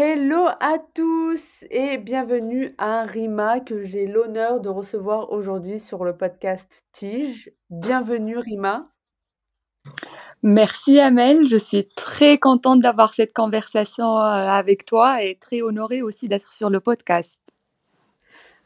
Hello 0.00 0.46
à 0.60 0.78
tous 0.94 1.64
et 1.72 1.98
bienvenue 1.98 2.72
à 2.78 3.02
Rima 3.02 3.58
que 3.58 3.82
j'ai 3.82 4.06
l'honneur 4.06 4.60
de 4.60 4.68
recevoir 4.68 5.32
aujourd'hui 5.32 5.80
sur 5.80 6.04
le 6.04 6.16
podcast 6.16 6.84
Tige. 6.92 7.50
Bienvenue 7.68 8.38
Rima. 8.38 8.92
Merci 10.44 11.00
Amel, 11.00 11.48
je 11.48 11.56
suis 11.56 11.88
très 11.96 12.38
contente 12.38 12.78
d'avoir 12.78 13.12
cette 13.12 13.32
conversation 13.32 14.18
euh, 14.18 14.20
avec 14.20 14.84
toi 14.84 15.24
et 15.24 15.34
très 15.34 15.62
honorée 15.62 16.00
aussi 16.00 16.28
d'être 16.28 16.52
sur 16.52 16.70
le 16.70 16.78
podcast. 16.78 17.40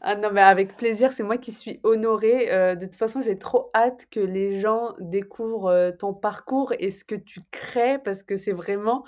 Ah 0.03 0.17
non, 0.17 0.29
mais 0.33 0.43
avec 0.43 0.77
plaisir, 0.77 1.13
c'est 1.13 1.23
moi 1.23 1.39
qui 1.39 1.53
suis 1.53 1.81
honorée. 1.83 2.53
Euh, 2.53 2.75
de 2.75 2.85
toute 2.85 2.97
façon, 2.97 3.23
j'ai 3.23 3.39
trop 3.39 3.71
hâte 3.75 4.07
que 4.11 4.21
les 4.21 4.61
gens 4.61 4.95
découvrent 4.99 5.71
euh, 5.71 5.93
ton 5.93 6.13
parcours 6.13 6.75
et 6.79 6.91
ce 6.91 7.05
que 7.05 7.15
tu 7.15 7.41
crées 7.51 7.99
parce 7.99 8.23
que 8.23 8.37
c'est 8.37 8.53
vraiment 8.53 9.05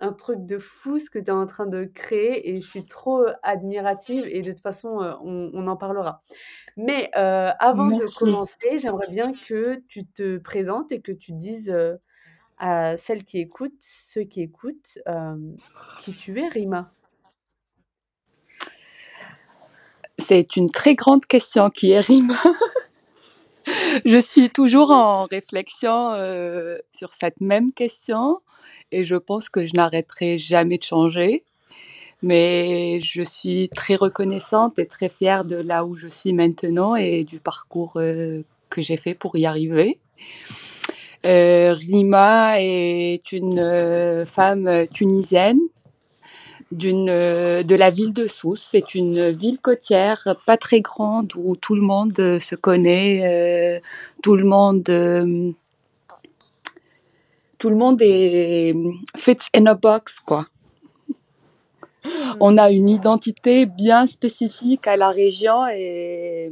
un 0.00 0.12
truc 0.12 0.46
de 0.46 0.58
fou 0.58 0.98
ce 0.98 1.10
que 1.10 1.18
tu 1.18 1.26
es 1.26 1.30
en 1.30 1.46
train 1.46 1.66
de 1.66 1.84
créer 1.84 2.50
et 2.50 2.60
je 2.60 2.66
suis 2.66 2.86
trop 2.86 3.26
admirative 3.42 4.26
et 4.28 4.40
de 4.40 4.50
toute 4.50 4.60
façon, 4.60 4.88
on, 5.22 5.66
en 5.66 5.76
parlera. 5.76 6.22
Mais 6.76 7.10
avant 7.14 7.86
de 7.86 8.18
commencer, 8.18 8.80
j'aimerais 8.80 9.08
bien 9.10 9.32
que 9.32 9.82
tu 9.88 10.06
te 10.06 10.38
présentes 10.38 10.90
et 10.92 11.00
que 11.00 11.12
tu 11.12 11.32
dises 11.32 11.74
à 12.58 12.96
celles 12.96 13.24
qui 13.24 13.38
écoutent, 13.38 13.72
ceux 13.80 14.22
qui 14.22 14.40
écoutent, 14.40 14.98
qui 15.98 16.14
tu 16.14 16.40
es, 16.40 16.48
Rima. 16.48 16.92
C'est 20.18 20.56
une 20.56 20.70
très 20.70 20.94
grande 20.94 21.26
question 21.26 21.70
qui 21.70 21.92
est 21.92 22.00
Rima. 22.00 22.34
je 24.04 24.18
suis 24.18 24.50
toujours 24.50 24.90
en 24.90 25.24
réflexion 25.24 26.14
sur 26.94 27.12
cette 27.12 27.40
même 27.40 27.72
question 27.72 28.40
et 28.92 29.04
je 29.04 29.16
pense 29.16 29.48
que 29.48 29.62
je 29.62 29.72
n'arrêterai 29.74 30.38
jamais 30.38 30.78
de 30.78 30.84
changer. 30.84 31.44
Mais 32.22 33.00
je 33.00 33.22
suis 33.22 33.70
très 33.70 33.96
reconnaissante 33.96 34.78
et 34.78 34.86
très 34.86 35.08
fière 35.08 35.44
de 35.44 35.56
là 35.56 35.86
où 35.86 35.96
je 35.96 36.08
suis 36.08 36.32
maintenant 36.32 36.94
et 36.94 37.20
du 37.20 37.40
parcours 37.40 37.94
euh, 37.96 38.42
que 38.68 38.82
j'ai 38.82 38.98
fait 38.98 39.14
pour 39.14 39.36
y 39.36 39.46
arriver. 39.46 39.98
Euh, 41.24 41.72
Rima 41.72 42.60
est 42.60 43.32
une 43.32 43.58
euh, 43.58 44.26
femme 44.26 44.86
tunisienne 44.92 45.60
d'une 46.72 47.06
de 47.06 47.74
la 47.74 47.90
ville 47.90 48.12
de 48.12 48.26
Sousse. 48.26 48.62
C'est 48.70 48.94
une 48.94 49.30
ville 49.30 49.58
côtière 49.58 50.36
pas 50.46 50.56
très 50.56 50.80
grande 50.80 51.32
où 51.34 51.56
tout 51.56 51.74
le 51.74 51.82
monde 51.82 52.38
se 52.38 52.54
connaît, 52.54 53.82
tout 54.22 54.36
le 54.36 54.44
monde 54.44 55.54
tout 57.60 57.68
le 57.68 57.76
monde 57.76 58.00
est 58.00 58.74
fits 59.16 59.36
in 59.54 59.66
a 59.66 59.74
box, 59.74 60.18
quoi. 60.18 60.46
On 62.40 62.56
a 62.56 62.70
une 62.70 62.88
identité 62.88 63.66
bien 63.66 64.06
spécifique 64.06 64.86
à 64.86 64.96
la 64.96 65.10
région 65.10 65.66
et 65.68 66.50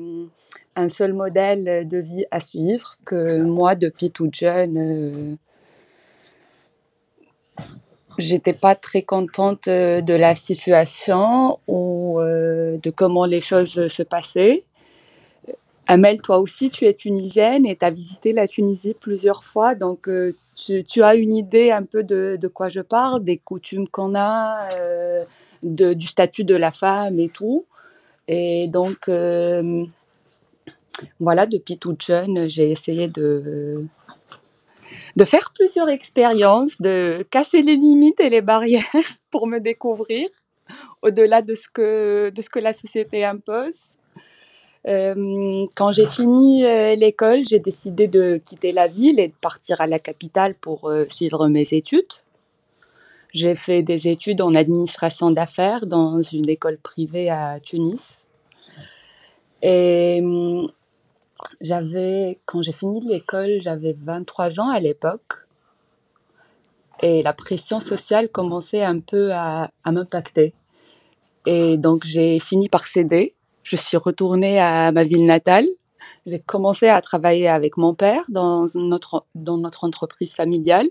un 0.77 0.89
seul 0.89 1.15
modèle 1.15 1.89
de 1.89 1.99
vie 1.99 2.27
à 2.31 2.41
suivre 2.41 2.97
que 3.07 3.41
moi, 3.41 3.75
depuis 3.75 4.11
toute 4.11 4.35
jeune, 4.35 4.77
euh, 4.77 5.37
j'étais 8.19 8.53
pas 8.53 8.75
très 8.75 9.01
contente 9.01 9.67
de 9.67 10.15
la 10.15 10.35
situation 10.35 11.59
ou 11.67 12.21
euh, 12.21 12.77
de 12.83 12.91
comment 12.91 13.25
les 13.25 13.41
choses 13.41 13.87
se 13.87 14.03
passaient. 14.03 14.65
Amel, 15.87 16.21
toi 16.21 16.39
aussi, 16.39 16.69
tu 16.69 16.85
es 16.85 16.93
tunisienne 16.93 17.65
et 17.65 17.77
tu 17.77 17.85
as 17.87 17.91
visité 17.91 18.35
la 18.35 18.47
Tunisie 18.47 18.93
plusieurs 18.93 19.43
fois, 19.43 19.75
donc 19.75 20.07
euh, 20.07 20.37
tu, 20.59 21.03
as 21.03 21.15
une 21.15 21.37
idée 21.37 21.71
un 21.71 21.85
peu 21.85 22.03
de, 22.03 22.49
quoi 22.53 22.69
je 22.69 22.81
parle, 22.81 23.23
des 23.23 23.39
coutumes 23.39 23.89
qu'on 23.89 24.15
a, 24.15 24.61
euh, 24.75 25.25
du 25.63 26.07
statut 26.07 26.45
de 26.45 26.55
la 26.55 26.71
femme 26.71 27.19
et 27.19 27.29
tout. 27.29 27.65
Et 28.27 28.69
donc, 28.69 29.09
euh, 29.09 29.85
voilà, 31.21 31.47
depuis 31.47 31.79
toute 31.79 32.03
jeune, 32.03 32.49
j'ai 32.49 32.71
essayé 32.71 33.09
de, 33.09 33.85
de 35.17 35.25
faire 35.25 35.53
plusieurs 35.55 35.89
expériences, 35.89 36.81
de 36.81 37.25
casser 37.31 37.63
les 37.63 37.77
limites 37.77 38.21
et 38.21 38.31
les 38.31 38.43
barrières 38.43 38.85
pour 39.31 39.47
me 39.47 39.59
découvrir 39.59 40.29
au-delà 41.03 41.41
de, 41.41 41.53
de 42.31 42.43
ce 42.43 42.51
que 42.51 42.59
la 42.59 42.75
société 42.75 43.25
impose. 43.25 43.95
Euh, 44.87 45.67
quand 45.75 45.93
j'ai 45.93 46.07
fini 46.07 46.65
euh, 46.65 46.95
l'école, 46.95 47.45
j'ai 47.45 47.59
décidé 47.59 48.07
de 48.07 48.41
quitter 48.45 48.73
la 48.73 48.87
ville 48.87 49.19
et 49.19 49.29
de 49.29 49.35
partir 49.41 49.81
à 49.81 49.87
la 49.87 49.99
capitale 49.99 50.55
pour 50.55 50.89
euh, 50.89 51.05
suivre 51.09 51.49
mes 51.49 51.67
études. 51.73 52.13
J'ai 53.33 53.55
fait 53.55 53.83
des 53.83 54.09
études 54.09 54.41
en 54.41 54.55
administration 54.55 55.31
d'affaires 55.31 55.87
dans 55.87 56.23
une 56.23 56.49
école 56.49 56.79
privée 56.79 57.29
à 57.29 57.59
Tunis. 57.61 58.19
Et 59.61 60.23
j'avais, 61.61 62.39
quand 62.47 62.63
j'ai 62.63 62.73
fini 62.73 63.03
l'école, 63.07 63.59
j'avais 63.61 63.95
23 64.01 64.61
ans 64.61 64.71
à 64.71 64.81
l'époque. 64.81 65.45
Et 67.03 67.23
la 67.23 67.33
pression 67.35 67.81
sociale 67.81 68.29
commençait 68.31 68.83
un 68.83 69.01
peu 69.01 69.33
à, 69.33 69.71
à 69.85 69.93
m'impacter. 69.93 70.55
Et 71.45 71.77
donc 71.77 72.05
j'ai 72.05 72.39
fini 72.39 72.69
par 72.69 72.87
céder 72.87 73.35
je 73.63 73.77
suis 73.77 73.97
retournée 73.97 74.61
à 74.61 74.93
ma 74.93 75.05
ville 75.05 75.27
natale. 75.27 75.67
J'ai 76.27 76.41
commencé 76.41 76.89
à 76.89 77.01
travailler 77.01 77.49
avec 77.49 77.77
mon 77.77 77.95
père 77.95 78.25
dans 78.29 78.67
notre, 78.75 79.25
dans 79.35 79.59
notre 79.59 79.85
entreprise 79.85 80.35
familiale. 80.35 80.89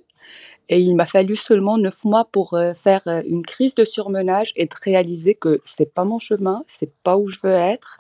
Et 0.70 0.80
il 0.80 0.96
m'a 0.96 1.06
fallu 1.06 1.36
seulement 1.36 1.78
neuf 1.78 2.04
mois 2.04 2.26
pour 2.26 2.54
euh, 2.54 2.74
faire 2.74 3.02
euh, 3.08 3.22
une 3.26 3.46
crise 3.46 3.74
de 3.76 3.86
surmenage 3.86 4.52
et 4.58 4.66
de 4.66 4.76
réaliser 4.84 5.34
que 5.34 5.62
c'est 5.64 5.94
pas 5.94 6.04
mon 6.04 6.20
chemin, 6.20 6.64
c'est 6.68 6.92
pas 7.04 7.18
où 7.18 7.30
je 7.30 7.40
veux 7.42 7.52
être. 7.52 8.00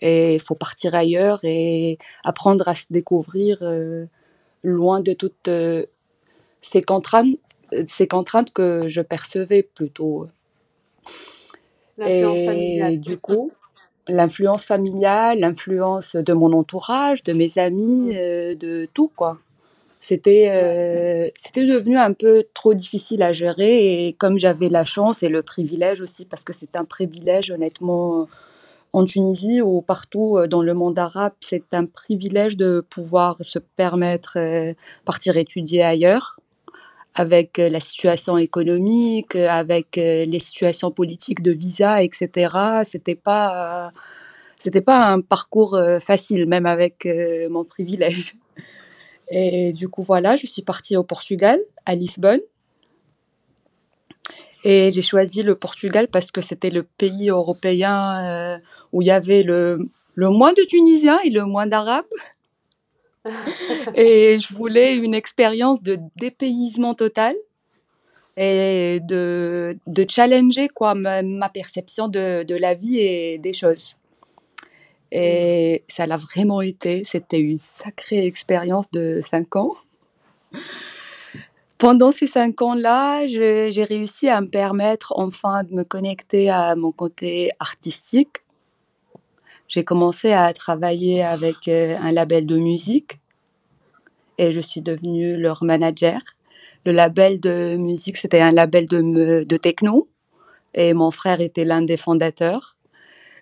Et 0.00 0.34
il 0.34 0.40
faut 0.40 0.54
partir 0.54 0.94
ailleurs 0.94 1.40
et 1.42 1.96
apprendre 2.22 2.68
à 2.68 2.74
se 2.74 2.84
découvrir 2.90 3.58
euh, 3.62 4.04
loin 4.62 5.00
de 5.00 5.14
toutes 5.14 5.48
ces 6.60 6.82
contraintes, 6.82 7.38
ces 7.88 8.06
contraintes 8.06 8.52
que 8.52 8.88
je 8.88 9.00
percevais 9.00 9.62
plutôt. 9.62 10.26
Et 12.04 12.98
du 12.98 13.16
coup, 13.16 13.50
l'influence 14.08 14.64
familiale, 14.64 15.40
l'influence 15.40 16.16
de 16.16 16.32
mon 16.32 16.52
entourage, 16.52 17.22
de 17.22 17.32
mes 17.32 17.58
amis, 17.58 18.12
mmh. 18.12 18.16
euh, 18.16 18.54
de 18.54 18.88
tout 18.94 19.10
quoi. 19.14 19.38
C'était 20.00 20.50
euh, 20.50 21.30
c'était 21.36 21.66
devenu 21.66 21.96
un 21.96 22.12
peu 22.12 22.44
trop 22.54 22.74
difficile 22.74 23.22
à 23.22 23.32
gérer 23.32 24.06
et 24.06 24.12
comme 24.12 24.38
j'avais 24.38 24.68
la 24.68 24.84
chance 24.84 25.22
et 25.22 25.28
le 25.28 25.42
privilège 25.42 26.00
aussi 26.00 26.24
parce 26.24 26.44
que 26.44 26.52
c'est 26.52 26.76
un 26.76 26.84
privilège 26.84 27.50
honnêtement 27.50 28.28
en 28.92 29.04
Tunisie 29.04 29.60
ou 29.60 29.80
partout 29.80 30.36
euh, 30.36 30.46
dans 30.46 30.62
le 30.62 30.74
monde 30.74 30.98
arabe, 30.98 31.32
c'est 31.40 31.74
un 31.74 31.86
privilège 31.86 32.56
de 32.56 32.84
pouvoir 32.88 33.36
se 33.40 33.58
permettre 33.58 34.38
partir 35.04 35.36
étudier 35.36 35.82
ailleurs 35.82 36.35
avec 37.16 37.58
la 37.58 37.80
situation 37.80 38.36
économique, 38.38 39.34
avec 39.34 39.96
les 39.96 40.38
situations 40.38 40.90
politiques 40.90 41.42
de 41.42 41.50
visa, 41.50 42.02
etc. 42.02 42.82
C'était 42.84 43.14
pas, 43.14 43.90
c'était 44.60 44.82
pas 44.82 45.08
un 45.08 45.20
parcours 45.22 45.80
facile, 46.00 46.46
même 46.46 46.66
avec 46.66 47.08
mon 47.50 47.64
privilège. 47.64 48.34
Et 49.30 49.72
du 49.72 49.88
coup, 49.88 50.02
voilà, 50.02 50.36
je 50.36 50.46
suis 50.46 50.62
partie 50.62 50.96
au 50.96 51.02
Portugal, 51.02 51.58
à 51.86 51.94
Lisbonne. 51.94 52.40
Et 54.62 54.90
j'ai 54.90 55.02
choisi 55.02 55.42
le 55.42 55.54
Portugal 55.54 56.08
parce 56.08 56.30
que 56.30 56.40
c'était 56.40 56.70
le 56.70 56.82
pays 56.82 57.30
européen 57.30 58.60
où 58.92 59.00
il 59.00 59.06
y 59.06 59.10
avait 59.10 59.42
le, 59.42 59.88
le 60.16 60.30
moins 60.30 60.52
de 60.54 60.62
Tunisiens 60.62 61.20
et 61.24 61.30
le 61.30 61.44
moins 61.44 61.66
d'Arabes. 61.66 62.04
et 63.94 64.38
je 64.38 64.54
voulais 64.54 64.96
une 64.96 65.14
expérience 65.14 65.82
de 65.82 65.98
dépaysement 66.16 66.94
total 66.94 67.34
et 68.36 69.00
de, 69.02 69.78
de 69.86 70.06
challenger 70.08 70.68
quoi, 70.68 70.94
ma, 70.94 71.48
perception 71.48 72.08
de, 72.08 72.42
de, 72.42 72.54
la 72.54 72.74
vie 72.74 72.98
et 72.98 73.38
des 73.38 73.52
choses. 73.52 73.96
Et 75.12 75.84
ça 75.88 76.06
l'a 76.06 76.16
vraiment 76.16 76.60
été. 76.60 77.04
C'était 77.04 77.40
une 77.40 77.56
sacrée 77.56 78.26
expérience 78.26 78.90
de 78.90 79.20
cinq 79.22 79.56
ans. 79.56 79.70
Pendant 81.78 82.10
ces 82.10 82.26
cinq 82.26 82.62
ans-là, 82.62 83.26
j'ai 83.26 83.84
réussi 83.84 84.28
à 84.28 84.40
me 84.40 84.48
permettre 84.48 85.12
enfin 85.16 85.62
de 85.64 85.74
me 85.74 85.84
connecter 85.84 86.50
à 86.50 86.74
mon 86.74 86.90
côté 86.90 87.50
artistique 87.60 88.38
j'ai 89.68 89.84
commencé 89.84 90.32
à 90.32 90.52
travailler 90.52 91.22
avec 91.22 91.68
un 91.68 92.12
label 92.12 92.46
de 92.46 92.56
musique 92.56 93.18
et 94.38 94.52
je 94.52 94.60
suis 94.60 94.82
devenue 94.82 95.36
leur 95.36 95.64
manager. 95.64 96.20
Le 96.84 96.92
label 96.92 97.40
de 97.40 97.76
musique, 97.76 98.16
c'était 98.16 98.40
un 98.40 98.52
label 98.52 98.86
de, 98.86 99.44
de 99.44 99.56
techno 99.56 100.08
et 100.74 100.94
mon 100.94 101.10
frère 101.10 101.40
était 101.40 101.64
l'un 101.64 101.82
des 101.82 101.96
fondateurs. 101.96 102.76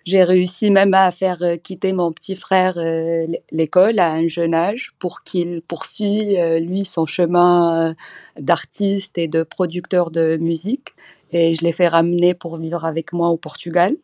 J'ai 0.05 0.23
réussi 0.23 0.69
même 0.69 0.93
à 0.93 1.09
faire 1.11 1.41
euh, 1.41 1.57
quitter 1.57 1.91
mon 1.91 2.11
petit 2.11 2.35
frère 2.35 2.77
euh, 2.77 3.25
l'école 3.51 3.99
à 3.99 4.11
un 4.11 4.27
jeune 4.27 4.53
âge 4.53 4.93
pour 4.99 5.23
qu'il 5.23 5.63
poursuive, 5.63 6.37
euh, 6.37 6.59
lui, 6.59 6.85
son 6.85 7.07
chemin 7.07 7.95
d'artiste 8.39 9.17
et 9.17 9.27
de 9.27 9.41
producteur 9.41 10.11
de 10.11 10.37
musique. 10.37 10.89
Et 11.31 11.55
je 11.55 11.63
l'ai 11.63 11.71
fait 11.71 11.87
ramener 11.87 12.35
pour 12.35 12.57
vivre 12.57 12.85
avec 12.85 13.13
moi 13.13 13.29
au 13.29 13.37
Portugal. 13.37 13.95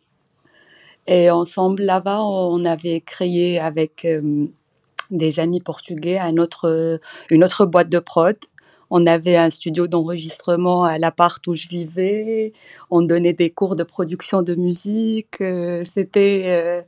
Et 1.08 1.30
ensemble, 1.30 1.84
là-bas, 1.84 2.22
on 2.22 2.64
avait 2.66 3.02
créé 3.02 3.60
avec 3.60 4.08
des 5.10 5.40
amis 5.40 5.62
portugais 5.62 6.20
un 6.20 6.38
autre, 6.38 7.00
une 7.30 7.44
autre 7.44 7.66
boîte 7.66 7.90
de 7.90 8.00
prod 8.00 8.38
on 8.94 9.08
avait 9.08 9.38
un 9.38 9.50
studio 9.50 9.88
d'enregistrement 9.88 10.84
à 10.84 10.98
l'appart 10.98 11.48
où 11.48 11.56
je 11.56 11.70
vivais. 11.70 12.52
On 12.92 13.02
donnait 13.02 13.32
des 13.32 13.50
cours 13.50 13.78
de 13.78 13.84
production 13.84 14.42
de 14.42 14.54
musique. 14.54 15.40
Euh, 15.40 15.84
c'était 15.86 16.44
euh, 16.48 16.82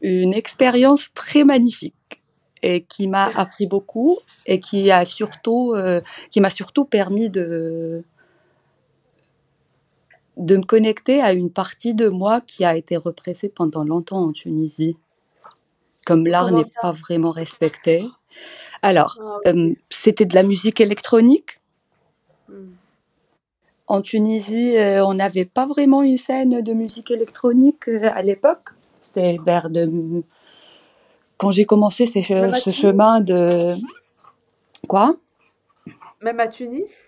une 0.00 0.32
expérience 0.32 1.12
très 1.12 1.44
magnifique 1.44 2.22
et 2.62 2.84
qui 2.84 3.06
m'a 3.06 3.26
appris 3.26 3.66
beaucoup 3.66 4.16
et 4.46 4.60
qui 4.60 4.90
a 4.90 5.04
surtout, 5.04 5.74
euh, 5.76 6.00
qui 6.30 6.40
m'a 6.40 6.48
surtout 6.48 6.86
permis 6.86 7.28
de 7.28 8.02
de 10.36 10.56
me 10.56 10.62
connecter 10.62 11.20
à 11.22 11.32
une 11.32 11.50
partie 11.50 11.94
de 11.94 12.08
moi 12.08 12.40
qui 12.40 12.64
a 12.64 12.76
été 12.76 12.96
repressée 12.96 13.48
pendant 13.48 13.84
longtemps 13.84 14.24
en 14.24 14.32
Tunisie. 14.32 14.96
Comme 16.04 16.26
l'art 16.26 16.52
n'est 16.52 16.62
pas 16.80 16.92
vraiment 16.92 17.32
respecté, 17.32 18.06
alors, 18.82 19.18
ah 19.20 19.48
euh, 19.48 19.74
c'était 19.90 20.26
de 20.26 20.34
la 20.34 20.42
musique 20.42 20.80
électronique. 20.80 21.60
Hmm. 22.48 22.74
En 23.88 24.00
Tunisie, 24.00 24.76
euh, 24.76 25.04
on 25.04 25.14
n'avait 25.14 25.44
pas 25.44 25.66
vraiment 25.66 26.02
une 26.02 26.16
scène 26.16 26.60
de 26.60 26.72
musique 26.72 27.10
électronique 27.10 27.88
euh, 27.88 28.10
à 28.12 28.22
l'époque. 28.22 28.70
C'était 29.02 29.38
vers 29.44 29.70
de... 29.70 30.22
Quand 31.38 31.50
j'ai 31.50 31.64
commencé 31.64 32.06
ce 32.06 32.70
chemin 32.70 33.20
de... 33.20 33.74
Quoi? 34.88 35.16
Même 36.22 36.40
à 36.40 36.48
Tunis? 36.48 37.05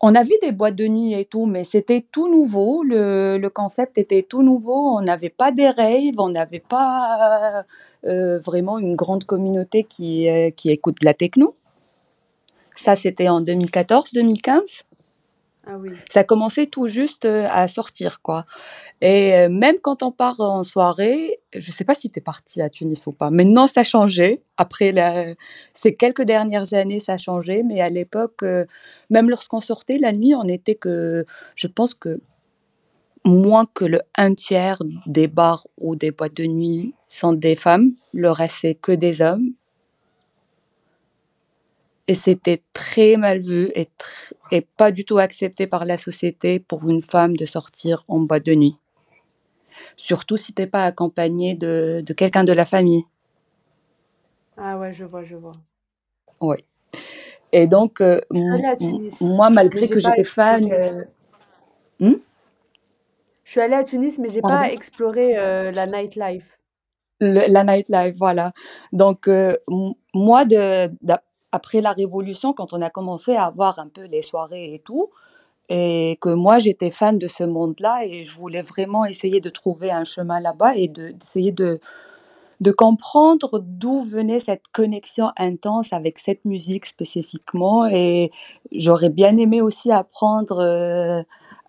On 0.00 0.14
avait 0.14 0.38
des 0.40 0.52
boîtes 0.52 0.76
de 0.76 0.86
nuit 0.86 1.12
et 1.12 1.26
tout, 1.26 1.44
mais 1.44 1.64
c'était 1.64 2.04
tout 2.10 2.28
nouveau. 2.28 2.82
Le, 2.82 3.48
concept 3.48 3.98
était 3.98 4.22
tout 4.22 4.42
nouveau. 4.42 4.96
On 4.96 5.02
n'avait 5.02 5.28
pas 5.30 5.52
des 5.52 5.68
raves, 5.68 6.18
on 6.18 6.30
n'avait 6.30 6.60
pas 6.66 7.64
euh, 8.06 8.38
vraiment 8.38 8.78
une 8.78 8.96
grande 8.96 9.24
communauté 9.24 9.84
qui, 9.84 10.28
euh, 10.28 10.50
qui 10.50 10.70
écoute 10.70 11.04
la 11.04 11.12
techno. 11.12 11.54
Ça, 12.76 12.96
c'était 12.96 13.28
en 13.28 13.42
2014-2015. 13.42 14.84
Ah 15.66 15.76
oui. 15.78 15.90
Ça 16.10 16.24
commençait 16.24 16.66
tout 16.66 16.88
juste 16.88 17.26
euh, 17.26 17.46
à 17.50 17.68
sortir, 17.68 18.22
quoi. 18.22 18.46
Et 19.02 19.48
même 19.48 19.76
quand 19.80 20.02
on 20.02 20.12
part 20.12 20.40
en 20.40 20.62
soirée, 20.62 21.40
je 21.54 21.70
ne 21.70 21.72
sais 21.72 21.84
pas 21.84 21.94
si 21.94 22.10
tu 22.10 22.18
es 22.18 22.22
parti 22.22 22.60
à 22.60 22.68
Tunis 22.68 23.06
ou 23.06 23.12
pas. 23.12 23.30
Maintenant, 23.30 23.66
ça 23.66 23.80
a 23.80 23.84
changé. 23.84 24.42
Après 24.58 24.92
ces 25.72 25.94
quelques 25.94 26.22
dernières 26.22 26.74
années, 26.74 27.00
ça 27.00 27.14
a 27.14 27.16
changé. 27.16 27.62
Mais 27.62 27.80
à 27.80 27.88
l'époque, 27.88 28.44
même 29.08 29.30
lorsqu'on 29.30 29.60
sortait 29.60 29.96
la 29.98 30.12
nuit, 30.12 30.34
on 30.34 30.44
était 30.48 30.74
que, 30.74 31.24
je 31.54 31.66
pense 31.66 31.94
que 31.94 32.20
moins 33.24 33.66
que 33.72 33.84
le 33.84 34.00
un 34.16 34.34
tiers 34.34 34.78
des 35.06 35.28
bars 35.28 35.66
ou 35.78 35.96
des 35.96 36.10
boîtes 36.10 36.34
de 36.34 36.44
nuit 36.44 36.94
sont 37.08 37.32
des 37.32 37.56
femmes. 37.56 37.92
Le 38.12 38.30
reste, 38.30 38.56
c'est 38.60 38.74
que 38.74 38.92
des 38.92 39.22
hommes. 39.22 39.52
Et 42.06 42.14
c'était 42.16 42.62
très 42.72 43.16
mal 43.16 43.38
vu 43.38 43.70
et 43.74 43.88
pas 44.76 44.90
du 44.90 45.04
tout 45.04 45.18
accepté 45.18 45.68
par 45.68 45.84
la 45.84 45.96
société 45.96 46.58
pour 46.58 46.88
une 46.90 47.02
femme 47.02 47.36
de 47.36 47.44
sortir 47.46 48.02
en 48.08 48.18
boîte 48.20 48.44
de 48.46 48.54
nuit. 48.54 48.79
Surtout 49.96 50.36
si 50.36 50.52
t'es 50.52 50.66
pas 50.66 50.84
accompagné 50.84 51.54
de, 51.54 52.02
de 52.04 52.12
quelqu'un 52.12 52.44
de 52.44 52.52
la 52.52 52.64
famille. 52.64 53.04
Ah 54.56 54.78
ouais, 54.78 54.92
je 54.92 55.04
vois, 55.04 55.24
je 55.24 55.36
vois. 55.36 55.56
Oui. 56.40 56.56
Et 57.52 57.66
donc, 57.66 58.00
euh, 58.00 58.20
moi, 59.20 59.50
malgré 59.50 59.88
que 59.88 59.98
j'étais 59.98 60.24
fan... 60.24 60.70
Euh, 60.70 60.86
hmm? 61.98 62.14
Je 63.44 63.50
suis 63.50 63.60
allée 63.60 63.74
à 63.74 63.84
Tunis, 63.84 64.18
mais 64.18 64.28
j'ai 64.28 64.42
pas 64.42 64.70
exploré 64.70 65.36
euh, 65.36 65.72
la 65.72 65.86
nightlife. 65.86 66.58
la 67.20 67.64
nightlife, 67.64 68.14
voilà. 68.16 68.52
Donc, 68.92 69.28
moi, 70.14 70.44
de, 70.44 70.88
après 71.50 71.80
la 71.80 71.92
Révolution, 71.92 72.52
quand 72.52 72.72
on 72.72 72.82
a 72.82 72.90
commencé 72.90 73.34
à 73.34 73.46
avoir 73.46 73.78
un 73.78 73.88
peu 73.88 74.04
les 74.04 74.22
soirées 74.22 74.74
et 74.74 74.78
tout, 74.78 75.10
et 75.70 76.18
que 76.20 76.28
moi 76.28 76.58
j'étais 76.58 76.90
fan 76.90 77.16
de 77.16 77.28
ce 77.28 77.44
monde-là 77.44 78.04
et 78.04 78.24
je 78.24 78.36
voulais 78.36 78.60
vraiment 78.60 79.04
essayer 79.04 79.40
de 79.40 79.48
trouver 79.48 79.92
un 79.92 80.02
chemin 80.02 80.40
là-bas 80.40 80.74
et 80.74 80.88
d'essayer 80.88 81.52
de, 81.52 81.78
de, 82.60 82.72
comprendre 82.72 83.60
d'où 83.64 84.02
venait 84.02 84.40
cette 84.40 84.64
connexion 84.72 85.30
intense 85.36 85.92
avec 85.92 86.18
cette 86.18 86.44
musique 86.44 86.86
spécifiquement 86.86 87.86
et 87.86 88.32
j'aurais 88.72 89.10
bien 89.10 89.36
aimé 89.36 89.62
aussi 89.62 89.92
apprendre 89.92 90.58
euh, 90.58 91.22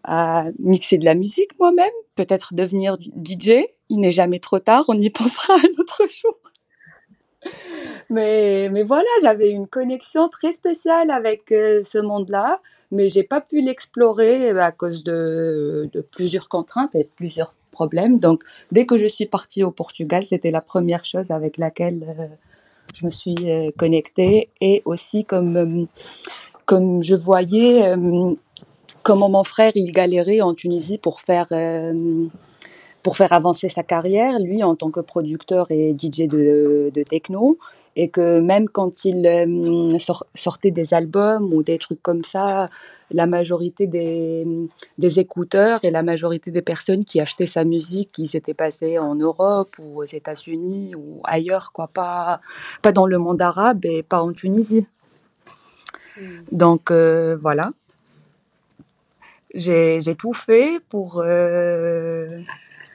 à 0.03 0.45
mixer 0.57 0.97
de 0.97 1.05
la 1.05 1.13
musique 1.13 1.57
moi-même, 1.59 1.91
peut-être 2.15 2.55
devenir 2.55 2.97
DJ. 3.23 3.67
Il 3.89 3.99
n'est 3.99 4.09
jamais 4.09 4.39
trop 4.39 4.57
tard, 4.57 4.85
on 4.87 4.97
y 4.97 5.09
pensera 5.11 5.53
un 5.53 5.79
autre 5.79 6.01
jour. 6.09 6.37
Mais, 8.09 8.69
mais 8.71 8.83
voilà, 8.83 9.09
j'avais 9.21 9.51
une 9.51 9.67
connexion 9.67 10.27
très 10.27 10.53
spéciale 10.53 11.11
avec 11.11 11.51
euh, 11.51 11.83
ce 11.83 11.99
monde-là 11.99 12.59
mais 12.91 13.09
j'ai 13.09 13.23
pas 13.23 13.41
pu 13.41 13.61
l'explorer 13.61 14.51
euh, 14.51 14.61
à 14.61 14.71
cause 14.71 15.03
de, 15.03 15.89
plusieurs 16.11 16.49
contraintes 16.49 16.93
et 16.93 17.07
plusieurs 17.15 17.53
problèmes. 17.71 18.19
Donc, 18.19 18.43
dès 18.71 18.85
que 18.85 18.97
je 18.97 19.07
suis 19.07 19.25
partie 19.25 19.63
au 19.63 19.71
Portugal, 19.71 20.23
c'était 20.23 20.51
la 20.51 20.61
première 20.61 21.05
chose 21.05 21.31
avec 21.31 21.57
laquelle 21.57 22.05
euh, 22.19 22.27
je 22.93 23.05
me 23.05 23.11
suis 23.11 23.35
euh, 23.45 23.71
connectée. 23.77 24.49
Et 24.59 24.81
aussi, 24.85 25.23
comme, 25.23 25.87
comme 26.65 27.01
je 27.01 27.15
voyais 27.15 27.95
comment 29.03 29.29
mon 29.29 29.43
frère, 29.43 29.71
il 29.75 29.91
galérait 29.91 30.41
en 30.41 30.53
Tunisie 30.53 30.97
pour 30.97 31.21
faire 31.21 31.47
pour 33.03 33.17
faire 33.17 33.33
avancer 33.33 33.67
sa 33.67 33.81
carrière, 33.81 34.39
lui 34.39 34.61
en 34.63 34.75
tant 34.75 34.91
que 34.91 34.99
producteur 34.99 35.71
et 35.71 35.95
DJ 35.97 36.27
de, 36.27 36.91
de 36.93 37.01
techno, 37.01 37.57
et 37.95 38.09
que 38.09 38.39
même 38.39 38.69
quand 38.69 39.05
il 39.05 39.25
euh, 39.25 39.97
sortait 40.33 40.71
des 40.71 40.93
albums 40.93 41.53
ou 41.53 41.63
des 41.63 41.77
trucs 41.77 42.01
comme 42.01 42.23
ça, 42.23 42.69
la 43.11 43.25
majorité 43.25 43.87
des, 43.87 44.45
des, 44.97 45.19
écouteurs 45.19 45.83
et 45.83 45.91
la 45.91 46.01
majorité 46.01 46.51
des 46.51 46.61
personnes 46.61 47.03
qui 47.03 47.19
achetaient 47.19 47.47
sa 47.47 47.65
musique, 47.65 48.11
ils 48.17 48.35
étaient 48.35 48.53
passés 48.53 48.97
en 48.97 49.15
Europe 49.15 49.75
ou 49.79 50.01
aux 50.01 50.05
États-Unis 50.05 50.95
ou 50.95 51.19
ailleurs, 51.25 51.71
quoi, 51.73 51.87
pas, 51.87 52.39
pas 52.81 52.93
dans 52.93 53.05
le 53.05 53.17
monde 53.17 53.41
arabe 53.41 53.85
et 53.85 54.03
pas 54.03 54.21
en 54.21 54.31
Tunisie. 54.31 54.85
Hmm. 56.17 56.41
Donc 56.53 56.91
euh, 56.91 57.35
voilà, 57.41 57.71
j'ai 59.53 60.15
tout 60.17 60.33
fait 60.33 60.79
pour... 60.89 61.21
Euh, 61.23 62.39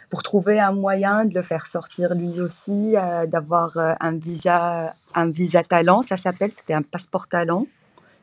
pour 0.08 0.22
trouver 0.22 0.60
un 0.60 0.72
moyen 0.72 1.24
de 1.24 1.34
le 1.34 1.42
faire 1.42 1.66
sortir 1.66 2.14
lui 2.14 2.40
aussi, 2.40 2.96
euh, 2.96 3.26
d'avoir 3.26 3.76
euh, 3.76 3.94
un 4.00 4.16
visa, 4.16 4.94
un 5.14 5.30
visa 5.30 5.62
talent, 5.64 6.02
ça 6.02 6.16
s'appelle, 6.16 6.52
c'était 6.54 6.74
un 6.74 6.82
passeport 6.82 7.28
talent 7.28 7.66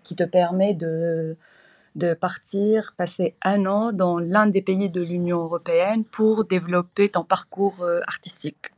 qui 0.04 0.16
te 0.16 0.24
permet 0.24 0.74
de, 0.74 1.36
de 1.96 2.14
partir, 2.14 2.94
passer 2.98 3.36
un 3.42 3.66
an 3.66 3.92
dans 3.92 4.18
l'un 4.20 4.48
des 4.48 4.62
pays 4.62 4.90
de 4.90 5.02
l'Union 5.02 5.44
européenne 5.44 6.06
pour 6.06 6.46
développer 6.46 7.10
ton 7.10 7.24
parcours 7.24 7.76
euh, 7.82 8.00
artistique. 8.08 8.72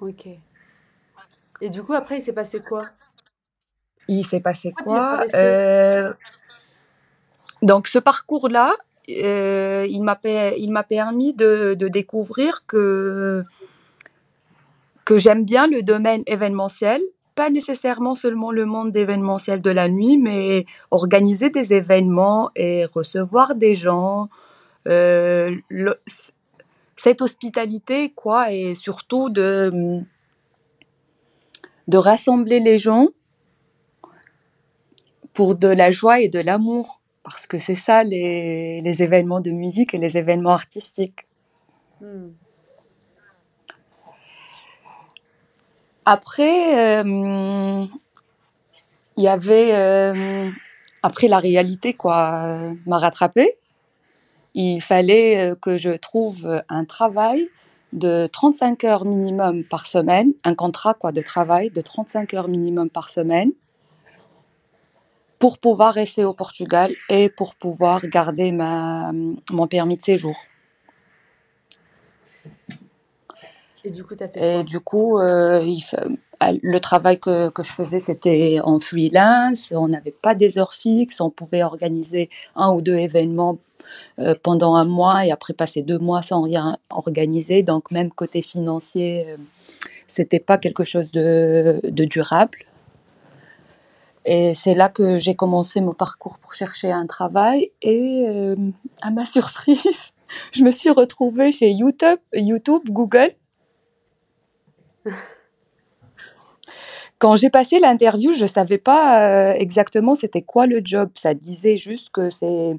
Ok. 0.00 0.26
Et 1.60 1.70
du 1.70 1.82
coup, 1.82 1.94
après, 1.94 2.18
il 2.18 2.22
s'est 2.22 2.32
passé 2.32 2.60
quoi? 2.60 2.82
Il 4.08 4.26
s'est 4.26 4.40
passé 4.40 4.72
quoi? 4.72 5.24
Donc, 7.62 7.86
ce 7.86 8.00
parcours-là, 8.00 8.74
euh, 9.08 9.86
il 9.88 10.02
m'a 10.02 10.14
permis 10.84 11.34
de, 11.34 11.74
découvrir 11.74 12.64
que, 12.66 13.42
que 15.04 15.18
j'aime 15.18 15.44
bien 15.44 15.66
le 15.66 15.82
domaine 15.82 16.22
événementiel, 16.26 17.02
pas 17.34 17.50
nécessairement 17.50 18.14
seulement 18.14 18.52
le 18.52 18.66
monde 18.66 18.92
d'événementiel 18.92 19.60
de 19.60 19.70
la 19.70 19.88
nuit, 19.88 20.18
mais 20.18 20.66
organiser 20.90 21.50
des 21.50 21.72
événements 21.72 22.50
et 22.54 22.84
recevoir 22.84 23.54
des 23.54 23.74
gens. 23.74 24.28
Euh, 24.88 25.56
cette 26.96 27.22
hospitalité, 27.22 28.12
quoi, 28.14 28.52
et 28.52 28.74
surtout 28.74 29.28
de, 29.28 30.02
de 31.88 31.96
rassembler 31.96 32.60
les 32.60 32.78
gens 32.78 33.08
pour 35.34 35.56
de 35.56 35.68
la 35.68 35.90
joie 35.90 36.20
et 36.20 36.28
de 36.28 36.38
l'amour 36.38 37.01
parce 37.22 37.46
que 37.46 37.58
c'est 37.58 37.74
ça 37.74 38.04
les, 38.04 39.02
événements 39.02 39.40
de 39.40 39.50
musique 39.50 39.94
et 39.94 39.98
les 39.98 40.16
événements 40.16 40.50
artistiques. 40.52 41.26
Mmh. 42.00 42.30
Après, 46.04 47.04
euh, 47.04 47.86
il 49.16 49.22
y 49.22 49.28
avait 49.28 49.72
euh, 49.72 50.50
après 51.02 51.28
la 51.28 51.38
réalité 51.38 51.94
quoi 51.94 52.44
euh, 52.44 52.74
m'a 52.86 52.98
rattrapé. 52.98 53.56
Il 54.54 54.80
fallait 54.80 55.54
que 55.62 55.76
je 55.76 55.92
trouve 55.92 56.62
un 56.68 56.84
travail 56.84 57.48
de 57.92 58.28
35 58.30 58.84
heures 58.84 59.04
minimum 59.06 59.64
par 59.64 59.86
semaine, 59.86 60.34
un 60.44 60.54
contrat 60.54 60.92
quoi 60.92 61.12
de 61.12 61.22
travail 61.22 61.70
de 61.70 61.80
35 61.80 62.34
heures 62.34 62.48
minimum 62.48 62.90
par 62.90 63.08
semaine 63.08 63.52
pour 65.42 65.58
pouvoir 65.58 65.92
rester 65.92 66.24
au 66.24 66.34
Portugal 66.34 66.94
et 67.08 67.28
pour 67.28 67.56
pouvoir 67.56 68.06
garder 68.06 68.52
ma, 68.52 69.10
mon 69.50 69.66
permis 69.66 69.96
de 69.96 70.02
séjour. 70.02 70.36
Et 73.84 73.90
du 73.90 74.04
coup, 74.04 74.14
tu 74.14 74.22
as 74.22 74.28
fait 74.28 74.38
Et 74.38 74.54
quoi? 74.54 74.62
du 74.62 74.78
coup, 74.78 75.18
euh, 75.18 75.64
il 75.64 75.82
le 76.62 76.78
travail 76.78 77.18
que, 77.18 77.48
que 77.50 77.64
je 77.64 77.72
faisais, 77.72 77.98
c'était 77.98 78.60
en 78.62 78.78
freelance. 78.78 79.72
On 79.72 79.88
n'avait 79.88 80.14
pas 80.26 80.36
des 80.36 80.58
heures 80.58 80.74
fixes. 80.74 81.20
On 81.20 81.30
pouvait 81.30 81.64
organiser 81.64 82.30
un 82.54 82.70
ou 82.72 82.80
deux 82.80 82.94
événements 82.96 83.58
euh, 84.20 84.36
pendant 84.44 84.76
un 84.76 84.84
mois 84.84 85.26
et 85.26 85.32
après 85.32 85.54
passer 85.54 85.82
deux 85.82 85.98
mois 85.98 86.22
sans 86.22 86.42
rien 86.42 86.76
organiser. 86.90 87.64
Donc, 87.64 87.90
même 87.90 88.12
côté 88.12 88.42
financier, 88.42 89.26
euh, 89.26 89.36
c'était 90.06 90.38
pas 90.38 90.58
quelque 90.58 90.84
chose 90.84 91.10
de, 91.10 91.80
de 91.82 92.04
durable. 92.04 92.58
Et 94.24 94.54
c'est 94.54 94.74
là 94.74 94.88
que 94.88 95.16
j'ai 95.16 95.34
commencé 95.34 95.80
mon 95.80 95.94
parcours 95.94 96.38
pour 96.38 96.52
chercher 96.52 96.92
un 96.92 97.06
travail. 97.06 97.72
Et 97.82 98.26
euh, 98.28 98.56
à 99.02 99.10
ma 99.10 99.26
surprise, 99.36 100.12
je 100.52 100.62
me 100.62 100.70
suis 100.70 100.90
retrouvée 100.90 101.52
chez 101.52 101.70
YouTube, 101.70 102.18
YouTube 102.32 102.82
Google. 102.86 103.32
Quand 107.18 107.36
j'ai 107.36 107.50
passé 107.50 107.78
l'interview, 107.78 108.32
je 108.32 108.42
ne 108.42 108.48
savais 108.48 108.78
pas 108.78 109.52
euh, 109.52 109.54
exactement 109.54 110.14
c'était 110.14 110.42
quoi 110.42 110.66
le 110.66 110.80
job. 110.84 111.10
Ça 111.14 111.34
disait 111.34 111.76
juste 111.76 112.10
que 112.10 112.30
c'est 112.30 112.76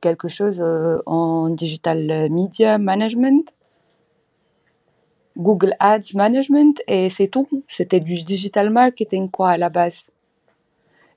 quelque 0.00 0.28
chose 0.28 0.60
euh, 0.62 0.98
en 1.06 1.48
digital 1.50 2.30
media 2.30 2.78
management, 2.78 3.54
Google 5.36 5.74
Ads 5.78 6.14
management, 6.14 6.82
et 6.88 7.08
c'est 7.10 7.28
tout. 7.28 7.48
C'était 7.68 8.00
du 8.00 8.22
digital 8.22 8.70
marketing 8.70 9.30
quoi 9.30 9.50
à 9.50 9.56
la 9.58 9.68
base. 9.68 10.06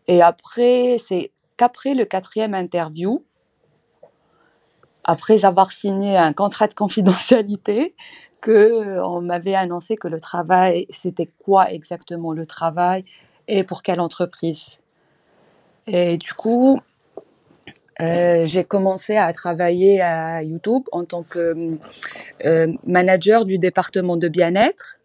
Et 0.07 0.21
après, 0.21 0.97
c'est 0.99 1.31
qu'après 1.57 1.93
le 1.93 2.05
quatrième 2.05 2.53
interview, 2.53 3.23
après 5.03 5.45
avoir 5.45 5.71
signé 5.71 6.17
un 6.17 6.33
contrat 6.33 6.67
de 6.67 6.73
confidentialité, 6.73 7.95
que 8.41 8.51
euh, 8.51 9.05
on 9.05 9.21
m'avait 9.21 9.55
annoncé 9.55 9.95
que 9.95 10.07
le 10.07 10.19
travail, 10.19 10.85
c'était 10.91 11.29
quoi 11.43 11.71
exactement 11.71 12.31
le 12.31 12.45
travail 12.45 13.03
et 13.47 13.63
pour 13.63 13.81
quelle 13.81 13.99
entreprise. 13.99 14.77
Et 15.87 16.17
du 16.17 16.33
coup, 16.33 16.79
euh, 18.01 18.45
j'ai 18.45 18.63
commencé 18.63 19.15
à 19.15 19.31
travailler 19.33 20.01
à 20.01 20.43
YouTube 20.43 20.83
en 20.91 21.05
tant 21.05 21.23
que 21.23 21.77
euh, 22.45 22.73
manager 22.85 23.45
du 23.45 23.57
département 23.57 24.17
de 24.17 24.27
bien-être. 24.27 24.99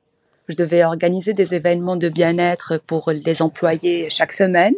Je 0.51 0.57
devais 0.57 0.83
organiser 0.83 1.33
des 1.33 1.55
événements 1.55 1.95
de 1.95 2.09
bien-être 2.09 2.79
pour 2.85 3.13
les 3.13 3.41
employés 3.41 4.11
chaque 4.11 4.33
semaine. 4.33 4.75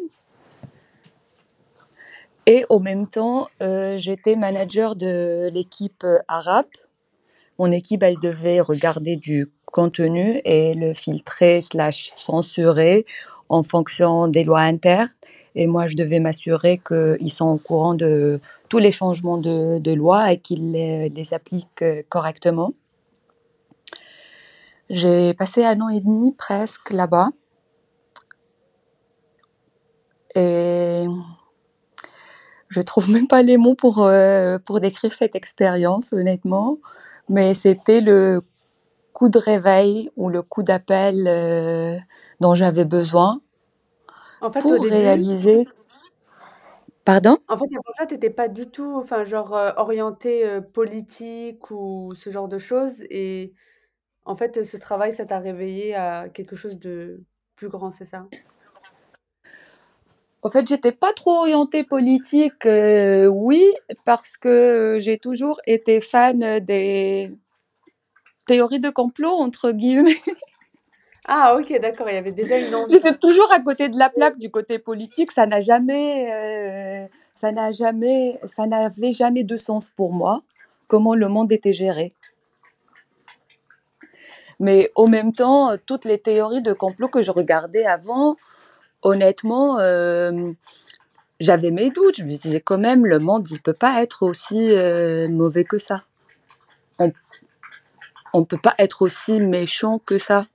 Et 2.44 2.66
en 2.68 2.78
même 2.78 3.06
temps, 3.06 3.48
euh, 3.62 3.96
j'étais 3.96 4.36
manager 4.36 4.96
de 4.96 5.48
l'équipe 5.50 6.04
arabe. 6.28 6.66
Mon 7.58 7.72
équipe, 7.72 8.02
elle 8.02 8.18
devait 8.18 8.60
regarder 8.60 9.16
du 9.16 9.50
contenu 9.64 10.42
et 10.44 10.74
le 10.74 10.92
filtrer 10.92 11.62
slash 11.62 12.10
censurer 12.10 13.06
en 13.48 13.62
fonction 13.62 14.28
des 14.28 14.44
lois 14.44 14.60
internes. 14.60 15.08
Et 15.54 15.66
moi, 15.66 15.86
je 15.86 15.96
devais 15.96 16.20
m'assurer 16.20 16.82
qu'ils 16.86 17.32
sont 17.32 17.48
au 17.48 17.58
courant 17.58 17.94
de 17.94 18.40
tous 18.68 18.78
les 18.78 18.92
changements 18.92 19.38
de, 19.38 19.78
de 19.78 19.92
loi 19.92 20.32
et 20.32 20.38
qu'ils 20.38 20.72
les 20.72 21.34
appliquent 21.34 21.84
correctement. 22.10 22.74
J'ai 24.90 25.34
passé 25.34 25.64
un 25.64 25.80
an 25.80 25.88
et 25.88 26.00
demi 26.00 26.32
presque 26.32 26.90
là-bas. 26.90 27.30
Et 30.34 31.06
je 32.68 32.80
trouve 32.80 33.10
même 33.10 33.28
pas 33.28 33.42
les 33.42 33.56
mots 33.56 33.74
pour, 33.74 34.02
euh, 34.04 34.58
pour 34.58 34.80
décrire 34.80 35.12
cette 35.12 35.34
expérience, 35.36 36.12
honnêtement. 36.12 36.78
Mais 37.28 37.54
c'était 37.54 38.00
le 38.00 38.42
coup 39.12 39.28
de 39.28 39.38
réveil 39.38 40.10
ou 40.16 40.28
le 40.30 40.42
coup 40.42 40.62
d'appel 40.62 41.26
euh, 41.28 41.98
dont 42.40 42.54
j'avais 42.54 42.84
besoin 42.84 43.40
En 44.42 44.52
fait, 44.52 44.60
au 44.60 44.66
pour 44.66 44.80
début 44.80 44.94
réaliser. 44.96 45.66
Pardon? 47.04 47.38
en 47.48 47.56
fait, 47.56 47.64
avant 47.66 47.92
ça, 47.96 48.06
tu 48.06 48.14
étais 48.14 48.30
pas 48.30 48.48
du 48.48 48.66
tout, 48.70 48.94
enfin, 48.96 49.24
genre, 49.24 49.54
heu, 49.56 49.72
orientée, 49.76 50.46
heu, 50.46 50.62
politique 50.62 51.70
ou 51.70 52.14
ce 52.14 52.30
genre 52.30 52.48
de 52.48 52.58
choses 52.58 53.02
et 53.10 53.52
en 54.24 54.36
fait, 54.36 54.64
ce 54.64 54.76
travail, 54.76 55.12
ça 55.12 55.26
t'a 55.26 55.38
réveillée 55.38 55.94
à 55.94 56.28
quelque 56.28 56.56
chose 56.56 56.78
de 56.78 57.22
plus 57.56 57.68
grand, 57.68 57.90
c'est 57.90 58.04
ça? 58.04 58.26
En 60.42 60.50
fait, 60.50 60.66
j'étais 60.66 60.92
pas 60.92 61.12
trop 61.12 61.38
orientée 61.38 61.84
politique, 61.84 62.66
euh, 62.66 63.26
oui, 63.26 63.64
parce 64.04 64.36
que 64.36 64.98
j'ai 65.00 65.18
toujours 65.18 65.60
été 65.66 66.00
fan 66.00 66.58
des 66.60 67.30
théories 68.46 68.80
de 68.80 68.90
complot, 68.90 69.30
entre 69.30 69.70
guillemets. 69.70 70.20
Ah 71.24 71.56
OK, 71.56 71.72
d'accord, 71.80 72.08
il 72.10 72.14
y 72.14 72.18
avait 72.18 72.32
déjà 72.32 72.58
une 72.58 72.74
envie. 72.74 72.92
J'étais 72.92 73.16
toujours 73.16 73.52
à 73.52 73.60
côté 73.60 73.88
de 73.88 73.96
la 73.96 74.10
plaque 74.10 74.38
du 74.40 74.50
côté 74.50 74.80
politique. 74.80 75.30
Ça 75.30 75.46
n'a 75.46 75.60
jamais, 75.60 76.32
euh, 76.32 77.06
ça 77.36 77.52
n'a 77.52 77.70
jamais, 77.70 78.40
ça 78.44 78.66
n'avait 78.66 79.12
jamais 79.12 79.44
de 79.44 79.56
sens 79.56 79.90
pour 79.90 80.12
moi. 80.12 80.42
Comment 80.88 81.14
le 81.14 81.28
monde 81.28 81.52
était 81.52 81.72
géré. 81.72 82.10
Mais 84.62 84.92
en 84.94 85.08
même 85.08 85.34
temps, 85.34 85.76
toutes 85.86 86.06
les 86.06 86.18
théories 86.20 86.62
de 86.62 86.72
complot 86.72 87.08
que 87.08 87.20
je 87.20 87.32
regardais 87.32 87.84
avant, 87.84 88.36
honnêtement, 89.02 89.80
euh, 89.80 90.52
j'avais 91.40 91.72
mes 91.72 91.90
doutes. 91.90 92.16
Je 92.18 92.22
me 92.22 92.30
disais 92.30 92.60
quand 92.60 92.78
même, 92.78 93.04
le 93.04 93.18
monde, 93.18 93.46
il 93.50 93.60
peut 93.60 93.74
pas 93.74 94.02
être 94.02 94.22
aussi 94.22 94.56
euh, 94.72 95.28
mauvais 95.28 95.64
que 95.64 95.78
ça. 95.78 96.04
On 98.32 98.40
ne 98.40 98.44
peut 98.46 98.58
pas 98.62 98.74
être 98.78 99.02
aussi 99.02 99.40
méchant 99.40 99.98
que 99.98 100.16
ça. 100.18 100.46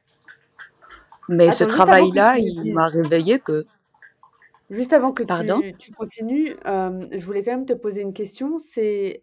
Mais 1.30 1.52
ce 1.52 1.64
Attends, 1.64 1.76
travail-là, 1.76 2.38
il 2.40 2.74
m'a 2.74 2.88
réveillé 2.88 3.40
que. 3.40 3.66
juste 4.70 4.94
avant 4.94 5.12
que 5.12 5.24
Pardon? 5.24 5.62
tu 5.62 5.76
tu 5.78 5.92
continues, 5.92 6.56
je 6.66 7.26
voulais 7.26 7.44
quand 7.44 7.52
même 7.52 7.66
te 7.66 7.74
poser 7.74 8.02
une 8.02 8.14
question, 8.14 8.58
c'est 8.58 9.22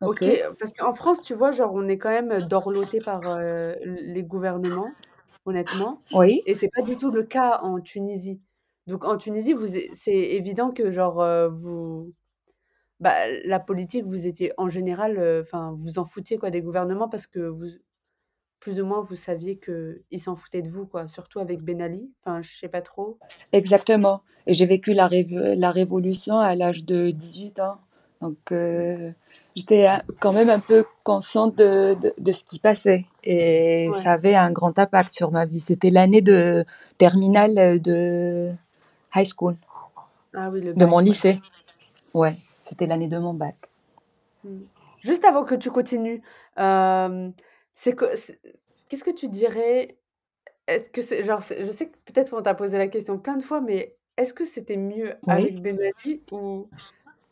Ok. 0.00 0.22
OK, 0.22 0.30
parce 0.58 0.72
qu'en 0.72 0.94
France, 0.94 1.20
tu 1.20 1.34
vois, 1.34 1.52
genre, 1.52 1.72
on 1.74 1.86
est 1.88 1.98
quand 1.98 2.08
même 2.10 2.40
dorlotés 2.40 3.00
par, 3.02 3.28
heu, 3.28 3.76
les 3.84 4.24
gouvernements, 4.24 4.98
honnêtement 5.44 6.04
Oui, 6.12 6.42
et 6.46 6.54
c'est 6.54 6.70
pas 6.70 6.82
du 6.82 6.96
tout 6.96 7.10
le 7.10 7.22
cas 7.24 7.60
en 7.62 7.78
Tunisie. 7.80 8.40
Donc 8.86 9.04
en 9.04 9.16
Tunisie, 9.18 9.52
vous 9.52 9.76
é 9.76 9.90
c'est 9.94 10.12
évident 10.14 10.72
que 10.72 10.90
genre, 10.90 11.22
heu, 11.22 11.48
vous 11.48 12.14
bah, 13.00 13.28
la 13.44 13.60
politique, 13.60 14.04
vous 14.06 14.26
étiez 14.26 14.52
en 14.58 14.68
général, 14.68 15.18
heu, 15.18 15.40
enfin, 15.42 15.74
vous 15.78 15.98
en 15.98 16.04
foutiez 16.04 16.38
quoi 16.38 16.50
des 16.50 16.62
gouvernements 16.62 17.08
parce 17.08 17.26
que 17.26 17.40
vous 17.40 17.66
plus 18.60 18.80
ou 18.80 18.86
moins, 18.86 19.02
vous 19.02 19.16
saviez 19.16 19.58
qu'ils 19.60 20.20
s'en 20.20 20.36
foutaient 20.36 20.62
de 20.62 20.68
vous 20.70 20.86
quoi, 20.86 21.08
surtout 21.08 21.40
avec 21.40 21.62
Ben 21.64 21.82
Ali. 21.82 22.12
Enfin, 22.24 22.42
je 22.42 22.56
sais 22.56 22.68
pas 22.68 22.82
trop. 22.82 23.20
exactement. 23.52 24.22
Et 24.46 24.54
j'ai 24.54 24.66
vécu 24.66 24.92
la, 24.94 25.08
rév- 25.08 25.54
la 25.54 25.70
révolution 25.70 26.38
à 26.38 26.54
l'âge 26.54 26.84
de 26.84 27.10
18 27.10 27.60
ans. 27.60 27.78
Donc, 28.20 28.52
euh, 28.52 29.12
j'étais 29.56 29.88
euh, 29.88 29.96
quand 30.20 30.32
même 30.32 30.50
un 30.50 30.60
peu 30.60 30.84
consciente 31.04 31.56
de, 31.56 31.94
de, 31.94 32.14
de 32.18 32.32
ce 32.32 32.44
qui 32.44 32.58
passait. 32.58 33.06
Et 33.24 33.88
Ouais. 33.90 33.98
ça 34.02 34.12
avait 34.12 34.34
un 34.34 34.50
grand 34.50 34.78
impact 34.78 35.12
sur 35.12 35.30
ma 35.30 35.44
vie. 35.46 35.60
C'était 35.60 35.90
l'année 35.90 36.22
de 36.22 36.64
terminale 36.98 37.80
de 37.80 38.52
high 39.14 39.26
school, 39.26 39.56
Ah 40.34 40.48
oui, 40.50 40.60
le 40.60 40.74
de 40.74 40.84
mon 40.84 40.98
lycée. 41.00 41.40
Ouais, 42.14 42.36
c'était 42.60 42.86
l'année 42.86 43.08
de 43.08 43.18
mon 43.18 43.34
bac. 43.34 43.56
Mmh. 44.44 44.60
Juste 45.02 45.24
avant 45.24 45.44
que 45.44 45.54
tu 45.54 45.70
continues, 45.70 46.22
hem, 46.56 47.32
c'est 47.74 47.94
que 47.94 48.14
c'est 48.16 48.38
qu'est-ce 48.88 49.04
que 49.04 49.10
tu 49.10 49.28
dirais? 49.28 49.96
Est-ce 50.66 50.90
que 50.90 51.02
c'est 51.02 51.24
genre, 51.24 51.40
je 51.40 51.70
sais 51.70 51.88
que 51.88 51.96
peut-être 52.06 52.32
on 52.34 52.42
t'a 52.42 52.54
posé 52.54 52.78
la 52.78 52.86
question 52.88 53.18
plein 53.18 53.36
de 53.36 53.42
fois, 53.42 53.60
mais 53.60 53.96
est-ce 54.16 54.32
que 54.32 54.44
c'était 54.44 54.76
mieux 54.76 55.14
Oui, 55.26 55.32
avec 55.34 55.60
Ben 55.62 55.78
Ali 56.04 56.22
ou 56.30 56.68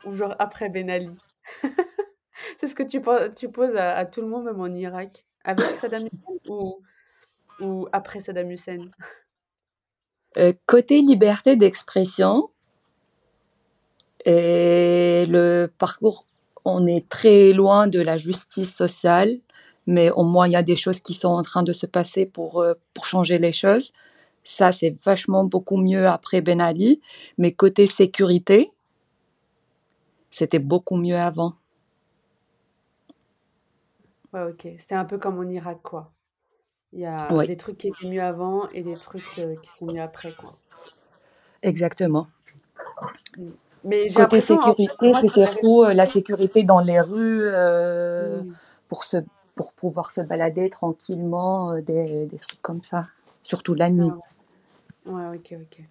ou 0.04 0.14
genre 0.14 0.34
après 0.38 0.68
Ben 0.70 0.88
Ali? 0.90 1.10
C'est 2.58 2.66
ce 2.66 2.74
que 2.74 2.82
tu 2.82 3.50
poses 3.50 3.76
à 3.76 3.96
à 3.96 4.04
tout 4.04 4.20
le 4.20 4.28
monde, 4.28 4.44
même 4.44 4.60
en 4.60 4.74
Irak. 4.74 5.24
Avec 5.44 5.64
Saddam 5.66 6.02
Hussein 6.12 6.52
ou 6.52 6.80
ou 7.60 7.88
après 7.92 8.20
Saddam 8.20 8.50
Hussein? 8.50 8.90
Euh, 10.36 10.52
côté 10.66 11.00
liberté 11.00 11.56
d'expression 11.56 12.50
et 14.24 15.24
le 15.26 15.70
parcours, 15.78 16.26
on 16.64 16.84
est 16.86 17.08
très 17.08 17.52
loin 17.52 17.86
de 17.86 18.00
la 18.00 18.16
justice 18.16 18.74
sociale, 18.76 19.38
mais 19.86 20.10
au 20.10 20.22
moins 20.22 20.46
il 20.46 20.52
y 20.52 20.56
a 20.56 20.62
des 20.62 20.76
choses 20.76 21.00
qui 21.00 21.14
sont 21.14 21.28
en 21.30 21.42
train 21.42 21.62
de 21.62 21.72
se 21.72 21.86
passer 21.86 22.26
pour, 22.26 22.60
euh, 22.60 22.74
pour 22.94 23.06
changer 23.06 23.38
les 23.38 23.52
choses. 23.52 23.92
Ça, 24.44 24.72
c'est 24.72 24.94
vachement 25.04 25.44
beaucoup 25.44 25.76
mieux 25.76 26.06
après 26.06 26.40
Ben 26.40 26.60
Ali. 26.60 27.00
Mais 27.38 27.52
côté 27.52 27.86
sécurité, 27.86 28.70
c'était 30.30 30.58
beaucoup 30.58 30.96
mieux 30.96 31.16
avant. 31.16 31.54
Ouais, 34.32 34.42
OK. 34.42 34.62
C'était 34.78 34.94
un 34.94 35.04
peu 35.04 35.18
comme 35.18 35.38
en 35.38 35.42
Irak, 35.44 35.80
quoi. 35.82 36.14
Il 36.92 37.00
y 37.00 37.06
a 37.06 37.36
Oui, 37.36 37.46
des 37.46 37.56
trucs 37.58 37.78
qui 37.78 37.88
étaient 37.88 38.06
mieux 38.06 38.22
avant 38.22 38.68
et 38.70 38.82
des 38.84 38.98
trucs, 38.98 39.38
heu, 39.38 39.56
qui 39.62 39.70
sont 39.72 39.86
mieux 39.88 40.02
après, 40.02 40.34
quoi. 40.34 40.60
exactement. 41.62 42.28
Mmh. 43.36 43.52
Mais 43.84 44.08
j'ai 44.10 44.16
Côté 44.16 44.20
l'impression, 44.20 44.56
en 44.60 44.74
fait, 44.86 44.96
sécurité, 45.00 45.12
moi, 45.12 45.22
c'est 45.22 45.28
sur 45.28 45.40
les 45.42 45.50
réseaux 45.50 45.62
surtout 45.62 45.82
euh, 45.84 45.94
la 45.94 46.06
sociaux 46.06 46.06
sécurité 46.06 46.62
dans 46.64 46.80
les 46.80 47.00
rues 47.00 47.42
euh, 47.44 48.42
mmh, 48.42 48.58
pour, 48.88 49.04
se, 49.04 49.18
pour 49.54 49.72
pouvoir 49.74 50.10
se 50.10 50.20
balader 50.20 50.70
tranquillement, 50.70 51.72
euh, 51.72 51.80
des, 51.82 52.26
des 52.26 52.38
trucs 52.38 52.60
comme 52.62 52.82
ça. 52.82 53.06
Surtout 53.42 53.74
la 53.74 53.90
nuit. 53.90 54.10
ah 54.10 54.16
ouais. 55.06 55.12
Ouais, 55.12 55.38
OK, 55.38 55.54
OK. 55.62 55.80
Ouais, 55.80 55.86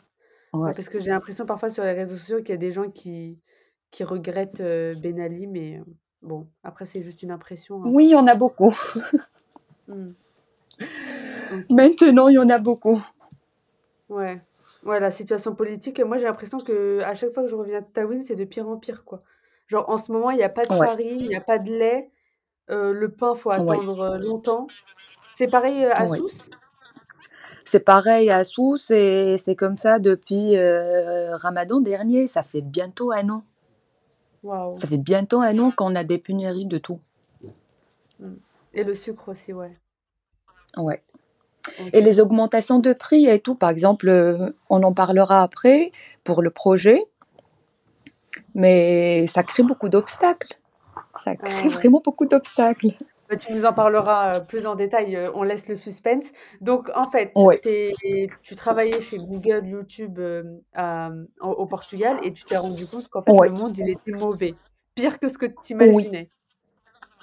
Ouais. 0.53 0.74
parce 0.74 0.89
que 0.89 1.00
j'ai 1.00 1.12
l'impression 1.12 1.46
parfois 1.46 1.70
sur 1.70 1.84
les 1.84 1.94
réseaux 1.94 2.17
sociaux 2.17 2.39
qu'il 2.39 2.50
y 2.51 2.53
a 2.53 2.58
des 2.58 2.72
gens 2.72 2.91
qui 2.91 3.41
qui 3.91 4.03
regrettent, 4.06 4.62
heu, 4.62 4.96
Ben 4.96 5.20
Ali, 5.22 5.48
mais, 5.48 5.79
heu, 5.79 5.86
bon, 6.21 6.47
après 6.63 6.86
c'est 6.86 7.01
juste 7.01 7.24
une 7.24 7.31
impression, 7.31 7.83
hein. 7.83 7.89
Oui, 7.89 8.05
il 8.05 8.12
y 8.12 8.15
en 8.15 8.27
a 8.27 8.36
beaucoup. 8.36 8.75
Mmh. 9.88 10.12
OK. 11.51 11.65
Maintenant, 11.69 12.27
il 12.27 12.36
y 12.36 12.39
en 12.39 12.50
a 12.50 12.59
beaucoup. 12.59 13.01
Ouais. 14.09 14.41
Ouais, 14.83 15.00
la 15.00 15.12
situation 15.12 15.55
politique, 15.55 16.00
moi 16.00 16.17
j'ai 16.17 16.25
l'impression 16.25 16.59
qu'à 16.59 17.15
chaque 17.15 17.33
fois 17.33 17.43
que 17.43 17.50
je 17.50 17.55
reviens 17.55 17.81
de 17.81 17.86
Taïwan, 17.88 18.21
c'est 18.21 18.36
de 18.36 18.45
pire 18.45 18.67
en 18.69 18.77
pire, 18.77 19.03
quoi. 19.03 19.24
Genre 19.67 19.89
en 19.89 19.97
ce 19.97 20.12
moment, 20.12 20.31
il 20.31 20.38
y 20.38 20.43
a 20.43 20.50
pas 20.50 20.65
de 20.65 20.74
Ouais, 20.74 20.88
farine, 20.88 21.19
il 21.19 21.27
y 21.27 21.36
a 21.36 21.41
pas 21.41 21.59
de 21.59 21.71
lait, 21.71 22.12
heu, 22.69 22.91
le 22.93 23.12
pain, 23.12 23.36
faut 23.36 23.50
ouais, 23.50 23.55
attendre, 23.55 24.15
heu, 24.15 24.19
longtemps. 24.19 24.67
C'est 25.33 25.47
pareil, 25.47 25.83
heu, 25.83 25.91
à 25.93 26.07
ouais. 26.07 26.17
Sousse? 26.17 26.50
C'est 27.65 27.81
pareil 27.81 28.29
à 28.29 28.43
Sousse 28.45 28.91
et 28.91 29.36
c'est 29.38 29.55
comme 29.55 29.77
ça 29.77 30.00
depuis 30.00 30.55
euh, 30.55 31.36
Ramadan 31.36 31.81
dernier. 31.81 32.27
Ça 32.27 32.43
fait 32.43 32.62
bientôt 32.62 33.12
un 33.12 33.29
an. 33.29 33.43
Waouh. 34.47 34.75
Ça 34.75 34.87
fait 34.87 34.97
bientôt 34.97 35.41
un 35.41 35.57
an 35.59 35.71
qu'on 35.71 35.93
a 35.95 36.05
des 36.05 36.17
pénuries 36.17 36.65
de 36.65 36.77
tout. 36.77 36.99
Mmh. 38.19 38.33
Et 38.73 38.83
le 38.85 38.95
sucre 38.95 39.29
aussi, 39.29 39.51
ouais. 39.51 39.73
Ouais. 40.77 41.03
Et 41.91 41.99
OK. 41.99 42.05
les 42.05 42.21
augmentations 42.21 42.79
de 42.79 42.93
prix 42.93 43.25
et 43.25 43.41
tout, 43.41 43.55
par 43.55 43.69
exemple, 43.69 44.07
euh, 44.07 44.51
on 44.69 44.83
en 44.83 44.93
parlera 44.93 45.41
après 45.41 45.91
pour 46.23 46.41
le 46.41 46.49
projet, 46.49 47.03
mais 48.55 49.27
ça 49.27 49.43
crée 49.43 49.63
beaucoup 49.63 49.89
d'obstacles. 49.89 50.57
Ça 51.21 51.31
Ah 51.31 51.35
crée 51.35 51.67
ouais. 51.67 51.73
vraiment 51.73 52.01
beaucoup 52.03 52.25
d'obstacles. 52.25 52.93
Bah, 53.29 53.36
tu 53.36 53.51
nous 53.51 53.65
en 53.65 53.74
parleras, 53.74 54.39
heu, 54.39 54.46
plus 54.46 54.67
en 54.67 54.75
détail, 54.75 55.15
heu, 55.15 55.31
on 55.36 55.43
laisse 55.43 55.67
le 55.67 55.75
suspense. 55.75 56.31
Donc 56.62 56.89
en 56.96 57.10
fait, 57.10 57.34
tu 57.62 58.29
tu 58.41 58.55
travaillais 58.55 59.01
chez 59.01 59.17
Google, 59.17 59.67
YouTube, 59.67 60.19
à, 60.74 61.10
mmh, 61.10 61.27
au 61.41 61.50
au 61.50 61.65
Portugal 61.65 62.17
et 62.24 62.34
tu 62.34 62.46
t'es 62.46 62.57
rendu 62.57 62.88
compte 62.88 63.07
qu'en 63.10 63.24
fait 63.24 63.34
le 63.41 63.51
monde, 63.51 63.77
il 63.77 63.89
était 63.89 64.12
mauvais. 64.12 64.53
Pire 64.96 65.19
que 65.19 65.27
ce 65.27 65.38
que 65.38 65.46
tu 65.46 65.74
oui, 65.79 65.84
imaginais. 65.84 66.29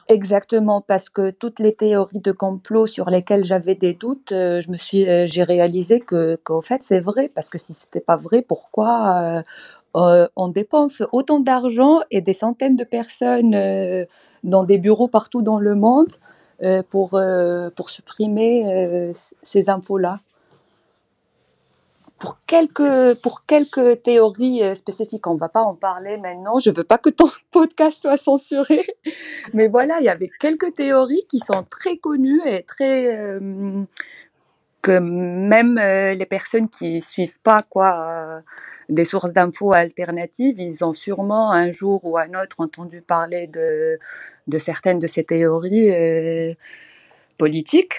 exactement, 0.08 0.80
parce 0.80 1.08
que 1.08 1.30
toutes 1.30 1.58
les 1.60 1.74
théories 1.74 2.20
de 2.20 2.32
complot 2.32 2.86
sur 2.86 3.10
lesquelles 3.10 3.44
j'avais 3.44 3.74
des 3.74 3.94
doutes, 3.94 4.32
euh, 4.32 4.60
je 4.60 4.70
me 4.70 4.76
suis, 4.76 5.08
euh, 5.08 5.26
j'ai 5.26 5.42
réalisé 5.42 6.00
que, 6.00 6.36
qu'au 6.36 6.62
fait, 6.62 6.82
c'est 6.84 7.00
vrai, 7.00 7.28
parce 7.34 7.48
que 7.50 7.58
si 7.58 7.72
c'était 7.72 8.00
pas 8.00 8.16
vrai, 8.16 8.42
pourquoi 8.42 9.38
euh, 9.38 9.42
euh, 9.96 10.26
on 10.34 10.48
dépense 10.48 11.02
autant 11.12 11.40
d'argent 11.40 12.00
et 12.10 12.20
des 12.20 12.32
centaines 12.32 12.76
de 12.76 12.84
personnes 12.84 13.54
euh, 13.54 14.04
dans 14.42 14.64
des 14.64 14.78
bureaux 14.78 15.06
partout 15.06 15.40
dans 15.40 15.58
le 15.58 15.74
monde 15.76 16.12
euh, 16.62 16.82
pour, 16.88 17.20
pour 17.76 17.90
supprimer 17.90 19.14
ces 19.42 19.70
infos-là? 19.70 20.20
Pour 22.18 22.38
quelques, 22.46 23.20
pour 23.22 23.44
quelques 23.44 24.02
théories 24.02 24.62
spécifiques, 24.76 25.26
on 25.26 25.34
ne 25.34 25.38
va 25.38 25.48
pas 25.48 25.60
en 25.60 25.74
parler 25.74 26.16
maintenant. 26.16 26.58
Je 26.58 26.70
ne 26.70 26.74
veux 26.74 26.84
pas 26.84 26.96
que 26.96 27.10
ton 27.10 27.28
podcast 27.50 28.00
soit 28.00 28.16
censuré. 28.16 28.82
Mais 29.52 29.68
voilà, 29.68 29.98
il 30.00 30.04
y 30.04 30.08
avait 30.08 30.30
quelques 30.40 30.74
théories 30.74 31.26
qui 31.28 31.38
sont 31.38 31.64
très 31.68 31.98
connues 31.98 32.40
et 32.46 32.62
très. 32.62 33.38
que 34.80 34.98
même 34.98 35.76
les 35.76 36.26
personnes 36.26 36.68
qui 36.68 37.00
suivent 37.00 37.40
pas 37.40 37.62
quoi, 37.62 38.42
des 38.88 39.04
sources 39.04 39.32
d'infos 39.32 39.72
alternatives, 39.72 40.60
ils 40.60 40.84
ont 40.84 40.92
sûrement 40.92 41.52
un 41.52 41.70
jour 41.70 42.04
ou 42.04 42.18
un 42.18 42.40
autre 42.40 42.56
entendu 42.58 43.00
parler 43.00 43.46
de, 43.46 43.98
de 44.46 44.58
certaines 44.58 44.98
de 44.98 45.06
ces 45.06 45.24
théories 45.24 45.90
euh, 45.90 46.54
politiques. 47.38 47.94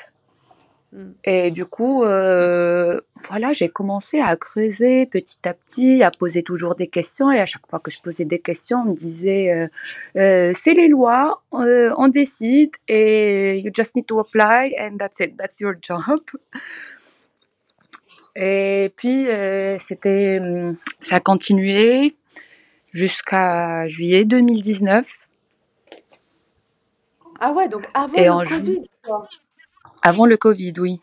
Mmh. 0.94 1.04
Et 1.26 1.52
du 1.52 1.66
coup, 1.66 2.04
euh, 2.04 3.02
voilà, 3.28 3.52
j'ai 3.52 3.70
commencé 3.70 4.20
à 4.20 4.36
creuser 4.36 5.08
petit 5.08 5.40
à 5.46 5.54
petit, 5.54 6.04
à 6.04 6.12
poser 6.12 6.44
toujours 6.44 6.76
des 6.76 6.88
questions. 6.88 7.32
Et 7.32 7.40
à 7.40 7.46
chaque 7.46 7.68
fois 7.68 7.80
que 7.80 7.92
je 7.92 8.00
posais 8.00 8.26
des 8.26 8.40
questions, 8.40 8.84
on 8.86 8.92
me 8.92 8.96
disait 8.96 9.70
euh, 10.16 10.54
c'est 10.56 10.74
les 10.74 10.88
lois, 10.88 11.42
on 11.52 12.08
décide 12.08 12.72
et 12.88 13.60
you 13.60 13.72
just 13.74 13.96
need 13.96 14.06
to 14.06 14.20
apply 14.20 14.76
and 14.80 14.98
that's 14.98 15.20
it, 15.20 15.36
that's 15.38 15.60
your 15.60 15.76
job. 15.82 16.20
Et 18.36 18.92
puis, 18.98 19.28
euh, 19.28 19.78
c'était, 19.80 20.40
hum, 20.42 20.78
ça 21.00 21.18
a 21.18 21.20
continué 21.20 22.16
jusqu'à 22.92 23.88
juillet 23.88 24.26
2019. 24.26 25.08
Ah 27.40 27.52
ouais, 27.52 27.68
donc 27.68 27.86
avant 27.94 28.18
Et 28.18 28.26
le 28.26 28.32
en 28.32 28.44
Covid, 28.44 28.84
avant 30.02 30.26
le 30.26 30.38
Covid, 30.38 30.74
oui. 30.80 31.02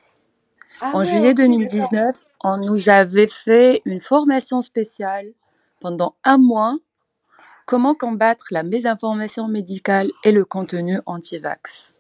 Ah 0.81 0.92
En 0.95 1.01
ouais, 1.01 1.05
juillet 1.05 1.31
OK, 1.31 1.37
d'accord. 1.37 1.49
2019, 1.49 2.16
on 2.45 2.57
nous 2.59 2.88
avait 2.88 3.29
fait 3.29 3.83
une 3.85 4.01
formation 4.01 4.62
spéciale 4.62 5.33
pendant 5.81 6.16
un 6.25 6.38
mois, 6.38 6.77
comment 7.66 7.95
combattre 7.95 8.47
la 8.51 8.62
mésinformation 8.62 9.49
médicale 9.49 10.11
et 10.25 10.33
le 10.33 10.45
contenu 10.45 10.99
anti-vax? 11.07 11.95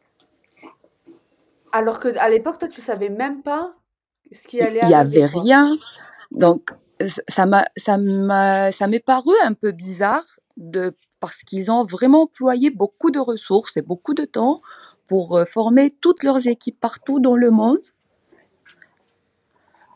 Alors 1.72 2.00
qu'à 2.00 2.28
l'époque, 2.28 2.58
toi, 2.58 2.68
tu 2.68 2.80
savais 2.80 3.08
même 3.08 3.42
pas 3.42 3.74
ce 4.34 4.48
qui 4.48 4.60
allait 4.60 4.80
Il 4.82 4.88
n'y 4.88 4.94
avait 4.94 5.28
quoi? 5.28 5.42
rien. 5.42 5.76
Donc, 6.30 6.70
ça 7.28 7.46
m'a, 7.46 7.66
ça 7.76 7.98
m'a, 7.98 8.72
ça 8.72 8.86
m'est 8.86 9.04
paru 9.04 9.32
un 9.42 9.54
peu 9.54 9.72
bizarre 9.72 10.24
de, 10.56 10.94
parce 11.20 11.42
qu'ils 11.42 11.70
ont 11.70 11.84
vraiment 11.84 12.22
employé 12.22 12.70
beaucoup 12.70 13.10
de 13.10 13.18
ressources 13.18 13.76
et 13.76 13.82
beaucoup 13.82 14.14
de 14.14 14.24
temps 14.24 14.60
pour 15.08 15.36
euh, 15.36 15.44
former 15.44 15.90
toutes 15.90 16.22
leurs 16.22 16.46
équipes 16.46 16.78
partout 16.80 17.20
dans 17.20 17.36
le 17.36 17.50
monde 17.50 17.80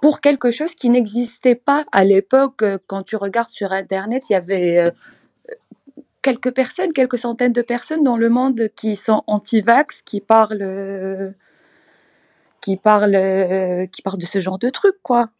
pour 0.03 0.21
quelque 0.21 0.51
chose 0.51 0.75
qui 0.75 0.89
n'existait 0.91 1.55
pas 1.55 1.85
à 1.91 2.05
l'époque. 2.05 2.63
euh, 2.63 2.79
Quand 2.87 3.03
tu 3.03 3.17
regardes 3.17 3.49
sur 3.49 3.73
Internet, 3.73 4.29
il 4.29 4.35
y 4.35 4.37
avait 4.37 4.79
euh, 4.79 4.91
quelques 6.23 6.53
personnes, 6.53 6.93
quelques 6.93 7.19
centaines 7.19 7.53
de 7.53 7.63
personnes 7.63 8.03
dans 8.03 8.17
le 8.17 8.29
monde 8.29 8.69
qui 8.77 8.95
sont 8.95 9.23
anti-vax, 9.27 10.03
qui 10.03 10.21
parlent, 10.21 11.35
qui 12.67 12.77
parlent, 12.77 13.15
euh, 13.15 13.87
qui 13.87 14.03
parlent 14.03 14.19
de 14.19 14.27
ce 14.27 14.41
genre 14.41 14.59
de 14.59 14.71
trucs, 14.71 15.01
quoi. 15.01 15.31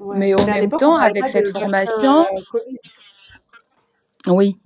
Ouais. 0.00 0.18
Mais 0.18 0.32
à 0.32 0.44
même 0.44 0.70
temps, 0.70 0.96
avec 0.96 1.28
cette 1.28 1.56
formation, 1.56 2.26
Covid. 2.50 2.78
oui. 4.26 4.58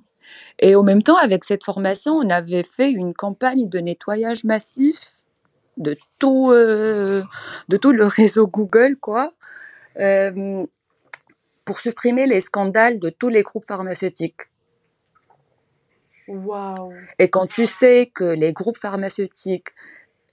Et 0.59 0.74
au 0.74 0.83
même 0.83 1.02
temps, 1.02 1.18
avec 1.18 1.44
cette 1.44 1.62
formation, 1.62 2.14
on 2.14 2.31
avait 2.31 2.62
fait 2.62 2.90
une 2.90 3.12
campagne 3.12 3.68
de 3.68 3.78
nettoyage 3.78 4.44
massif 4.44 5.16
de 5.76 5.98
tout, 6.18 6.50
euh, 6.50 7.24
de 7.68 7.76
tout 7.76 7.92
le 7.92 8.07
réseau 8.20 8.46
Google, 8.46 8.96
quoi, 8.98 9.35
euh, 10.00 10.64
pour 11.66 11.78
supprimer 11.78 12.26
les 12.26 12.40
scandales 12.40 13.00
de 13.00 13.11
tous 13.11 13.28
les 13.28 13.42
groupes 13.42 13.66
pharmaceutiques. 13.66 14.40
Waouh! 16.26 16.94
Et 17.18 17.28
quand 17.28 17.48
tu 17.48 17.66
sais 17.66 18.11
que 18.14 18.24
les 18.24 18.55
groupes 18.55 18.78
pharmaceutiques 18.78 19.74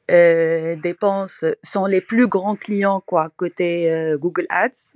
euh, 0.09 0.75
dépensent, 0.75 1.45
sont 1.63 1.85
les 1.85 2.01
plus 2.01 2.27
grands 2.27 2.55
clients, 2.55 3.01
quoi, 3.05 3.29
côté 3.37 3.91
euh, 3.91 4.17
Google 4.17 4.45
Ads, 4.49 4.93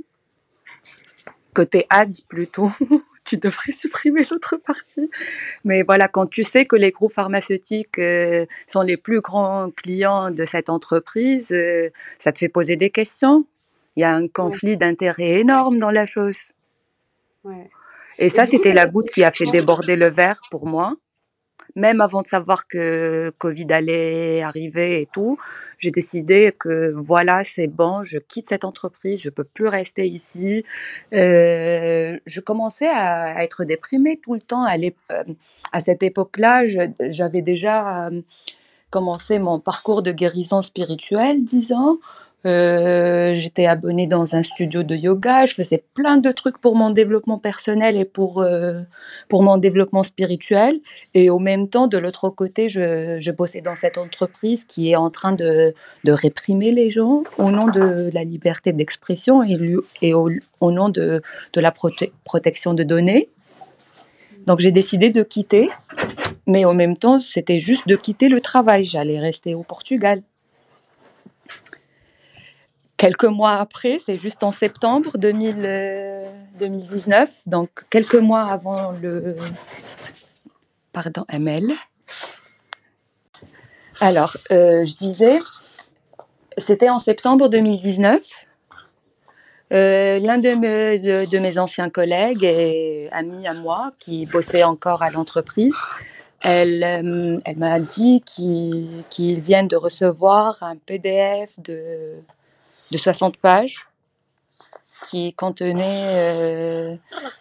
côté 1.54 1.86
Ads 1.90 2.22
plutôt, 2.28 2.72
tu 3.26 3.38
devrais 3.38 3.72
supprimer 3.72 4.24
l'autre 4.32 4.58
partie. 4.58 5.10
Mais 5.64 5.84
voilà, 5.84 6.08
quand 6.08 6.28
tu 6.28 6.44
sais 6.44 6.66
que 6.66 6.76
les 6.76 6.92
groupes 6.92 7.14
pharmaceutiques 7.14 8.00
euh, 8.00 8.46
sont 8.68 8.82
les 8.82 8.98
plus 8.98 9.22
grands 9.22 9.70
clients 9.72 10.32
de 10.32 10.46
cette 10.46 10.70
entreprise, 10.70 11.56
ça 12.20 12.32
te 12.32 12.38
fait 12.38 12.50
poser 12.50 12.76
des 12.76 12.90
questions. 12.90 13.46
Il 13.96 14.02
y 14.02 14.04
a 14.04 14.14
un 14.16 14.28
Ouais, 14.40 14.58
conflit 14.58 14.78
d'intérêts 14.78 15.40
énorme 15.40 15.78
dans 15.80 15.92
la 15.92 16.06
chose. 16.06 16.54
ouais. 17.44 17.72
Et 18.20 18.30
ça, 18.30 18.46
c'était 18.46 18.74
la 18.74 18.86
goutte 18.88 19.10
qui 19.10 19.24
a 19.24 19.32
fait 19.32 19.46
déborder 19.46 19.96
le 19.96 20.08
verre 20.08 20.42
pour 20.52 20.68
moi. 20.68 20.96
Même 21.76 22.02
avant 22.02 22.22
de 22.22 22.28
savoir 22.28 22.68
que 22.68 23.32
Covid 23.40 23.66
allait 23.72 24.44
arriver 24.44 25.02
et 25.02 25.08
tout, 25.12 25.38
j'ai 25.80 25.90
décidé 25.90 26.54
que 26.58 26.94
voilà, 26.96 27.44
c'est 27.44 27.68
bon, 27.68 28.04
je 28.04 28.20
quitte 28.20 28.50
cette 28.50 28.64
entreprise, 28.64 29.22
je 29.22 29.30
peux 29.32 29.44
plus 29.44 29.68
rester 29.68 30.08
ici. 30.08 30.64
Euh, 31.14 32.20
je 32.26 32.40
commençais 32.42 32.90
à, 32.90 33.44
être 33.44 33.64
déprimée 33.64 34.20
tout 34.22 34.36
le 34.36 34.42
temps. 34.42 34.64
À, 34.64 34.78
euh, 34.78 35.24
cette 35.84 36.04
époque-là, 36.04 36.66
j'avais 37.08 37.42
déjà 37.42 38.08
euh, 38.08 38.22
commencé 38.92 39.40
mon 39.40 39.60
parcours 39.60 40.04
de 40.04 40.12
guérison 40.12 40.62
spirituelle, 40.62 41.44
disons. 41.44 42.00
Euh, 42.46 43.36
j'étais 43.36 43.68
abonnée 43.68 44.06
dans 44.06 44.36
un 44.36 44.44
studio 44.44 44.84
de 44.84 44.96
yoga, 44.96 45.46
je 45.46 45.54
faisais 45.54 45.82
plein 45.94 46.18
de 46.18 46.30
trucs 46.32 46.58
pour 46.58 46.76
mon 46.76 46.90
développement 46.90 47.38
personnel 47.38 47.96
et 47.96 48.04
pour, 48.04 48.42
euh, 48.42 48.82
pour 49.30 49.44
mon 49.44 49.58
développement 49.58 50.04
spirituel. 50.04 50.82
Et 51.14 51.30
au 51.30 51.40
même 51.40 51.70
temps, 51.70 51.88
de 51.88 51.98
l'autre 51.98 52.30
côté, 52.30 52.68
je, 52.68 53.18
je, 53.20 53.32
bossais 53.32 53.62
dans 53.62 53.78
cette 53.78 53.98
entreprise 53.98 54.66
qui 54.66 54.92
est 54.92 54.98
en 54.98 55.10
train 55.10 55.32
de, 55.32 55.74
de 56.04 56.12
réprimer 56.12 56.72
les 56.72 56.92
gens 56.92 57.24
au 57.38 57.50
nom 57.50 57.68
de 57.68 58.10
la 58.14 58.26
liberté 58.26 58.74
d'expression 58.74 59.42
et, 59.42 60.14
au, 60.14 60.30
au, 60.60 60.72
nom 60.72 60.90
de, 60.90 61.22
de 61.54 61.62
la 61.62 61.72
prote 61.72 62.04
protection 62.26 62.74
de 62.74 62.84
données. 62.84 63.30
Donc 64.48 64.60
j'ai 64.60 64.72
décidé 64.74 65.10
de 65.10 65.24
quitter, 65.24 65.70
mais 66.46 66.66
en 66.66 66.74
même 66.74 66.98
temps, 66.98 67.20
c'était 67.22 67.60
juste 67.60 67.88
de 67.88 67.96
quitter 67.96 68.28
le 68.28 68.42
travail. 68.42 68.84
J'allais 68.84 69.20
rester 69.20 69.56
au 69.56 69.64
Portugal 69.64 70.22
quelques 73.04 73.26
mois 73.26 73.56
après, 73.58 74.00
c'est 74.00 74.18
juste 74.18 74.44
en 74.44 74.54
septembre 74.54 75.18
2000, 75.18 75.56
euh, 75.60 76.26
2019, 76.58 77.42
donc 77.48 77.70
quelques 77.90 78.16
mois 78.16 78.44
avant 78.44 78.92
le 78.92 79.36
pardon 80.94 81.26
ML. 81.28 81.74
Alors, 84.00 84.38
euh, 84.52 84.86
je 84.86 84.96
disais, 84.96 85.40
c'était 86.58 86.90
en 86.90 86.98
septembre 86.98 87.50
2019. 87.50 88.22
Euh, 89.74 90.20
L'un 90.20 90.38
de, 90.38 91.26
de, 91.26 91.40
mes 91.40 91.58
anciens 91.58 91.90
collègues 91.90 92.46
et 92.46 93.10
amis 93.12 93.46
à 93.48 93.54
moi 93.54 93.92
qui 94.00 94.26
bossait 94.28 94.64
encore 94.64 95.02
à 95.02 95.10
l'entreprise, 95.10 95.76
elle, 96.40 96.82
euh, 96.84 97.40
elle 97.44 97.58
m'a 97.58 97.80
dit 97.82 98.22
qu'ils 98.22 99.04
qu 99.10 99.34
viennent 99.34 99.68
de 99.68 99.76
recevoir 99.76 100.58
un 100.62 100.78
PDF 100.78 101.60
de 101.60 102.24
de 102.94 102.98
60 102.98 103.38
pages 103.38 103.88
qui 105.10 105.34
contenait 105.34 106.12
euh, 106.14 106.96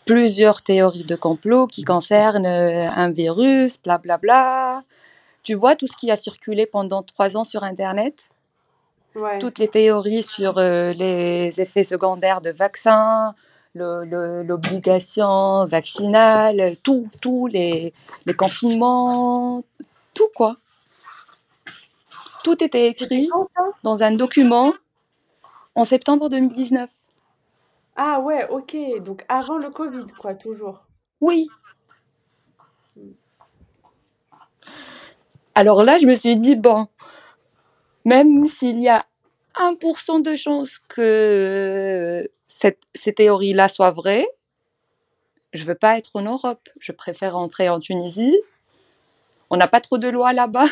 plusieurs 0.07 0.62
théories 0.62 1.05
de 1.05 1.15
complot 1.15 1.67
qui 1.67 1.85
concernent 1.85 2.47
euh, 2.47 2.88
un 2.91 3.11
virus, 3.11 3.81
blablabla. 3.83 4.19
Bla, 4.19 4.81
bla. 4.81 4.81
Tu 5.43 5.55
vois 5.55 5.77
tout 5.77 5.87
ce 5.87 5.97
qui 5.97 6.11
a 6.11 6.17
circulé 6.17 6.67
pendant 6.67 7.03
trois 7.03 7.37
ans 7.37 7.45
sur 7.45 7.65
Internet? 7.65 8.15
Ouais. 9.15 9.38
Toutes 9.38 9.59
les 9.59 9.69
théories 9.69 10.23
sur 10.23 10.57
euh, 10.57 10.93
les 10.95 11.61
effets 11.61 11.85
secondaires 11.85 12.41
de 12.41 12.51
vaccins, 12.51 13.35
l'obligation 13.75 15.67
vaccinale, 15.67 16.77
tout, 16.83 17.09
tout, 17.21 17.47
les, 17.47 17.93
les 18.25 18.35
confinements, 18.35 19.65
tout 20.15 20.29
quoi. 20.35 20.57
Tout 22.43 22.65
était 22.65 22.88
écrit 22.88 23.29
dans 23.83 24.03
un 24.03 24.15
document 24.15 24.73
en 25.75 25.85
septembre 25.85 26.29
2019. 26.29 26.91
Ah 27.97 28.21
ouais, 28.21 28.49
ok. 28.49 28.77
Donc 29.03 29.25
avant 29.29 29.59
le 29.59 29.71
Covid, 29.71 30.07
quoi, 30.19 30.35
toujours. 30.35 30.85
Oui. 31.21 31.49
Alors 35.55 35.85
là, 35.85 35.99
je 35.99 36.07
me 36.07 36.15
suis 36.15 36.37
dit, 36.37 36.57
bon, 36.57 36.87
même 38.05 38.47
s'il 38.47 38.81
y 38.81 38.89
a 38.89 39.05
1% 39.57 40.23
de 40.23 40.35
chance 40.35 40.79
que 40.89 42.29
cette, 42.47 42.81
ces 42.95 43.13
théories-là 43.13 43.69
soient 43.69 43.91
vraies, 43.91 44.29
je 45.53 45.65
veux 45.65 45.75
pas 45.75 45.99
être 45.99 46.13
en 46.15 46.23
Europe. 46.23 46.69
Je 46.81 46.93
préfère 46.93 47.35
rentrer 47.35 47.69
en 47.69 47.81
Tunisie. 47.81 48.39
On 49.51 49.59
n'a 49.59 49.69
pas 49.69 49.81
trop 49.81 49.99
de 49.99 50.09
lois 50.09 50.33
là-bas. 50.33 50.65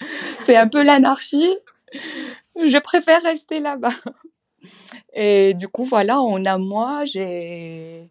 C'est 0.42 0.56
un 0.56 0.68
peu 0.68 0.82
l'anarchie 0.82 1.56
je 2.56 2.78
préfère 2.78 3.22
rester 3.22 3.60
là-bas. 3.60 3.94
Et 5.12 5.54
du 5.54 5.68
coup, 5.68 5.84
voilà, 5.84 6.20
en 6.20 6.44
un 6.44 6.58
mois, 6.58 7.04
j'ai 7.04 8.10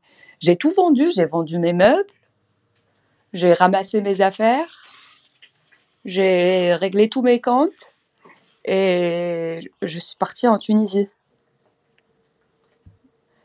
tout 0.60 0.72
vendu. 0.72 1.12
J'ai 1.16 1.26
vendu 1.26 1.60
mes 1.60 1.74
meubles, 1.74 2.06
j'ai 3.34 3.54
ramassé 3.54 4.02
mes 4.02 4.22
affaires, 4.22 4.84
j'ai 6.06 6.74
réglé 6.76 7.10
tous 7.10 7.22
mes 7.22 7.42
comptes 7.42 7.72
et 8.66 9.72
je 9.82 10.00
suis 10.00 10.18
partie 10.18 10.48
en 10.48 10.58
Tunisie. 10.58 11.10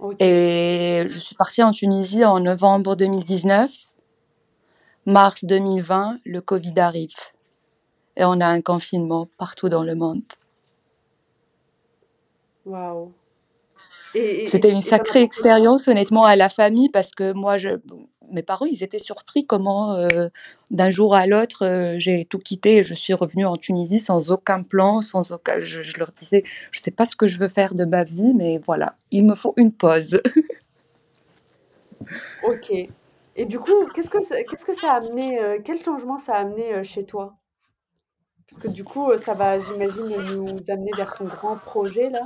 Okay. 0.01 0.25
Et 0.25 1.09
je 1.09 1.19
suis 1.19 1.35
partie 1.35 1.63
en 1.63 1.73
Tunisie 1.73 2.25
en 2.25 2.39
novembre 2.39 2.95
2019. 2.95 3.73
Mars 5.07 5.45
2020, 5.45 6.21
le 6.25 6.41
Covid 6.41 6.79
arrive. 6.79 7.17
Et 8.17 8.25
on 8.25 8.41
a 8.41 8.47
un 8.47 8.61
confinement 8.61 9.29
partout 9.39 9.69
dans 9.69 9.83
le 9.83 9.95
monde. 9.95 10.23
Waouh. 12.69 13.13
C'était 14.15 14.71
une 14.71 14.83
sacrée 14.83 15.23
expérience, 15.23 15.89
honnêtement, 15.89 16.25
à 16.25 16.37
la 16.37 16.49
famille, 16.49 16.89
parce 16.89 17.13
que 17.13 17.33
moi, 17.33 17.59
je, 17.59 17.71
mes 18.31 18.43
parents, 18.43 18.67
ils 18.67 18.83
étaient 18.83 18.99
surpris 18.99 19.47
comment, 19.47 19.95
euh, 19.95 20.29
d'un 20.71 20.91
jour 20.91 21.15
à 21.15 21.27
l'autre, 21.27 21.65
euh, 21.65 21.95
j'ai 21.99 22.25
tout 22.25 22.39
quitté 22.39 22.79
et 22.79 22.83
je 22.83 22.95
suis 22.95 23.15
revenue 23.15 23.47
en 23.47 23.57
Tunisie 23.57 24.01
sans 24.01 24.31
aucun 24.31 24.63
plan, 24.63 25.03
sans 25.03 25.33
aucun. 25.33 25.61
Je, 25.61 25.83
je 25.83 25.99
leur 25.99 26.13
disais, 26.13 26.43
je 26.71 26.81
ne 26.81 26.83
sais 26.83 26.91
pas 26.91 27.05
ce 27.05 27.17
que 27.17 27.27
je 27.27 27.39
veux 27.39 27.49
faire 27.49 27.75
de 27.75 27.85
ma 27.85 28.05
vie, 28.05 28.35
mais 28.35 28.59
voilà, 28.67 28.97
il 29.11 29.27
me 29.27 29.35
faut 29.35 29.55
une 29.57 29.73
pause. 29.73 30.21
ok. 32.43 32.73
Et 33.37 33.47
du 33.47 33.61
coup, 33.61 33.87
qu'est-ce 33.95 34.11
que 34.11 34.23
ça, 34.23 34.43
qu'est-ce 34.43 34.65
que 34.65 34.75
ça 34.75 34.93
a 34.93 34.97
amené, 34.97 35.41
euh, 35.41 35.59
quel 35.65 35.79
changement 35.79 36.19
ça 36.19 36.35
a 36.35 36.41
amené 36.41 36.75
euh, 36.75 36.83
chez 36.83 37.05
toi? 37.05 37.37
Parce 38.49 38.63
que 38.63 38.69
du 38.69 38.83
coup, 38.83 39.15
ça 39.19 39.35
va, 39.35 39.61
j'imagine, 39.61 40.09
nous 40.37 40.57
amener 40.69 40.91
vers 40.97 41.15
ton 41.15 41.27
grand 41.27 41.57
projet 41.57 42.09
là? 42.09 42.23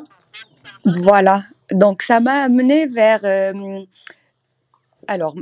Voilà, 0.85 1.45
donc 1.71 2.03
ça 2.03 2.21
m'a 2.21 2.43
amené 2.43 2.87
vers... 2.87 3.21
Euh, 3.25 3.83
alors, 5.07 5.35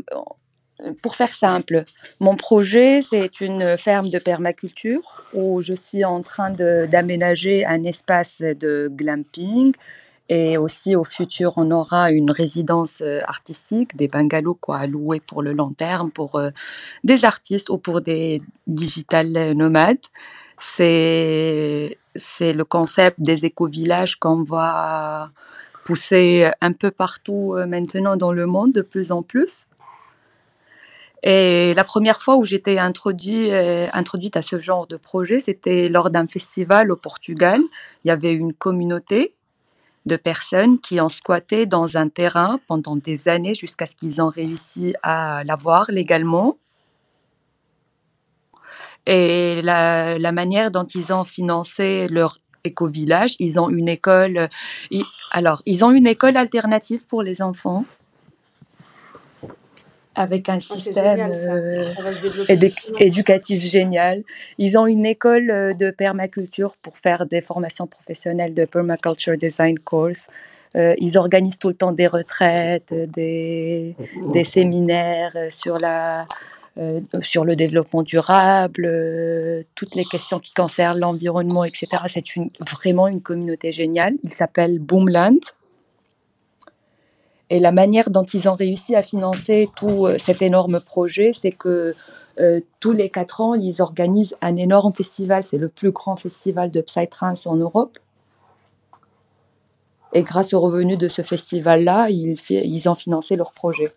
pour 1.02 1.14
faire 1.14 1.34
simple, 1.34 1.84
mon 2.20 2.36
projet, 2.36 3.02
c'est 3.02 3.40
une 3.40 3.76
ferme 3.76 4.08
de 4.08 4.18
permaculture 4.18 5.24
où 5.34 5.60
je 5.60 5.74
suis 5.74 6.04
en 6.04 6.22
train 6.22 6.50
d'aménager 6.50 7.66
un 7.66 7.84
espace 7.84 8.40
de 8.40 8.90
glamping 8.90 9.74
et 10.30 10.56
aussi 10.56 10.94
au 10.94 11.02
futur, 11.02 11.54
on 11.56 11.72
aura 11.72 12.12
une 12.12 12.30
résidence 12.30 13.02
artistique, 13.26 13.96
des 13.96 14.06
bungalows 14.06 14.56
quoi, 14.60 14.78
à 14.78 14.86
louer 14.86 15.18
pour 15.18 15.42
le 15.42 15.52
long 15.52 15.72
terme, 15.72 16.12
pour 16.12 16.36
euh, 16.36 16.50
des 17.02 17.24
artistes 17.24 17.68
ou 17.68 17.78
pour 17.78 18.00
des 18.00 18.40
digital 18.68 19.54
nomades. 19.54 19.98
C'est 20.60 21.96
le 22.40 22.62
concept 22.62 23.20
des 23.20 23.44
éco-villages 23.46 24.16
qu'on 24.16 24.44
va 24.44 25.30
pousser 25.84 26.50
un 26.60 26.72
peu 26.72 26.90
partout 26.90 27.54
euh, 27.56 27.66
maintenant 27.66 28.16
dans 28.16 28.32
le 28.32 28.46
monde 28.46 28.72
de 28.72 28.82
plus 28.82 29.10
en 29.10 29.22
plus. 29.22 29.66
Et 31.22 31.74
la 31.74 31.84
première 31.84 32.22
fois 32.22 32.36
où 32.36 32.44
j'étais 32.44 32.78
euh, 32.78 33.86
introduite 33.92 34.36
à 34.36 34.42
ce 34.42 34.58
genre 34.58 34.86
de 34.86 34.96
projet, 34.96 35.40
c'était 35.40 35.88
lors 35.88 36.10
d'un 36.10 36.26
festival 36.26 36.90
au 36.90 36.96
Portugal. 36.96 37.60
Il 38.04 38.08
y 38.08 38.10
avait 38.10 38.32
une 38.32 38.54
communauté 38.54 39.34
de 40.06 40.16
personnes 40.16 40.78
qui 40.78 41.00
ont 41.00 41.10
squatté 41.10 41.66
dans 41.66 41.98
un 41.98 42.08
terrain 42.08 42.58
pendant 42.68 42.96
des 42.96 43.28
années 43.28 43.54
jusqu'à 43.54 43.84
ce 43.84 43.96
qu'ils 43.96 44.22
ont 44.22 44.30
réussi 44.30 44.94
à 45.02 45.44
l'avoir 45.44 45.86
légalement. 45.90 46.56
Et 49.06 49.60
la, 49.62 50.18
la, 50.18 50.32
manière 50.32 50.70
dont 50.70 50.84
ils 50.84 51.12
ont 51.12 51.24
financé 51.24 52.06
leur 52.08 52.38
éco-village, 52.64 53.36
ils 53.38 53.58
ont 53.58 53.70
une 53.70 53.88
école. 53.88 54.48
Ils, 54.90 55.04
alors, 55.32 55.62
ils 55.66 55.84
ont 55.84 55.90
une 55.90 56.06
école 56.06 56.36
alternative 56.36 57.06
pour 57.06 57.22
les 57.22 57.42
enfants 57.42 57.84
avec 60.14 60.48
un 60.48 60.56
Oh, 60.56 60.60
système 60.60 60.94
génial, 60.94 61.32
euh, 61.34 61.92
édu- 62.48 62.94
éducatif 62.98 63.62
génial. 63.62 64.22
Ils 64.58 64.76
ont 64.76 64.86
une 64.86 65.06
école 65.06 65.50
euh, 65.50 65.72
de 65.72 65.90
permaculture 65.90 66.74
pour 66.82 66.98
faire 66.98 67.26
des 67.26 67.40
formations 67.40 67.86
professionnelles 67.86 68.52
de 68.52 68.64
permaculture 68.64 69.36
design 69.38 69.78
course. 69.78 70.28
Euh, 70.76 70.94
ils 70.98 71.16
organisent 71.16 71.58
tout 71.58 71.68
le 71.68 71.74
temps 71.74 71.92
des 71.92 72.06
retraites, 72.06 72.92
des, 72.92 73.96
des 74.32 74.44
séminaires 74.44 75.32
euh, 75.36 75.50
sur 75.50 75.78
la 75.78 76.26
euh, 76.78 77.00
sur 77.20 77.44
le 77.44 77.56
développement 77.56 78.04
durable, 78.04 78.84
euh, 78.86 79.64
toutes 79.74 79.96
les 79.96 80.04
questions 80.04 80.38
qui 80.38 80.54
concernent 80.54 81.00
l'environnement, 81.00 81.64
etc. 81.64 81.88
C'est 82.06 82.24
vraiment 82.60 83.08
une 83.08 83.20
communauté 83.20 83.72
géniale. 83.72 84.14
Il 84.22 84.32
s'appelle 84.32 84.78
Boomland. 84.78 85.40
Et 87.50 87.58
la 87.58 87.72
manière 87.72 88.10
dont 88.10 88.22
ils 88.22 88.48
ont 88.48 88.54
réussi 88.54 88.94
à 88.94 89.02
financer 89.02 89.68
tout 89.74 90.06
euh, 90.06 90.16
cet 90.18 90.42
énorme 90.42 90.80
projet, 90.80 91.32
c'est 91.32 91.52
que 91.52 91.94
tous 92.78 92.92
les 92.92 93.10
quatre 93.10 93.42
ans, 93.42 93.52
ils 93.52 93.82
organisent 93.82 94.34
un 94.40 94.56
énorme 94.56 94.94
festival. 94.94 95.42
C'est 95.42 95.58
le 95.58 95.68
plus 95.68 95.90
grand 95.90 96.16
festival 96.16 96.70
de 96.70 96.80
Psytrance 96.80 97.46
en 97.46 97.56
Europe. 97.56 97.98
Et 100.14 100.22
grâce 100.22 100.54
aux 100.54 100.60
revenus 100.60 100.96
de 100.96 101.08
ce 101.08 101.20
festival-là, 101.20 102.08
ils 102.08 102.88
ont 102.88 102.94
financé 102.94 103.36
leur 103.36 103.52
projet. 103.52 103.92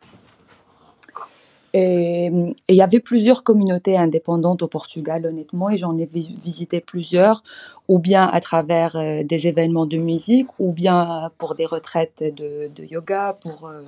Et 1.75 2.27
il 2.69 2.75
y 2.75 2.83
avait 2.83 2.99
plusieurs 2.99 3.43
communautés 3.43 3.97
indépendantes 3.97 4.61
au 4.61 4.67
Portugal, 4.67 5.25
honnêtement, 5.25 5.71
et 5.71 5.77
j'en 5.77 5.97
ai 5.97 6.05
visité 6.05 6.81
plusieurs, 6.81 7.43
ou 7.87 7.97
bien 7.97 8.27
à 8.27 8.39
travers 8.41 8.95
euh, 8.95 9.23
des 9.23 9.47
événements 9.47 9.87
de 9.87 9.97
musique, 9.97 10.47
ou 10.59 10.71
bien 10.71 11.31
pour 11.39 11.55
des 11.55 11.65
retraites 11.65 12.23
de, 12.23 12.69
de 12.75 12.83
yoga, 12.83 13.35
pour, 13.41 13.67
euh, 13.67 13.81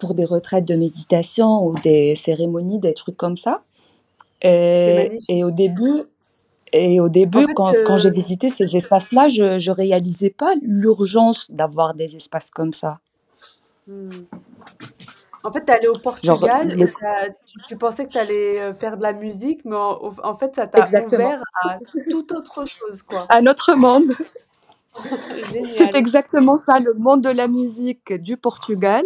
pour 0.00 0.14
des 0.14 0.24
retraites 0.24 0.64
de 0.64 0.74
méditation 0.74 1.64
ou 1.64 1.78
des 1.78 2.16
cérémonies, 2.16 2.80
des 2.80 2.94
trucs 2.94 3.16
comme 3.16 3.36
ça. 3.36 3.62
Et, 4.42 5.20
et 5.28 5.44
au 5.44 5.52
début, 5.52 6.02
et 6.72 7.00
au 7.00 7.08
début, 7.08 7.46
fait, 7.46 7.54
quand, 7.54 7.74
euh... 7.74 7.84
quand 7.86 7.96
j'ai 7.96 8.10
visité 8.10 8.50
ces 8.50 8.76
espaces-là, 8.76 9.28
je 9.28 9.70
ne 9.70 9.74
réalisais 9.74 10.30
pas 10.30 10.52
l'urgence 10.62 11.50
d'avoir 11.50 11.94
des 11.94 12.16
espaces 12.16 12.50
comme 12.50 12.72
ça. 12.72 12.98
Hmm. 13.86 14.08
En 15.48 15.52
fait, 15.52 15.64
tu 15.64 15.72
es 15.72 15.74
allée 15.74 15.88
au 15.88 15.98
Portugal 15.98 16.70
Genre, 16.70 16.82
et 16.82 16.86
ça, 16.86 17.30
tu, 17.46 17.56
tu 17.68 17.76
pensais 17.76 18.06
que 18.06 18.12
tu 18.12 18.18
allais 18.18 18.74
faire 18.74 18.96
de 18.96 19.02
la 19.02 19.12
musique, 19.12 19.64
mais 19.64 19.76
en, 19.76 20.12
en 20.22 20.36
fait, 20.36 20.54
ça 20.54 20.66
t'a 20.66 20.86
ouvert 20.86 21.42
à 21.62 21.78
toute 22.10 22.32
autre 22.32 22.66
chose, 22.66 23.02
quoi. 23.02 23.26
Un 23.30 23.46
autre 23.46 23.74
monde. 23.74 24.12
C'est 25.30 25.44
Génial. 25.44 25.96
exactement 25.96 26.56
ça, 26.56 26.80
le 26.80 26.94
monde 26.94 27.22
de 27.22 27.30
la 27.30 27.48
musique 27.48 28.12
du 28.12 28.36
Portugal 28.36 29.04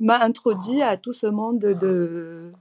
m'a 0.00 0.18
introduit 0.18 0.82
à 0.82 0.96
tout 0.96 1.12
ce 1.12 1.26
monde 1.26 1.58
de, 1.58 2.52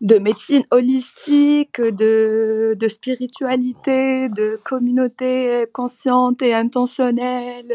de 0.00 0.18
médecine 0.18 0.64
holistique, 0.70 1.80
de, 1.80 2.76
de 2.78 2.88
spiritualité, 2.88 4.28
de 4.28 4.60
communauté 4.62 5.66
consciente 5.72 6.42
et 6.42 6.54
intentionnelle. 6.54 7.72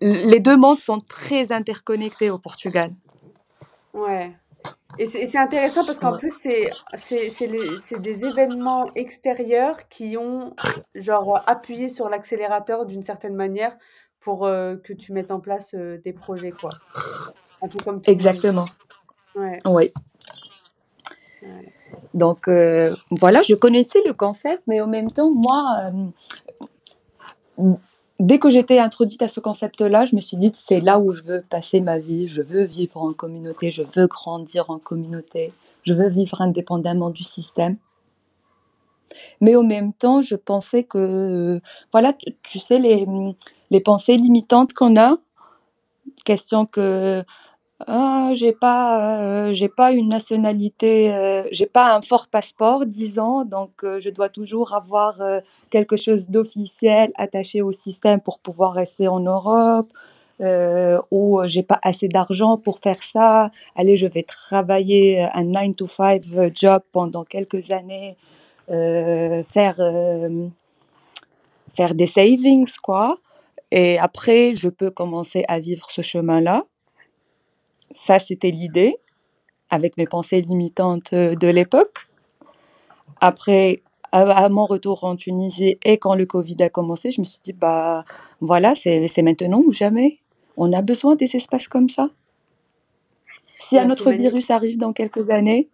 Les 0.00 0.40
deux 0.40 0.56
mondes 0.56 0.78
sont 0.78 1.00
très 1.00 1.52
interconnectés 1.52 2.30
au 2.30 2.38
Portugal. 2.38 2.90
Ouais. 3.92 4.32
Et 4.98 5.06
c'est 5.06 5.36
intéressant 5.38 5.84
parce 5.84 5.98
qu'en 5.98 6.12
Ouais. 6.12 6.18
plus, 6.18 6.32
c'est 6.36 7.98
des 8.00 8.24
événements 8.24 8.90
extérieurs 8.94 9.88
qui 9.88 10.16
ont, 10.16 10.54
genre, 10.94 11.42
appuyé 11.46 11.88
sur 11.88 12.08
l'accélérateur 12.08 12.86
d'une 12.86 13.02
certaine 13.02 13.34
manière 13.34 13.76
pour 14.20 14.46
euh, 14.46 14.76
que 14.76 14.92
tu 14.92 15.12
mettes 15.12 15.32
en 15.32 15.40
place 15.40 15.74
euh, 15.74 15.98
tes 15.98 16.12
projets, 16.12 16.52
quoi. 16.52 16.70
Un 17.62 17.68
peu 17.68 17.78
comme. 17.84 18.00
Exactement. 18.06 18.66
Ouais. 19.34 19.58
Oui. 19.66 19.92
ouais. 21.42 21.72
Donc 22.14 22.46
euh, 22.48 22.94
voilà, 23.10 23.42
je 23.42 23.54
connaissais 23.54 24.00
le 24.06 24.12
concept, 24.12 24.62
mais 24.66 24.80
en 24.80 24.86
même 24.86 25.10
temps, 25.12 25.30
moi, 25.30 25.90
dès 28.20 28.38
que 28.38 28.50
j'étais 28.50 28.78
introduite 28.78 29.22
à 29.22 29.28
ce 29.28 29.40
concept-là, 29.40 30.04
je 30.04 30.14
me 30.14 30.20
suis 30.20 30.36
dit 30.36 30.52
c'est 30.54 30.80
là 30.80 30.98
où 30.98 31.12
je 31.12 31.22
veux 31.22 31.42
passer 31.42 31.80
ma 31.80 31.98
vie, 31.98 32.26
je 32.26 32.42
veux 32.42 32.64
vivre 32.64 33.02
en 33.02 33.12
communauté, 33.12 33.70
je 33.70 33.82
veux 33.82 34.06
grandir 34.06 34.66
en 34.68 34.78
communauté, 34.78 35.52
je 35.82 35.94
veux 35.94 36.08
vivre 36.08 36.40
indépendamment 36.40 37.10
du 37.10 37.24
système. 37.24 37.76
Mais 39.40 39.54
en 39.54 39.62
même 39.62 39.92
temps, 39.92 40.22
je 40.22 40.34
pensais 40.34 40.82
que, 40.82 41.60
voilà, 41.92 42.14
tu, 42.42 42.58
sais, 42.58 42.78
les, 42.80 43.06
les 43.70 43.80
pensées 43.80 44.16
limitantes 44.16 44.72
qu'on 44.72 44.96
a, 44.96 45.18
question 46.24 46.66
que 46.66 47.24
ah, 47.86 48.30
j'ai 48.34 48.52
pas, 48.52 49.48
euh, 49.48 49.52
j'ai 49.52 49.68
pas 49.68 49.92
une 49.92 50.08
nationalité, 50.08 51.12
euh, 51.14 51.42
j'ai 51.50 51.66
pas 51.66 51.94
un 51.94 52.00
fort 52.00 52.28
passeport, 52.28 52.86
disons, 52.86 53.44
donc 53.44 53.72
euh, 53.84 53.98
je 54.00 54.08
dois 54.10 54.28
toujours 54.30 54.72
avoir 54.74 55.20
euh, 55.20 55.40
quelque 55.70 55.96
chose 55.96 56.28
d'officiel 56.30 57.12
attaché 57.16 57.60
au 57.62 57.72
système 57.72 58.20
pour 58.20 58.38
pouvoir 58.38 58.72
rester 58.72 59.06
en 59.08 59.20
Europe, 59.20 59.88
euh, 60.40 60.98
ou 61.10 61.40
j'ai 61.44 61.62
pas 61.62 61.78
assez 61.82 62.08
d'argent 62.08 62.56
pour 62.56 62.78
faire 62.78 63.02
ça. 63.02 63.50
Allez, 63.76 63.96
je 63.96 64.06
vais 64.06 64.22
travailler 64.22 65.28
un 65.34 65.44
9 65.44 65.76
to 65.76 65.86
5 65.86 66.22
job 66.54 66.82
pendant 66.92 67.24
quelques 67.24 67.70
années, 67.70 68.16
euh, 68.70 69.42
faire, 69.50 69.76
euh, 69.80 70.48
faire 71.74 71.94
des 71.94 72.06
savings, 72.06 72.70
quoi. 72.82 73.18
Et 73.70 73.98
après, 73.98 74.54
je 74.54 74.68
peux 74.68 74.90
commencer 74.90 75.44
à 75.48 75.58
vivre 75.60 75.90
ce 75.90 76.02
chemin-là. 76.02 76.64
Ça, 77.94 78.18
c'était 78.18 78.50
l'idée, 78.50 78.96
avec 79.70 79.96
mes 79.96 80.06
pensées 80.06 80.40
limitantes 80.40 81.12
euh, 81.12 81.34
de 81.36 81.48
l'époque. 81.48 82.08
Après, 83.20 83.80
à, 84.12 84.48
mon 84.48 84.66
retour 84.66 85.04
en 85.04 85.16
Tunisie 85.16 85.78
et 85.82 85.98
quand 85.98 86.14
le 86.14 86.26
Covid 86.26 86.56
a 86.60 86.68
commencé, 86.68 87.10
je 87.10 87.20
me 87.20 87.24
suis 87.24 87.40
dit, 87.42 87.52
bah 87.52 88.04
voilà, 88.40 88.74
c'est 88.74 89.22
maintenant 89.22 89.60
ou 89.64 89.72
jamais. 89.72 90.18
On 90.56 90.72
a 90.72 90.82
besoin 90.82 91.16
des 91.16 91.34
espaces 91.34 91.66
comme 91.66 91.88
ça. 91.88 92.10
Si 93.58 93.78
un 93.78 93.90
autre 93.90 94.12
virus 94.12 94.50
arrive 94.50 94.76
dans 94.76 94.92
quelques 94.92 95.30
années, 95.30 95.68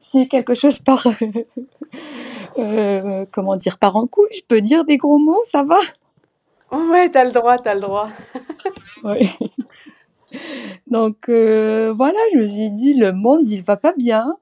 si 0.00 0.28
quelque 0.28 0.54
chose 0.54 0.80
part, 0.80 1.06
euh, 2.58 3.26
comment 3.30 3.56
dire, 3.56 3.78
part 3.78 3.96
en 3.96 4.06
couille, 4.06 4.26
je 4.32 4.42
peux 4.46 4.60
dire 4.60 4.84
des 4.84 4.96
gros 4.96 5.18
mots, 5.18 5.42
ça 5.44 5.62
va 5.62 5.78
Ouais, 6.70 7.10
t'as 7.10 7.24
le 7.24 7.32
droit, 7.32 7.58
t'as 7.58 7.74
le 7.74 7.80
droit. 7.80 8.08
Ouais. 9.04 9.20
Donc 10.86 11.28
euh, 11.28 11.92
voilà, 11.92 12.18
je 12.32 12.38
me 12.38 12.44
suis 12.44 12.70
dit, 12.70 12.94
le 12.94 13.12
monde, 13.12 13.48
il 13.48 13.62
va 13.62 13.76
pas 13.76 13.92
bien. 13.92 14.36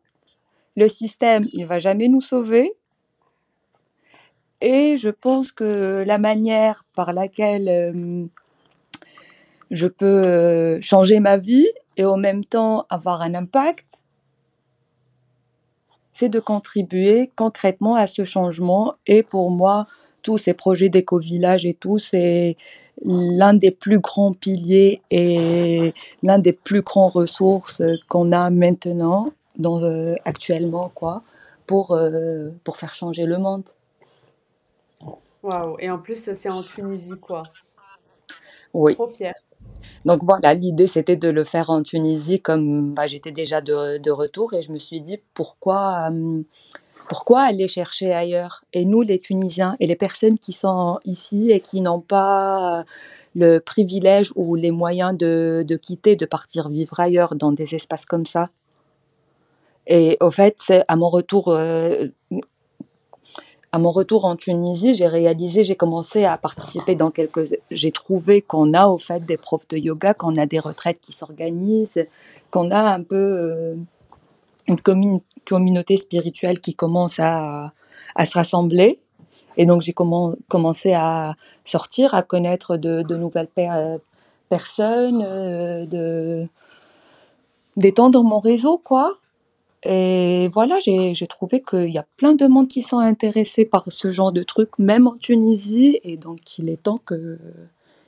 Le 0.76 0.88
système, 0.88 1.42
il 1.52 1.66
va 1.66 1.78
jamais 1.78 2.08
nous 2.08 2.20
sauver. 2.20 2.74
Et 4.60 4.96
je 4.96 5.10
pense 5.10 5.52
que 5.52 6.02
la 6.06 6.18
manière 6.18 6.84
par 6.94 7.12
laquelle 7.12 7.68
euh, 7.68 8.24
je 9.70 9.86
peux 9.86 10.06
euh, 10.06 10.80
changer 10.80 11.20
ma 11.20 11.36
vie 11.36 11.66
et 11.96 12.04
en 12.04 12.16
même 12.16 12.44
temps 12.44 12.86
avoir 12.88 13.22
un 13.22 13.34
impact, 13.34 13.86
c'est 16.12 16.28
de 16.30 16.40
contribuer 16.40 17.30
concrètement 17.36 17.94
à 17.96 18.06
ce 18.06 18.24
changement. 18.24 18.94
Et 19.06 19.22
pour 19.22 19.50
moi, 19.50 19.84
tous 20.22 20.38
ces 20.38 20.54
projets 20.54 20.88
d'éco-village 20.88 21.66
et 21.66 21.74
tout, 21.74 21.98
c'est 21.98 22.56
l'un 23.04 23.54
des 23.54 23.70
plus 23.70 23.98
grands 23.98 24.32
piliers 24.32 25.00
et 25.10 25.92
l'un 26.22 26.38
des 26.38 26.52
plus 26.52 26.82
grands 26.82 27.08
ressources 27.08 27.82
qu'on 28.08 28.32
a 28.32 28.50
maintenant, 28.50 29.32
dans, 29.58 29.82
euh, 29.82 30.14
actuellement, 30.24 30.90
quoi, 30.94 31.22
pour, 31.66 31.92
euh, 31.92 32.50
pour 32.64 32.76
faire 32.76 32.94
changer 32.94 33.24
le 33.24 33.38
monde. 33.38 33.64
Waouh. 35.42 35.76
Et 35.78 35.90
en 35.90 35.98
plus, 35.98 36.30
c'est 36.32 36.50
en 36.50 36.62
Tunisie, 36.62 37.18
quoi. 37.20 37.44
Oui. 38.74 38.94
Trop 38.94 39.08
fière. 39.08 39.34
Donc 40.04 40.22
voilà, 40.22 40.54
l'idée 40.54 40.86
c'était 40.86 41.16
de 41.16 41.28
le 41.28 41.44
faire 41.44 41.70
en 41.70 41.82
Tunisie 41.82 42.40
comme 42.40 42.94
bah, 42.94 43.06
j'étais 43.06 43.32
déjà 43.32 43.60
de, 43.60 43.98
de, 43.98 44.10
retour 44.10 44.54
et 44.54 44.62
je 44.62 44.72
me 44.72 44.78
suis 44.78 45.00
dit 45.00 45.20
pourquoi, 45.34 46.10
euh, 46.10 46.42
pourquoi 47.08 47.42
aller 47.42 47.68
chercher 47.68 48.12
ailleurs? 48.12 48.64
Et 48.72 48.84
nous, 48.84 49.02
les 49.02 49.18
Tunisiens 49.18 49.76
et 49.80 49.86
les 49.86 49.96
personnes 49.96 50.38
qui 50.38 50.52
sont 50.52 50.98
ici 51.04 51.50
et 51.50 51.60
qui 51.60 51.80
n'ont 51.80 52.00
pas 52.00 52.84
le 53.34 53.58
privilège 53.58 54.32
ou 54.34 54.54
les 54.54 54.70
moyens 54.70 55.16
de, 55.16 55.64
de, 55.66 55.76
quitter, 55.76 56.16
de 56.16 56.24
partir 56.24 56.68
vivre 56.70 56.98
ailleurs 56.98 57.34
dans 57.34 57.52
des 57.52 57.74
espaces 57.74 58.06
comme 58.06 58.24
ça. 58.24 58.48
Et 59.86 60.16
au 60.20 60.30
fait, 60.30 60.56
à 60.88 60.96
mon 60.96 61.08
retour, 61.10 61.48
euh, 61.48 62.06
à 63.72 63.78
mon 63.78 63.90
retour 63.90 64.24
en 64.24 64.36
Tunisie, 64.36 64.94
j'ai 64.94 65.06
réalisé, 65.06 65.62
j'ai 65.62 65.76
commencé 65.76 66.24
à 66.24 66.38
participer 66.38 66.94
dans 66.94 67.10
quelques. 67.10 67.56
J'ai 67.70 67.92
trouvé 67.92 68.40
qu'on 68.40 68.72
a 68.72 68.86
au 68.86 68.98
fait 68.98 69.24
des 69.24 69.36
profs 69.36 69.68
de 69.68 69.76
yoga, 69.76 70.14
qu'on 70.14 70.34
a 70.36 70.46
des 70.46 70.58
retraites 70.58 70.98
qui 71.00 71.12
s'organisent, 71.12 72.04
qu'on 72.50 72.70
a 72.70 72.80
un 72.80 73.02
peu 73.02 73.16
euh, 73.16 73.76
une 74.66 74.80
commun 74.80 75.20
communauté 75.46 75.96
spirituelle 75.96 76.60
qui 76.60 76.74
commence 76.74 77.18
à, 77.18 77.72
se 78.18 78.32
rassembler. 78.32 79.00
Et 79.56 79.64
donc 79.64 79.80
j'ai 79.80 79.92
comm 79.94 80.36
commencé 80.48 80.92
à 80.92 81.34
sortir, 81.64 82.14
à 82.14 82.22
connaître 82.22 82.76
de, 82.76 83.02
nouvelles 83.16 83.48
per 83.48 83.98
personnes, 84.48 85.22
euh, 85.26 85.86
de 85.86 86.46
d'étendre 87.76 88.22
mon 88.22 88.40
réseau, 88.40 88.78
quoi. 88.78 89.18
Et 89.82 90.48
voilà, 90.48 90.78
j'ai 90.80 91.26
trouvé 91.28 91.62
qu'il 91.62 91.90
y 91.90 91.98
a 91.98 92.06
plein 92.16 92.34
de 92.34 92.46
monde 92.46 92.68
qui 92.68 92.82
sont 92.82 92.98
intéressés 92.98 93.64
par 93.64 93.84
ce 93.92 94.10
genre 94.10 94.32
de 94.32 94.42
truc, 94.42 94.70
même 94.78 95.06
en 95.06 95.16
Tunisie. 95.16 96.00
Et 96.02 96.16
donc, 96.16 96.58
il 96.58 96.70
est 96.70 96.82
temps 96.82 96.98
que, 96.98 97.38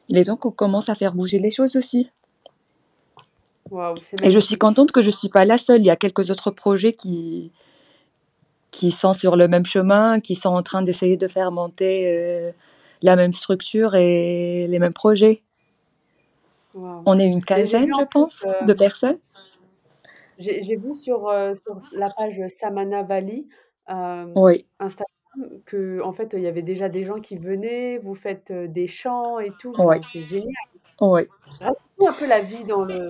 il 0.08 0.18
est 0.18 0.24
temps 0.24 0.36
qu'on 0.36 0.50
commence 0.50 0.88
à 0.88 0.94
faire 0.94 1.14
bouger 1.14 1.38
les 1.38 1.50
choses 1.50 1.76
aussi. 1.76 2.10
Wow, 3.70 3.96
et 4.22 4.30
je 4.30 4.38
suis 4.38 4.56
contente 4.56 4.92
que 4.92 5.02
je 5.02 5.08
ne 5.08 5.14
suis 5.14 5.28
pas 5.28 5.44
la 5.44 5.58
seule. 5.58 5.80
Il 5.80 5.86
y 5.86 5.90
a 5.90 5.96
quelques 5.96 6.30
autres 6.30 6.50
projets 6.50 6.92
qui, 6.92 7.52
qui 8.70 8.90
sont 8.90 9.12
sur 9.12 9.36
le 9.36 9.48
même 9.48 9.66
chemin, 9.66 10.20
qui 10.20 10.34
sont 10.34 10.50
en 10.50 10.62
train 10.62 10.82
d'essayer 10.82 11.16
de 11.16 11.28
faire 11.28 11.52
monter 11.52 12.06
euh, 12.06 12.52
la 13.02 13.16
même 13.16 13.32
structure 13.32 13.94
et 13.94 14.66
les 14.68 14.78
mêmes 14.78 14.92
projets. 14.92 15.42
Wow. 16.74 17.02
On 17.06 17.18
est 17.18 17.26
une 17.26 17.44
quinzaine, 17.44 17.90
je 17.98 18.04
pense, 18.04 18.40
plus, 18.40 18.50
euh... 18.50 18.64
de 18.64 18.72
personnes. 18.72 19.18
J'ai 20.38 20.76
vu 20.76 20.94
sur, 20.94 21.28
euh, 21.28 21.52
sur, 21.54 21.80
la 21.92 22.08
page 22.10 22.40
Samana 22.48 23.02
Valley 23.02 23.46
oui. 24.36 24.66
Instagram 24.78 25.06
que 25.66 26.00
en 26.02 26.12
fait 26.12 26.34
il 26.36 26.40
y 26.40 26.46
avait 26.46 26.62
déjà 26.62 26.88
des 26.88 27.04
gens 27.04 27.20
qui 27.20 27.36
venaient, 27.36 27.98
vous 27.98 28.14
faites 28.14 28.52
des 28.52 28.86
chants 28.86 29.38
et 29.38 29.50
tout, 29.58 29.72
oui. 29.78 29.96
c'est 30.12 30.22
génial. 30.22 30.52
Oui. 31.00 31.22
Un 31.60 32.12
peu 32.12 32.26
la 32.26 32.40
vie 32.40 32.64
dans 32.64 32.84
le 32.84 33.08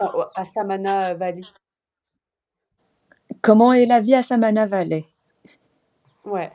Au 0.00 0.24
à 0.34 0.44
Samana 0.44 1.14
Valley. 1.14 1.42
Comment 3.42 3.72
est 3.72 3.86
la 3.86 4.00
vie 4.00 4.14
à 4.14 4.22
Samana 4.22 4.66
Valley? 4.66 5.04
Ouais. 6.24 6.52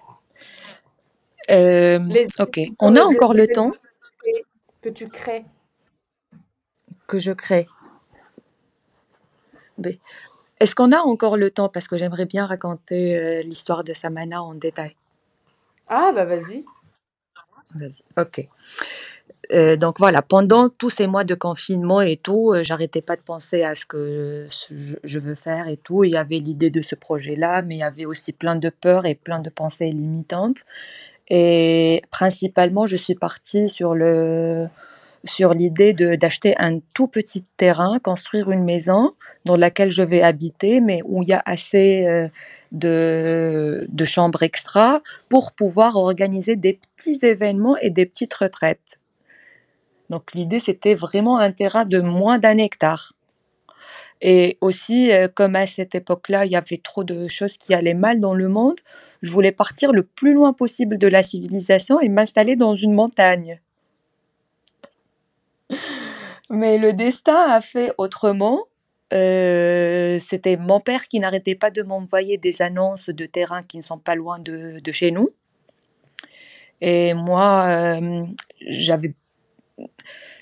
Hem, 1.48 2.10
Les 2.10 2.28
OK. 2.40 2.60
On 2.80 2.96
a 2.96 3.00
les 3.00 3.02
encore 3.02 3.34
le 3.34 3.48
temps? 3.48 3.72
que 4.82 4.90
tu 4.90 5.08
crées. 5.08 5.46
Que 7.08 7.20
je 7.20 7.32
crée. 7.32 7.68
Beh, 9.78 10.00
est-ce 10.60 10.76
qu'on 10.76 10.92
a 10.92 11.00
encore 11.00 11.38
le 11.38 11.52
temps? 11.52 11.70
Parce 11.70 11.88
que 11.88 11.98
j'aimerais 11.98 12.26
bien 12.26 12.46
raconter, 12.46 13.16
heu, 13.18 13.42
l'histoire 13.42 13.84
de 13.84 13.94
Samana 13.94 14.44
en 14.44 14.54
détail. 14.54 14.96
Ah 15.88 16.12
bah, 16.14 16.26
vas-y. 16.26 16.66
Vas-y, 17.76 18.04
OK. 18.18 18.48
Heu, 19.54 19.78
donc 19.78 20.00
voilà, 20.00 20.22
pendant 20.24 20.68
tous 20.70 20.90
ces 20.90 21.06
mois 21.08 21.24
de 21.24 21.36
confinement 21.36 22.02
et 22.02 22.18
tout, 22.18 22.54
heu, 22.54 22.64
j'arrêtais 22.64 23.02
pas 23.02 23.16
de 23.16 23.22
penser 23.22 23.64
à 23.64 23.76
ce 23.76 23.86
que 23.86 24.48
je 25.04 25.20
veux 25.20 25.36
faire 25.36 25.68
et 25.68 25.78
tout. 25.78 26.04
Il 26.04 26.12
y 26.14 26.18
avait 26.18 26.40
l'idée 26.40 26.70
de 26.72 26.82
ce 26.82 26.96
projet-là, 26.96 27.62
mais 27.62 27.76
il 27.76 27.80
y 27.80 27.84
avait 27.84 28.06
aussi 28.06 28.34
plein 28.34 28.56
de 28.56 28.70
peurs 28.70 29.06
et 29.06 29.16
plein 29.16 29.40
de 29.40 29.50
pensées 29.50 29.90
limitantes 29.90 30.64
et 31.30 32.02
principalement, 32.12 32.88
je 32.88 32.98
suis 32.98 33.16
partie 33.16 33.70
sur 33.70 33.96
le 33.96 34.68
sur 35.26 35.54
l'idée 35.54 35.94
d'acheter 35.94 36.56
un 36.60 36.80
tout 36.94 37.08
petit 37.08 37.44
terrain, 37.58 38.00
construire 38.00 38.52
une 38.52 38.64
maison 38.66 39.14
dans 39.46 39.56
laquelle 39.58 39.92
je 39.92 40.04
vais 40.04 40.22
habiter, 40.22 40.82
mais 40.82 41.02
où 41.06 41.24
il 41.24 41.30
y 41.30 41.34
a 41.34 41.42
assez, 41.46 42.06
heu, 42.08 42.30
de 42.74 43.88
de 43.90 44.06
chambres 44.06 44.44
extra 44.44 45.02
pour 45.30 45.54
pouvoir 45.54 45.96
organiser 45.98 46.56
des 46.58 46.80
petits 46.98 47.20
événements 47.26 47.78
et 47.78 47.90
des 47.90 48.06
petites 48.06 48.34
retraites. 48.36 49.00
Donc 50.10 50.34
l'idée, 50.34 50.60
c'était 50.60 50.96
vraiment 50.96 51.38
un 51.40 51.52
terrain 51.52 51.86
de 51.86 52.00
moins 52.00 52.40
d'1 52.40 52.60
hectare 52.60 53.14
et 54.22 54.58
aussi, 54.62 55.12
heu, 55.12 55.28
comme 55.28 55.56
à 55.56 55.68
cette 55.68 55.96
époque-là, 55.96 56.46
il 56.46 56.52
y 56.52 56.56
avait 56.56 56.78
trop 56.78 57.04
de 57.04 57.28
choses 57.28 57.58
qui 57.58 57.74
allaient 57.74 57.94
mal 57.94 58.22
dans 58.22 58.34
le 58.34 58.48
monde, 58.48 58.80
je 59.22 59.30
voulais 59.32 59.52
partir 59.52 59.92
le 59.92 60.04
plus 60.04 60.34
loin 60.34 60.54
possible 60.54 60.98
de 60.98 61.08
la 61.08 61.22
civilisation 61.24 62.00
et 62.00 62.08
m'installer 62.08 62.56
dans 62.56 62.74
une 62.74 62.94
montagne. 62.94 63.60
Mais 66.50 66.78
le 66.78 66.94
destin 66.94 67.48
a 67.50 67.62
fait 67.62 67.92
autrement. 67.98 68.66
Heu, 69.14 70.18
c'était 70.20 70.58
mon 70.58 70.80
père 70.80 71.08
qui 71.08 71.20
n'arrêtait 71.20 71.56
pas 71.56 71.70
de 71.70 71.84
m'envoyer 71.84 72.38
des 72.38 72.62
annonces 72.62 73.10
de 73.10 73.26
terrains 73.26 73.62
qui 73.62 73.78
ne 73.78 73.84
sont 73.84 74.00
pas 74.00 74.16
loin 74.16 74.40
de 74.40 74.80
de 74.80 74.92
chez 74.92 75.12
nous 75.12 75.30
et 76.82 77.14
moi, 77.14 77.70
hem, 77.70 78.36
j'avais 78.60 79.14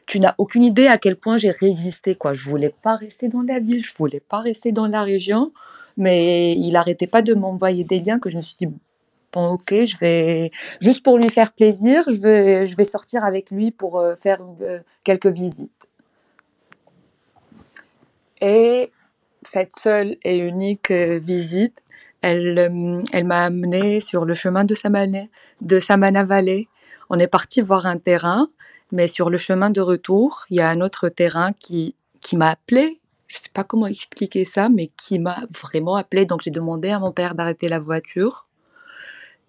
tu 0.08 0.20
n'as 0.20 0.36
aucune 0.38 0.64
idée 0.64 0.88
à 0.88 0.98
quel 0.98 1.16
point 1.16 1.38
j'ai 1.38 1.52
résisté, 1.52 2.16
quoi. 2.16 2.34
Je 2.34 2.50
voulais 2.50 2.74
pas 2.82 2.96
rester 2.96 3.28
dans 3.28 3.42
la 3.42 3.60
ville, 3.60 3.84
je 3.84 3.94
voulais 3.96 4.20
pas 4.20 4.40
rester 4.40 4.72
dans 4.72 4.88
la 4.88 5.04
région, 5.04 5.54
mais 5.98 6.54
il 6.58 6.76
arrêtait 6.76 7.08
pas 7.08 7.22
de 7.22 7.34
m'envoyer 7.34 7.84
des 7.84 8.00
liens 8.00 8.20
que 8.20 8.30
je 8.30 8.38
me 8.38 8.42
suis 8.42 8.58
dit: 8.66 8.74
«Bon 9.34 9.52
OK, 9.52 9.74
je 9.86 9.98
vais 9.98 10.52
juste 10.82 11.04
pour 11.04 11.18
lui 11.18 11.30
faire 11.30 11.54
plaisir, 11.54 12.04
je 12.08 12.20
vais 12.20 12.66
je 12.66 12.76
vais 12.76 12.84
sortir 12.84 13.24
avec 13.24 13.52
lui 13.52 13.72
pour, 13.72 14.00
heu, 14.02 14.16
faire, 14.16 14.42
heu, 14.62 14.82
quelques 15.04 15.28
visites» 15.28 15.72
et 18.42 18.92
cette 19.44 19.76
seule 19.76 20.18
et 20.24 20.38
unique, 20.40 20.92
heu, 20.92 21.18
visite, 21.18 21.78
elle, 22.22 22.72
elle 23.14 23.24
m'a 23.24 23.46
amenée 23.46 24.00
sur 24.02 24.26
le 24.26 24.34
chemin 24.34 24.64
de 24.64 24.74
Samana 24.74 25.24
de 25.62 25.80
Samana 25.80 26.24
Valley. 26.24 26.68
On 27.10 27.20
est 27.20 27.28
partis 27.28 27.62
voir 27.62 27.86
un 27.86 27.98
terrain, 27.98 28.50
mais 28.92 29.08
sur 29.08 29.30
le 29.30 29.38
chemin 29.38 29.70
de 29.70 29.82
retour, 29.82 30.46
il 30.50 30.58
y 30.58 30.62
a 30.62 30.70
un 30.70 30.82
autre 30.82 31.10
terrain 31.10 31.54
qui 31.54 31.96
qui 32.22 32.38
m'a 32.38 32.50
appelée. 32.52 33.00
Je 33.28 33.38
sais 33.38 33.50
pas 33.54 33.64
comment 33.64 33.88
expliquer 33.88 34.46
ça, 34.46 34.70
mais 34.70 34.92
qui 34.98 35.18
m'a 35.18 35.46
vraiment 35.62 35.96
appelée, 35.96 36.26
donc 36.26 36.42
j'ai 36.42 36.52
demandé 36.52 36.90
à 36.90 37.00
mon 37.00 37.12
père 37.12 37.34
d'arrêter 37.34 37.68
la 37.70 37.80
voiture 37.80 38.46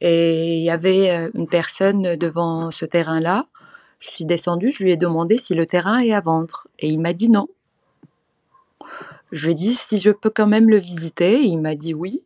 et 0.01 0.57
il 0.59 0.65
y 0.65 0.71
avait, 0.71 1.11
heu, 1.17 1.31
une 1.35 1.49
personne 1.49 2.17
devant 2.17 2.71
ce 2.73 2.85
terrain-là. 2.85 3.47
Je 4.01 4.11
suis 4.11 4.25
descendue, 4.25 4.73
je 4.73 4.83
lui 4.83 4.93
ai 4.93 4.97
demandé 4.97 5.37
si 5.37 5.55
le 5.55 5.65
terrain 5.67 5.99
est 6.01 6.13
à 6.13 6.21
vendre 6.21 6.67
et 6.79 6.89
il 6.89 7.01
m'a 7.01 7.13
dit: 7.13 7.29
«Non». 7.29 7.49
Je 9.31 9.47
lui 9.47 9.53
ai 9.53 9.55
dit: 9.55 9.75
«Si 9.75 9.99
je 9.99 10.11
peux 10.11 10.31
quand 10.31 10.49
même 10.49 10.69
le 10.71 10.79
visiter?» 10.79 11.43
il 11.43 11.59
m'a 11.59 11.75
dit: 11.75 11.95
«Oui» 11.95 12.25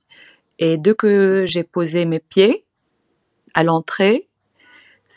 et 0.58 0.78
dès 0.78 0.94
que 0.94 1.44
j'ai 1.46 1.64
posé 1.64 2.06
mes 2.06 2.18
pieds 2.20 2.64
à 3.52 3.62
l'entrée, 3.62 4.26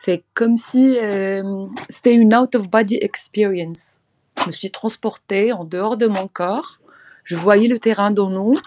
c'est 0.02 0.24
comme 0.34 0.56
si, 0.56 0.96
hem, 0.96 1.68
c'était 1.90 2.16
une 2.16 2.34
out 2.34 2.56
of 2.56 2.70
body 2.70 2.98
experience. 3.02 3.98
Je 4.42 4.48
me 4.48 4.52
suis 4.52 4.72
transportée 4.72 5.52
en 5.52 5.66
dehors 5.66 5.98
de 5.98 6.08
mon 6.08 6.28
corps. 6.28 6.80
Je 7.26 7.36
voyais 7.36 7.68
le 7.68 7.80
terrain 7.80 8.10
d'en 8.10 8.34
haut 8.34 8.58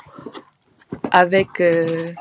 avec, 1.11 1.49
heu, 1.61 2.15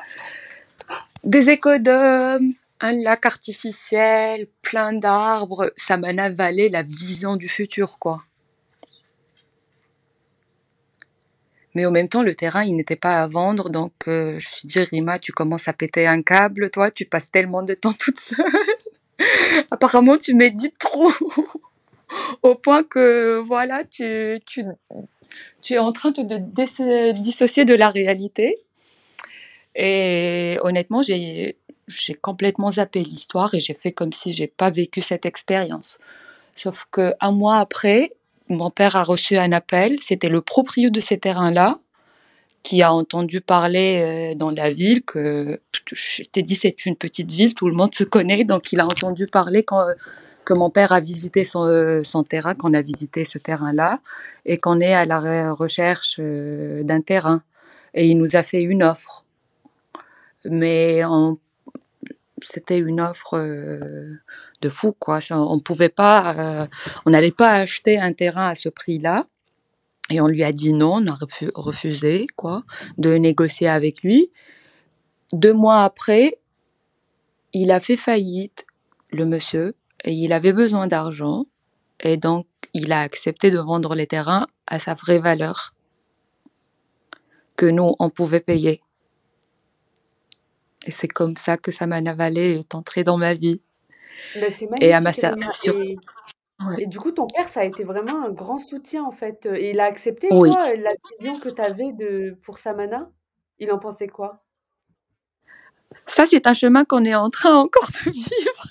des 1.26 1.50
écodômes, 1.50 2.54
un 2.80 2.93
lac 2.93 3.26
artificiel, 3.26 4.47
plein 4.62 4.93
d'arbres. 4.93 5.74
Samana 5.76 6.30
Valley, 6.30 6.69
la 6.69 6.84
vision 6.84 7.36
du 7.36 7.50
futur, 7.50 8.00
quoi. 8.00 8.24
Mais 11.76 11.86
en 11.86 11.91
même 11.91 12.08
temps, 12.08 12.24
le 12.24 12.36
terrain, 12.36 12.63
il 12.63 12.76
n'était 12.76 12.95
pas 12.95 13.21
à 13.21 13.28
vendre, 13.28 13.69
donc 13.69 13.93
heu, 14.08 14.39
je 14.39 14.47
me 14.47 14.52
suis 14.52 14.67
dit: 14.67 14.80
«Rima, 14.80 15.19
tu 15.19 15.34
commences 15.34 15.67
à 15.67 15.74
péter 15.74 16.08
un 16.08 16.21
câble, 16.21 16.69
toi, 16.69 16.91
tu 16.91 17.06
passes 17.06 17.30
tellement 17.30 17.62
de 17.63 17.74
temps 17.74 17.93
toute 18.00 18.19
seule. 18.19 18.45
Apparemment, 19.71 20.17
tu 20.17 20.34
médites 20.34 20.77
trop. 20.77 21.12
Au 22.43 22.55
point 22.55 22.84
que 22.84 23.39
voilà, 23.39 23.84
tu 23.86 24.39
tu 24.45 24.65
tu 25.62 25.73
es 25.73 25.77
en 25.77 25.91
train 25.91 26.12
de 26.12 26.21
te 26.23 27.12
dissocier 27.21 27.65
de 27.65 27.73
la 27.73 27.89
réalité» 27.89 28.57
et 29.75 30.57
honnêtement, 30.63 31.01
j'ai 31.01 31.55
complètement 32.21 32.71
zappé 32.71 33.03
l'histoire 33.03 33.53
et 33.53 33.60
j'ai 33.60 33.73
fait 33.73 33.91
comme 33.91 34.13
si 34.13 34.34
j'ai 34.34 34.47
pas 34.47 34.69
vécu 34.69 35.01
cette 35.01 35.25
expérience. 35.25 35.99
Sauf 36.55 36.88
qu'1 36.91 37.31
mois 37.31 37.57
après, 37.57 38.12
mon 38.49 38.69
père 38.69 38.95
a 38.97 39.03
reçu 39.03 39.38
un 39.38 39.51
appel, 39.53 39.97
c'était 40.01 40.29
le 40.29 40.41
proprio 40.41 40.89
de 40.89 40.99
ces 40.99 41.17
terrains-là, 41.17 41.79
qui 42.63 42.82
a 42.84 42.93
entendu 42.93 43.41
parler, 43.41 44.32
heu, 44.34 44.36
dans 44.36 44.52
la 44.52 44.69
ville 44.69 45.04
que 45.04 45.60
je 45.91 46.24
t'ai 46.24 46.43
dit, 46.43 46.56
c'est 46.56 46.86
une 46.86 46.95
petite 46.95 47.32
ville, 47.32 47.54
tout 47.56 47.67
le 47.67 47.74
monde 47.76 47.93
se 47.95 48.04
connaît, 48.04 48.43
donc 48.43 48.71
il 48.71 48.80
a 48.80 48.86
entendu 48.88 49.28
parler 49.28 49.63
quand, 49.63 49.82
heu, 49.89 49.95
que 50.45 50.54
mon 50.54 50.69
père 50.69 50.91
a 50.91 51.00
visité 51.00 51.43
son, 51.43 51.65
heu, 51.67 52.04
son 52.04 52.24
terrain, 52.24 52.56
qu'on 52.56 52.74
a 52.74 52.82
visité 52.82 53.24
ce 53.26 53.38
terrain-là 53.38 54.00
et 54.45 54.58
qu'on 54.58 54.80
est 54.82 54.93
à 54.93 55.06
la 55.06 55.19
re 55.19 55.56
recherche, 55.58 56.19
d'un 56.19 57.02
terrain 57.02 57.43
et 57.93 58.08
il 58.08 58.17
nous 58.17 58.36
a 58.36 58.43
fait 58.43 58.62
une 58.62 58.84
offre. 58.84 59.26
Mais 60.45 61.02
c'était 62.43 62.80
une 62.80 63.02
offre, 63.02 63.38
de 64.62 64.69
fou, 64.69 64.95
quoi. 65.00 65.19
On 65.32 65.60
pouvait 65.60 65.89
pas, 65.89 66.67
on 67.06 67.12
n'allait 67.12 67.32
pas 67.32 67.52
acheter 67.54 68.00
un 68.00 68.13
terrain 68.13 68.50
à 68.50 68.56
ce 68.56 68.69
prix-là 68.69 69.28
et 70.12 70.21
on 70.21 70.28
lui 70.28 70.43
a 70.43 70.52
dit: 70.52 70.74
«Non», 70.74 70.95
on 70.95 71.08
a 71.08 71.15
refu 71.15 71.50
refusé, 71.56 72.28
quoi, 72.36 72.63
de 72.97 73.15
négocier 73.15 73.67
avec 73.67 74.04
lui. 74.04 74.32
2 75.34 75.54
mois 75.54 75.84
après, 75.84 76.39
il 77.54 77.71
a 77.71 77.80
fait 77.80 77.97
faillite, 77.97 78.65
le 79.12 79.26
monsieur 79.26 79.76
et 80.04 80.13
il 80.13 80.34
avait 80.34 80.54
besoin 80.54 80.88
d'argent. 80.88 81.45
Et 82.00 82.17
donc 82.17 82.47
il 82.74 82.91
a 82.91 83.02
accepté 83.02 83.52
de 83.52 83.60
vendre 83.60 83.95
les 83.95 84.08
terrains 84.08 84.47
à 84.67 84.80
sa 84.80 84.93
vraie 84.93 85.19
valeur 85.19 85.74
que 87.56 87.65
nous, 87.65 87.95
on 88.00 88.10
pouvait 88.10 88.39
payer. 88.39 88.82
Et 90.86 90.91
c'est 90.91 91.08
comme 91.08 91.36
ça 91.36 91.58
que 91.58 91.72
Samana 91.72 92.14
Valley 92.16 92.59
est 92.59 92.74
entré 92.74 93.03
dans 93.03 93.18
ma 93.18 93.34
vie. 93.36 93.62
C'est 94.49 94.68
et 94.80 94.93
à 94.93 95.01
ma 95.01 95.14
sur 95.14 95.80
ouais. 96.68 96.84
et 96.84 96.88
du 96.88 96.99
coup, 96.99 97.12
ton 97.12 97.28
père, 97.28 97.47
ça 97.49 97.62
a 97.62 97.64
été 97.64 97.84
vraiment 97.84 98.24
un 98.24 98.32
grand 98.32 98.59
soutien, 98.59 99.03
en 99.03 99.12
fait, 99.12 99.45
et 99.45 99.72
il 99.72 99.80
a 99.80 99.86
accepté, 99.86 100.30
Oui. 100.32 100.49
toi, 100.49 100.74
la 100.76 100.91
vision 101.20 101.39
que 101.39 101.49
tu 101.49 101.62
avais 101.62 101.91
de 101.93 102.38
pour 102.43 102.57
Samana? 102.57 103.09
Il 103.59 103.72
en 103.72 103.80
pensait 103.80 104.07
quoi? 104.07 104.43
Ça, 106.07 106.26
c'est 106.26 106.47
un 106.47 106.53
chemin 106.53 106.84
qu'on 106.86 107.05
est 107.05 107.16
en 107.16 107.30
train 107.30 107.55
encore 107.55 107.89
de 108.05 108.12
vivre. 108.12 108.68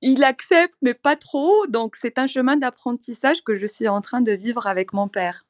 Il 0.00 0.22
accepte, 0.22 0.74
mais 0.82 0.94
pas 0.94 1.16
trop, 1.16 1.66
donc 1.68 1.96
c'est 1.96 2.18
un 2.18 2.26
chemin 2.26 2.56
d'apprentissage 2.56 3.42
que 3.42 3.54
je 3.54 3.66
suis 3.66 3.88
en 3.88 4.00
train 4.00 4.20
de 4.20 4.32
vivre 4.32 4.66
avec 4.66 4.92
mon 4.92 5.08
père. 5.08 5.44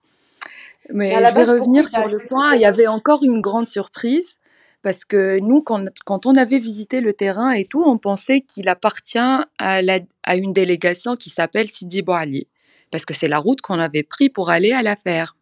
Mais 0.91 1.13
à 1.15 1.17
Mais 1.17 1.21
la 1.23 1.31
je 1.31 1.35
vais 1.35 1.41
base, 1.41 1.49
pourquoi 1.59 1.65
revenir 1.65 1.85
il 1.91 1.97
a 1.97 2.09
sur 2.09 2.19
le 2.19 2.29
point, 2.29 2.55
il 2.55 2.61
y 2.61 2.65
avait 2.67 2.87
encore 2.87 3.23
une 3.25 3.41
grande 3.41 3.67
surprise 3.67 4.37
parce 4.85 5.07
que 5.07 5.41
nous, 5.41 5.63
quand 5.63 6.27
on 6.27 6.37
avait 6.37 6.59
visité 6.59 7.01
le 7.01 7.15
terrain 7.15 7.53
et 7.53 7.65
tout, 7.65 7.83
on 7.83 7.97
pensait 7.97 8.43
qu'il 8.43 8.69
appartient 8.69 9.19
à 9.19 10.37
une 10.37 10.53
délégation 10.53 11.17
qui 11.17 11.31
s'appelle 11.31 11.69
Sidi 11.69 12.03
Bou 12.03 12.13
Ali, 12.13 12.49
parce 12.91 13.07
que 13.07 13.15
c'est 13.15 13.27
la 13.27 13.39
route 13.39 13.63
qu'on 13.63 13.79
avait 13.79 14.03
pris 14.03 14.29
pour 14.29 14.51
aller 14.51 14.73
à 14.73 14.83
la 14.83 14.95
ferme. 14.95 15.35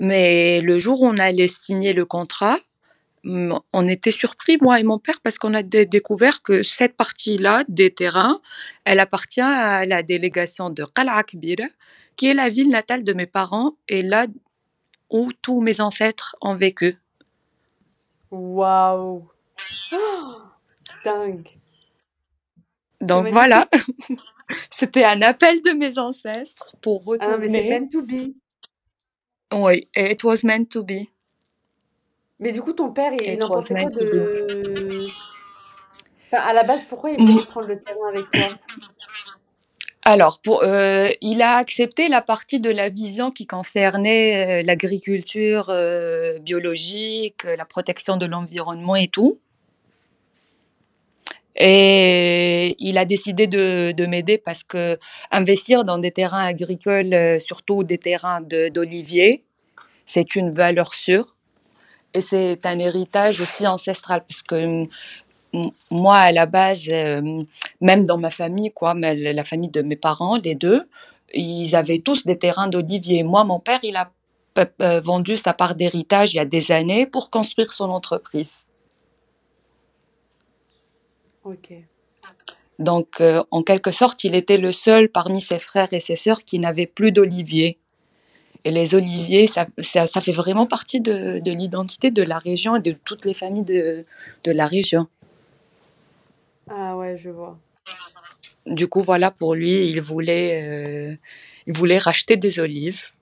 Mais 0.00 0.60
le 0.60 0.80
jour 0.80 1.00
où 1.02 1.06
on 1.06 1.16
allait 1.18 1.46
signer 1.46 1.92
le 1.92 2.04
contrat, 2.04 2.58
on 3.24 3.88
était 3.88 4.10
surpris, 4.10 4.58
moi 4.60 4.80
et 4.80 4.82
mon 4.82 4.98
père, 4.98 5.20
parce 5.22 5.38
qu'on 5.38 5.54
a 5.54 5.62
découvert 5.62 6.42
que 6.42 6.64
cette 6.64 6.96
partie-là 6.96 7.62
des 7.68 7.92
terrains, 7.94 8.40
elle 8.84 8.98
appartient 8.98 9.40
à 9.40 9.86
la 9.86 10.02
délégation 10.02 10.68
de 10.68 10.84
Qal'a 10.84 11.22
qui 12.16 12.26
est 12.26 12.34
la 12.34 12.48
ville 12.48 12.70
natale 12.70 13.04
de 13.04 13.12
mes 13.12 13.26
parents 13.26 13.76
et 13.88 14.02
là 14.02 14.26
où 15.10 15.30
tous 15.42 15.60
mes 15.60 15.80
ancêtres 15.80 16.34
ont 16.40 16.56
vécu. 16.56 16.96
Waouh 18.36 19.28
Dingue 21.04 21.48
Donc 23.00 23.28
voilà, 23.28 23.68
c'était 24.70 25.04
un 25.04 25.22
appel 25.22 25.62
de 25.62 25.70
mes 25.70 25.98
ancêtres 25.98 26.76
pour 26.80 27.04
retourner. 27.04 27.34
Ah, 27.34 27.38
mais 27.38 27.48
c'est 27.48 27.68
meant 27.68 27.88
to 27.88 28.02
be. 28.02 28.34
Oui, 29.52 29.86
it 29.94 30.22
was 30.24 30.38
meant 30.44 30.66
to 30.66 30.82
be. 30.82 31.08
Mais 32.38 32.52
du 32.52 32.60
coup, 32.60 32.72
ton 32.72 32.92
père, 32.92 33.12
il, 33.14 33.42
en 33.42 33.48
pensait 33.48 33.74
quoi 33.74 33.90
de... 33.90 35.06
Enfin, 36.26 36.42
à 36.42 36.52
la 36.52 36.64
base, 36.64 36.80
pourquoi 36.88 37.10
il 37.10 37.24
voulait 37.24 37.46
prendre 37.46 37.68
le 37.68 37.80
terrain 37.80 38.08
avec 38.08 38.30
toi? 38.30 38.48
Alors, 40.08 40.40
euh, 40.46 41.10
il 41.20 41.42
a 41.42 41.56
accepté 41.56 42.06
la 42.08 42.22
partie 42.22 42.60
de 42.60 42.70
la 42.70 42.90
vision 42.90 43.32
qui 43.32 43.44
concernait 43.44 44.60
euh, 44.60 44.62
l'agriculture 44.64 45.66
euh, 45.68 46.38
biologique, 46.38 47.42
la 47.42 47.64
protection 47.64 48.16
de 48.16 48.24
l'environnement 48.24 48.94
et 48.94 49.08
tout. 49.08 49.40
Et 51.56 52.76
il 52.78 52.98
a 52.98 53.04
décidé 53.04 53.48
de, 53.48 53.90
de 53.90 54.06
m'aider 54.06 54.38
parce 54.38 54.62
que 54.62 54.96
investir 55.32 55.84
dans 55.84 55.98
des 55.98 56.12
terrains 56.12 56.46
agricoles, 56.46 57.40
surtout 57.40 57.82
des 57.82 57.98
terrains 57.98 58.42
d'oliviers, 58.42 59.42
c'est 60.04 60.36
une 60.36 60.52
valeur 60.52 60.94
sûre. 60.94 61.34
Et 62.14 62.20
c'est 62.20 62.64
un 62.64 62.78
héritage 62.78 63.40
aussi 63.40 63.66
ancestral, 63.66 64.22
parce 64.28 64.42
que 64.42 64.84
moi, 65.90 66.16
à 66.16 66.32
la 66.32 66.46
base, 66.46 66.84
euh, 66.90 67.42
même 67.80 68.04
dans 68.04 68.18
ma 68.18 68.30
famille, 68.30 68.72
quoi, 68.72 68.94
la 68.94 69.44
famille 69.44 69.70
de 69.70 69.82
mes 69.82 69.96
parents, 69.96 70.36
les 70.36 70.54
deux, 70.54 70.88
ils 71.34 71.74
avaient 71.74 72.00
tous 72.00 72.24
des 72.24 72.38
terrains 72.38 72.68
d'olivier. 72.68 73.22
Moi, 73.22 73.44
mon 73.44 73.60
père, 73.60 73.80
il 73.82 73.96
a 73.96 74.10
euh, 74.80 75.00
vendu 75.00 75.36
sa 75.36 75.52
part 75.52 75.74
d'héritage 75.74 76.32
il 76.32 76.38
y 76.38 76.40
a 76.40 76.44
des 76.44 76.72
années 76.72 77.06
pour 77.06 77.30
construire 77.30 77.72
son 77.72 77.90
entreprise. 77.90 78.60
Ok. 81.44 81.72
Donc, 82.78 83.20
euh, 83.20 83.42
en 83.50 83.62
quelque 83.62 83.90
sorte, 83.90 84.24
il 84.24 84.34
était 84.34 84.56
le 84.58 84.72
seul 84.72 85.08
parmi 85.08 85.40
ses 85.40 85.58
frères 85.58 85.92
et 85.92 86.00
ses 86.00 86.16
sœurs 86.16 86.44
qui 86.44 86.58
n'avait 86.58 86.86
plus 86.86 87.12
d'olivier. 87.12 87.78
Et 88.64 88.70
les 88.70 88.94
oliviers, 88.94 89.46
ça, 89.46 89.66
ça, 89.78 90.20
fait 90.20 90.32
vraiment 90.32 90.66
partie 90.66 91.00
de, 91.00 91.38
de 91.38 91.52
l'identité 91.52 92.10
de 92.10 92.22
la 92.22 92.38
région 92.38 92.76
et 92.76 92.80
de 92.80 92.92
toutes 92.92 93.24
les 93.24 93.34
familles 93.34 93.64
de, 93.64 94.04
de 94.42 94.50
la 94.50 94.66
région. 94.66 95.06
Ah 96.68 96.96
ouais, 96.96 97.16
je 97.18 97.30
vois. 97.30 97.58
Du 98.66 98.88
coup, 98.88 99.02
voilà, 99.02 99.30
pour 99.30 99.54
lui, 99.54 99.86
il 99.86 100.00
voulait, 100.00 100.62
euh, 100.62 101.16
il 101.66 101.72
voulait 101.72 101.98
racheter 101.98 102.36
des 102.36 102.58
olives. 102.58 103.12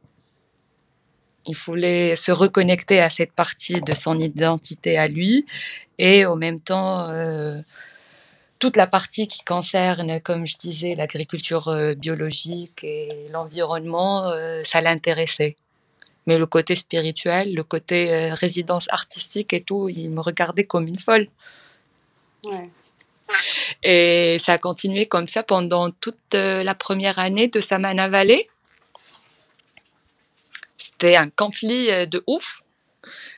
Il 1.46 1.56
voulait 1.56 2.16
se 2.16 2.32
reconnecter 2.32 3.00
à 3.00 3.10
cette 3.10 3.32
partie 3.32 3.82
de 3.82 3.94
son 3.94 4.18
identité 4.18 4.96
à 4.96 5.06
lui 5.06 5.44
et 5.98 6.24
en 6.24 6.36
même 6.36 6.60
temps 6.60 7.06
euh, 7.08 7.60
toute 8.58 8.76
la 8.76 8.86
partie 8.86 9.28
qui 9.28 9.44
concerne, 9.44 10.20
comme 10.20 10.46
je 10.46 10.56
disais, 10.56 10.94
l'agriculture 10.94 11.68
euh, 11.68 11.94
biologique 11.94 12.82
et 12.82 13.08
l'environnement, 13.30 14.28
euh, 14.28 14.62
ça 14.64 14.80
l'intéressait. 14.80 15.56
Mais 16.26 16.38
le 16.38 16.46
côté 16.46 16.74
spirituel, 16.76 17.54
le 17.54 17.62
côté 17.62 18.30
résidence 18.32 18.86
artistique 18.90 19.52
et 19.52 19.60
tout, 19.60 19.90
il 19.90 20.10
me 20.10 20.20
regardait 20.20 20.64
comme 20.64 20.88
une 20.88 20.98
folle. 20.98 21.28
Et 23.82 24.36
ça 24.38 24.54
a 24.54 24.58
continué 24.58 25.06
comme 25.06 25.28
ça 25.28 25.42
pendant 25.42 25.90
toute 25.90 26.34
la 26.34 26.74
première 26.74 27.18
année 27.18 27.48
de 27.48 27.60
Samana 27.60 28.08
Valley. 28.08 28.48
C'était 30.78 31.16
un 31.16 31.30
conflit 31.30 31.86
de 32.06 32.22
ouf. 32.26 32.62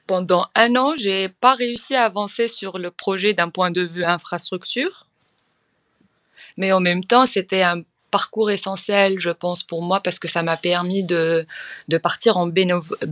Pendant 0.07 0.47
un 0.55 0.76
an, 0.76 0.95
j'ai 0.97 1.28
pas 1.28 1.55
réussi 1.55 1.97
à 1.97 2.05
avancer 2.05 2.47
sur 2.47 2.78
le 2.78 2.91
projet 2.93 3.34
d'un 3.34 3.49
point 3.49 3.72
de 3.72 3.82
vue 3.82 4.05
infrastructure 4.05 5.07
mais 6.57 6.72
en 6.72 6.80
même 6.80 7.05
temps, 7.05 7.26
c'était 7.26 7.62
un 7.62 7.82
parcours 8.19 8.51
essentiel, 8.59 9.11
je 9.19 9.33
pense, 9.45 9.61
pour 9.71 9.81
moi, 9.89 9.99
parce 10.05 10.19
que 10.23 10.29
ça 10.35 10.43
m'a 10.49 10.57
permis 10.57 11.03
de, 11.14 11.47
de 11.93 11.99
partir 12.09 12.33
en 12.43 12.47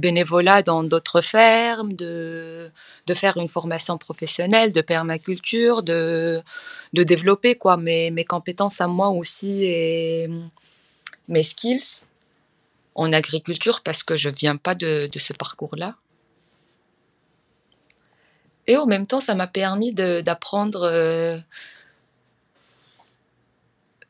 bénévolat 0.05 0.63
dans 0.71 0.83
d'autres 0.91 1.21
fermes, 1.21 1.93
de, 2.05 2.71
de 3.09 3.15
faire 3.23 3.37
une 3.37 3.51
formation 3.57 3.95
professionnelle 4.07 4.71
de 4.79 4.83
permaculture, 4.93 5.77
de, 5.83 6.43
de 6.97 7.03
développer 7.13 7.53
quoi, 7.63 7.75
mes, 7.77 8.11
mes 8.11 8.27
compétences 8.35 8.81
à 8.81 8.89
moi 8.99 9.09
aussi 9.21 9.53
et 9.65 10.31
mes 11.29 11.47
skills 11.53 11.89
en 12.95 13.13
agriculture, 13.13 13.79
parce 13.83 14.03
que 14.03 14.15
je 14.23 14.31
viens 14.31 14.57
pas 14.67 14.75
de, 14.75 14.93
de 15.15 15.19
ce 15.27 15.33
parcours-là. 15.43 15.91
Et 18.67 18.77
en 18.83 18.87
même 18.87 19.07
temps, 19.11 19.21
ça 19.29 19.35
m'a 19.35 19.51
permis 19.63 19.93
d'apprendre... 20.29 20.81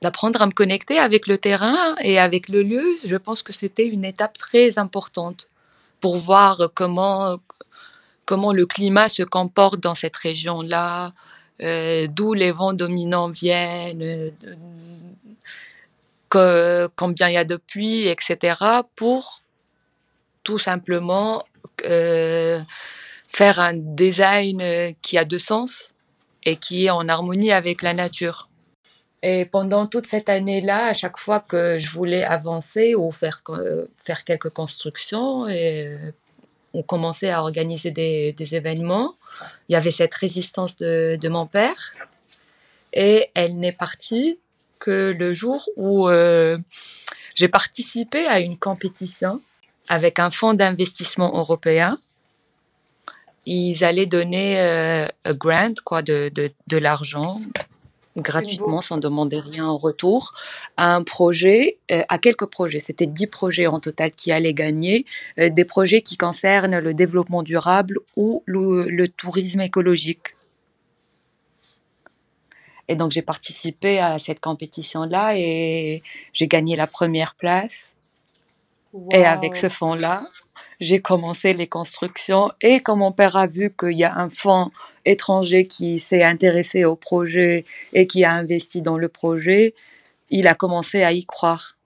D'apprendre 0.05 0.43
à 0.43 0.47
me 0.47 0.53
connecter 0.53 0.99
avec 0.99 1.27
le 1.27 1.39
terrain 1.39 1.97
et 2.03 2.19
avec 2.19 2.51
le 2.51 2.63
lieu, 2.63 2.95
je 3.07 3.17
pense 3.17 3.43
que 3.43 3.55
c'était 3.55 3.87
une 3.87 4.05
étape 4.05 4.37
très 4.37 4.79
importante 4.79 5.49
pour 5.99 6.19
voir 6.19 6.61
comment, 6.75 7.39
comment 8.27 8.53
le 8.53 8.67
climat 8.67 9.09
se 9.09 9.23
comporte 9.23 9.81
dans 9.81 9.95
cette 9.95 10.17
région-là, 10.17 11.15
euh, 11.63 12.07
d'où 12.07 12.35
les 12.35 12.51
vents 12.51 12.75
dominants 12.75 13.31
viennent, 13.31 14.31
combien 16.29 17.29
il 17.31 17.33
y 17.33 17.39
a 17.39 17.45
de 17.45 17.57
pluie, 17.57 18.07
etc., 18.07 18.57
pour 18.97 19.41
tout 20.43 20.59
simplement 20.59 21.47
euh, 21.87 22.61
faire 23.29 23.59
un 23.59 23.73
design 23.73 24.63
qui 25.01 25.17
a 25.17 25.25
de 25.25 25.39
sens 25.39 25.95
et 26.43 26.57
qui 26.57 26.85
est 26.85 26.91
en 26.91 27.09
harmonie 27.09 27.53
avec 27.53 27.81
la 27.81 27.95
nature. 27.95 28.51
Et 29.27 29.47
pendant 29.47 29.87
toute 29.87 30.07
cette 30.07 30.29
année-là, 30.29 30.89
à 30.89 30.93
chaque 30.93 31.17
fois 31.17 31.41
que 31.41 31.79
je 31.79 31.89
voulais 31.89 32.23
avancer 32.23 32.95
ou 32.95 33.11
faire, 33.11 33.41
euh, 33.49 33.87
faire 33.97 34.23
quelques 34.23 34.51
constructions, 34.51 35.49
et 35.49 35.87
euh, 35.87 36.11
on 36.75 36.83
commençait 36.83 37.31
à 37.31 37.41
organiser 37.41 37.91
des, 37.91 38.35
événements, 38.55 39.15
il 39.67 39.73
y 39.73 39.77
avait 39.77 39.93
cette 39.93 40.13
résistance 40.13 40.77
de, 40.77 41.17
de 41.19 41.29
mon 41.31 41.47
père. 41.47 41.95
Et 42.93 43.31
elle 43.33 43.57
n'est 43.59 43.73
partie 43.73 44.39
que 44.79 45.17
le 45.19 45.33
jour 45.33 45.71
où 45.77 46.11
euh, 46.11 46.59
j'ai 47.35 47.49
participé 47.49 48.27
à 48.27 48.41
une 48.41 48.59
compétition 48.59 49.41
avec 49.89 50.19
un 50.19 50.29
fonds 50.29 50.53
d'investissement 50.53 51.35
européen. 51.35 51.99
Ils 53.47 53.85
allaient 53.85 54.05
donner 54.05 54.61
un 54.61 55.35
grant, 55.35 55.73
quoi, 55.83 56.03
de, 56.03 56.31
de, 56.35 56.53
de 56.67 56.77
l'argent 56.77 57.41
gratuitement 58.17 58.81
sans 58.81 58.99
demander 58.99 59.41
rien 59.41 59.67
en 59.67 59.77
retour 59.77 60.35
à 60.77 60.95
un 60.95 61.03
projet, 61.03 61.79
euh, 61.91 62.03
à 62.09 62.19
quelques 62.19 62.47
projets. 62.47 62.79
C'était 62.79 63.07
dix 63.07 63.27
projets 63.27 63.67
en 63.67 63.81
total 63.81 64.11
qui 64.13 64.33
allaient 64.33 64.55
gagner, 64.55 65.05
euh, 65.39 65.49
des 65.49 65.65
projets 65.65 66.03
qui 66.03 66.17
concernent 66.17 66.79
le 66.79 66.95
développement 66.95 67.43
durable 67.43 67.99
ou 68.17 68.43
le, 68.47 69.07
tourisme 69.09 69.61
écologique. 69.61 70.35
Et 72.89 72.97
donc 72.97 73.13
j'ai 73.13 73.23
participé 73.23 73.99
à 73.99 74.19
cette 74.19 74.41
compétition-là 74.41 75.37
et 75.37 76.03
j'ai 76.33 76.49
gagné 76.49 76.77
la 76.77 76.87
première 76.87 77.35
place. 77.35 77.91
Et 79.11 79.25
avec 79.25 79.57
ce 79.57 79.69
fonds-là, 79.69 80.25
j'ai 80.81 81.01
commencé 81.01 81.53
les 81.53 81.67
constructions 81.67 82.51
et 82.61 82.81
quand 82.81 82.97
mon 82.97 83.13
père 83.13 83.37
a 83.37 83.47
vu 83.47 83.73
qu'il 83.79 83.93
y 83.93 84.05
a 84.05 84.15
un 84.17 84.31
fonds 84.31 84.71
étranger 85.05 85.67
qui 85.67 85.99
s'est 85.99 86.23
intéressé 86.23 86.85
au 86.85 86.97
projet 86.97 87.65
et 87.93 88.07
qui 88.07 88.25
a 88.25 88.33
investi 88.33 88.83
dans 88.83 88.99
le 88.99 89.09
projet, 89.09 89.75
il 90.31 90.47
a 90.47 90.55
commencé 90.55 91.03
à 91.03 91.13
y 91.13 91.25
croire. 91.25 91.77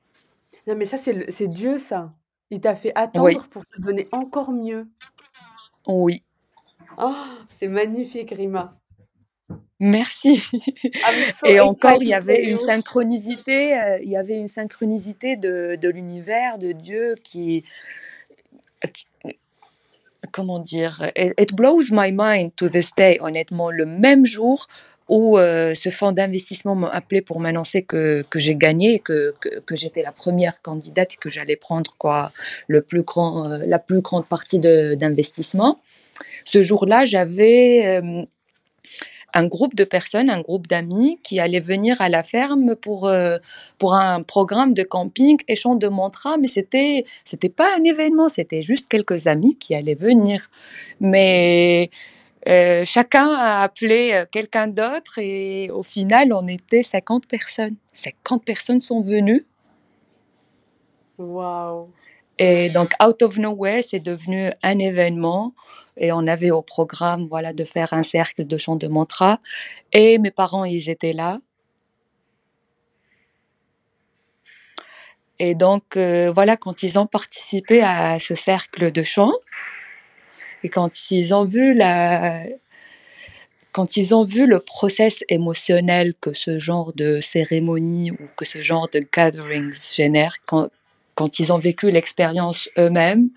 Non 0.66 0.74
mais 0.76 0.84
ça 0.84 0.98
c'est 0.98 1.48
Dieu 1.48 1.78
ça. 1.78 2.12
Il 2.50 2.60
t'a 2.60 2.76
fait 2.76 2.92
attendre 2.94 3.46
pour 3.50 3.66
te 3.66 3.80
donner 3.80 4.08
encore 4.12 4.52
mieux. 4.52 4.86
Oui. 5.86 6.22
Oh, 6.96 7.14
c'est 7.48 7.68
magnifique 7.68 8.30
Rima. 8.30 8.74
Merci. 9.80 10.42
Ah, 11.04 11.48
et 11.48 11.60
encore, 11.60 12.02
il 12.02 12.08
y 12.08 12.14
avait 12.14 12.42
une 12.42 12.56
synchronicité, 12.56 13.78
euh, 13.78 13.98
il 14.02 14.10
y 14.10 14.16
avait 14.16 14.36
une 14.36 14.48
synchronicité 14.48 15.36
de, 15.36 15.78
de 15.80 15.88
l'univers, 15.88 16.58
de 16.58 16.72
Dieu 16.72 17.14
qui, 17.22 17.64
comment 20.32 20.58
dire, 20.58 21.10
it 21.16 21.54
blows 21.54 21.90
my 21.90 22.12
mind 22.12 22.50
to 22.56 22.68
this 22.68 22.94
day, 22.94 23.18
honnêtement, 23.20 23.70
le 23.70 23.86
même 23.86 24.24
jour 24.24 24.66
où 25.08 25.38
euh, 25.38 25.74
ce 25.74 25.90
fonds 25.90 26.12
d'investissement 26.12 26.74
m'a 26.74 26.88
appelé 26.88 27.22
pour 27.22 27.40
m'annoncer 27.40 27.82
que, 27.82 28.24
que 28.28 28.38
j'ai 28.38 28.54
gagné, 28.54 28.98
que, 28.98 29.34
que, 29.40 29.76
j'étais 29.76 30.02
la 30.02 30.12
première 30.12 30.60
candidate 30.60 31.14
et 31.14 31.16
que 31.16 31.30
j'allais 31.30 31.56
prendre 31.56 31.94
quoi, 31.96 32.30
le 32.66 32.82
plus 32.82 33.02
grand, 33.02 33.50
euh, 33.50 33.58
la 33.66 33.78
plus 33.78 34.02
grande 34.02 34.26
partie 34.26 34.58
d'investissement. 34.58 35.78
ce 36.44 36.60
jour-là, 36.60 37.04
j'avais 37.06 38.02
un 39.34 39.46
groupe 39.46 39.74
de 39.74 39.84
personnes, 39.84 40.30
un 40.30 40.40
groupe 40.40 40.66
d'amis 40.66 41.18
qui 41.22 41.38
allaient 41.40 41.60
venir 41.60 42.00
à 42.00 42.08
la 42.08 42.22
ferme 42.22 42.74
pour, 42.76 43.10
pour 43.78 43.94
un 43.94 44.22
programme 44.22 44.74
de 44.74 44.82
camping 44.82 45.38
et 45.48 45.56
chant 45.56 45.74
de 45.74 45.88
mantra, 45.88 46.36
mais 46.38 46.48
c'était 46.48 47.04
c'était 47.24 47.50
pas 47.50 47.68
un 47.78 47.84
événement, 47.84 48.28
c'était 48.28 48.62
juste 48.62 48.88
quelques 48.88 49.26
amis 49.26 49.56
qui 49.56 49.74
allaient 49.74 49.94
venir. 49.94 50.50
Mais 51.00 51.90
chacun 52.84 53.28
a 53.34 53.62
appelé 53.62 54.24
quelqu'un 54.32 54.66
d'autre 54.68 55.18
et 55.18 55.70
au 55.70 55.82
final, 55.82 56.32
on 56.32 56.46
était 56.46 56.82
50 56.82 57.26
personnes. 57.26 57.76
50 57.94 58.44
personnes 58.44 58.80
sont 58.80 59.02
venues. 59.02 59.46
Waouh 61.18 61.88
et 62.38 62.70
donc, 62.70 62.92
Out 63.04 63.22
of 63.22 63.36
Nowhere, 63.36 63.82
c'est 63.82 64.00
devenu 64.00 64.50
un 64.62 64.78
événement. 64.78 65.54
Et 65.98 66.12
on 66.12 66.26
avait 66.26 66.50
au 66.50 66.62
programme 66.62 67.26
voilà, 67.28 67.52
de 67.52 67.64
faire 67.64 67.92
un 67.92 68.02
cercle 68.02 68.46
de 68.46 68.56
chant 68.56 68.76
de 68.76 68.88
mantra. 68.88 69.38
Et 69.92 70.18
mes 70.18 70.30
parents, 70.30 70.64
ils 70.64 70.88
étaient 70.88 71.12
là. 71.12 71.40
Et 75.38 75.54
donc, 75.54 75.96
euh, 75.96 76.32
voilà, 76.32 76.56
quand 76.56 76.82
ils 76.82 76.98
ont 76.98 77.06
participé 77.06 77.82
à 77.82 78.18
ce 78.18 78.34
cercle 78.34 78.90
de 78.90 79.02
chant, 79.02 79.32
et 80.64 80.68
quand 80.68 81.10
ils 81.12 81.32
ont 81.34 81.44
vu 81.44 81.74
la, 81.74 82.42
quand 83.72 83.96
ils 83.96 84.14
ont 84.14 84.24
vu 84.24 84.46
le 84.46 84.58
process 84.58 85.22
émotionnel 85.28 86.14
que 86.20 86.32
ce 86.32 86.58
genre 86.58 86.92
de 86.92 87.20
cérémonie 87.20 88.10
ou 88.10 88.28
que 88.36 88.44
ce 88.44 88.60
genre 88.60 88.88
de 88.88 89.06
gatherings 89.12 89.72
génère, 89.94 90.36
quand, 90.46 90.68
quand 91.14 91.38
ils 91.38 91.52
ont 91.52 91.58
vécu 91.58 91.90
l'expérience 91.90 92.68
eux-mêmes, 92.76 93.30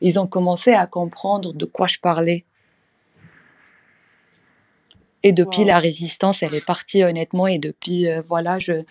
ils 0.00 0.18
ont 0.18 0.26
commencé 0.26 0.72
à 0.72 0.86
comprendre 0.86 1.52
de 1.52 1.64
quoi 1.64 1.86
je 1.86 1.98
parlais. 1.98 2.44
Et 5.22 5.32
depuis, 5.32 5.64
la 5.64 5.78
résistance, 5.78 6.42
elle 6.42 6.54
est 6.54 6.64
partie 6.64 7.02
honnêtement. 7.02 7.46
Et 7.46 7.58
depuis, 7.58 8.08
euh, 8.08 8.22
voilà, 8.26 8.58
je, 8.58 8.84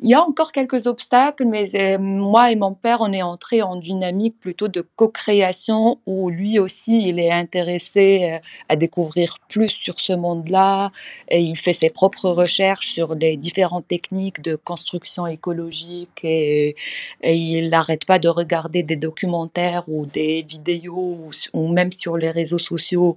il 0.00 0.10
y 0.10 0.14
a 0.14 0.22
encore 0.22 0.52
quelques 0.52 0.86
obstacles, 0.86 1.44
mais 1.44 1.70
euh, 1.74 1.98
moi 1.98 2.52
et 2.52 2.56
mon 2.56 2.74
père, 2.74 2.98
on 3.00 3.12
est 3.12 3.22
entré 3.22 3.62
en 3.62 3.76
dynamique 3.76 4.38
plutôt 4.38 4.68
de 4.68 4.86
co-création 4.96 5.98
où 6.06 6.30
lui 6.30 6.58
aussi, 6.60 7.02
il 7.08 7.18
est 7.18 7.32
intéressé 7.32 8.30
euh, 8.32 8.38
à 8.68 8.76
découvrir 8.76 9.38
plus 9.48 9.68
sur 9.68 9.98
ce 9.98 10.12
monde-là 10.12 10.92
et 11.28 11.40
il 11.40 11.56
fait 11.56 11.72
ses 11.72 11.90
propres 11.90 12.30
recherches 12.30 12.88
sur 12.88 13.14
les 13.16 13.36
différentes 13.36 13.88
techniques 13.88 14.40
de 14.40 14.54
construction 14.54 15.26
écologique 15.26 16.20
et, 16.22 16.76
il 17.22 17.70
n'arrête 17.70 18.04
pas 18.04 18.18
de 18.18 18.28
regarder 18.28 18.82
des 18.82 18.96
documentaires 18.96 19.84
ou 19.88 20.06
des 20.06 20.42
vidéos 20.42 21.30
ou 21.52 21.68
même 21.68 21.92
sur 21.92 22.16
les 22.16 22.30
réseaux 22.30 22.58
sociaux 22.58 23.16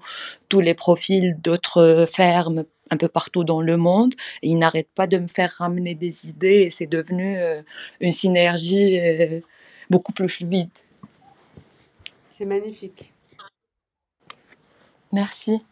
tous 0.49 0.61
les 0.61 0.73
profils 0.73 1.37
d'autres 1.41 2.05
fermes 2.11 2.65
un 2.91 2.97
peu 2.97 3.07
partout 3.07 3.43
dans 3.43 3.61
le 3.61 3.77
monde. 3.77 4.13
Et 4.43 4.49
il 4.49 4.59
n'arrête 4.59 4.89
pas 4.93 5.07
de 5.07 5.17
me 5.17 5.27
faire 5.27 5.51
ramener 5.57 5.95
des 5.95 6.27
idées 6.29 6.63
et 6.63 6.69
c'est 6.69 6.85
devenu 6.85 7.37
euh, 7.37 7.61
une 7.99 8.11
synergie 8.11 8.99
euh, 8.99 9.39
beaucoup 9.89 10.11
plus 10.11 10.29
fluide. 10.29 10.69
C'est 12.37 12.45
magnifique. 12.45 13.11
Merci. 15.11 15.63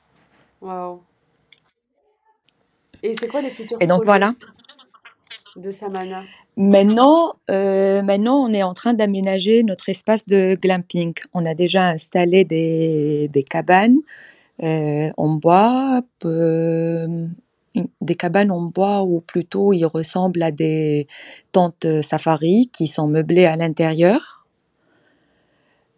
Waouh. 0.62 1.02
Et 3.04 3.14
c'est 3.14 3.28
quoi 3.28 3.42
les 3.42 3.52
futurs 3.52 3.78
Et 3.80 3.88
donc 3.88 4.04
voilà. 4.04 4.34
de 5.56 5.72
Samana? 5.72 6.24
Maintenant, 6.58 7.36
euh, 7.50 8.02
maintenant, 8.02 8.44
on 8.44 8.52
est 8.52 8.64
en 8.64 8.74
train 8.74 8.94
d'aménager 8.94 9.64
notre 9.64 9.88
espace 9.88 10.26
de 10.26 10.58
glamping. 10.62 11.14
On 11.34 11.46
a 11.46 11.54
déjà 11.54 11.88
installé 11.88 12.44
des, 12.44 13.30
des 13.30 13.44
cabanes 13.44 14.00
en 14.62 15.36
bois, 15.36 16.02
des 18.02 18.16
cabanes 18.16 18.52
en 18.52 18.62
bois 18.62 19.04
ou 19.04 19.22
plutôt 19.22 19.74
ils 19.74 19.86
ressemblent 19.86 20.44
à 20.44 20.52
des 20.52 21.08
tentes 21.52 22.02
safari 22.02 22.70
qui 22.74 22.88
sont 22.88 23.08
meublées 23.08 23.46
à 23.46 23.56
l'intérieur. 23.56 24.48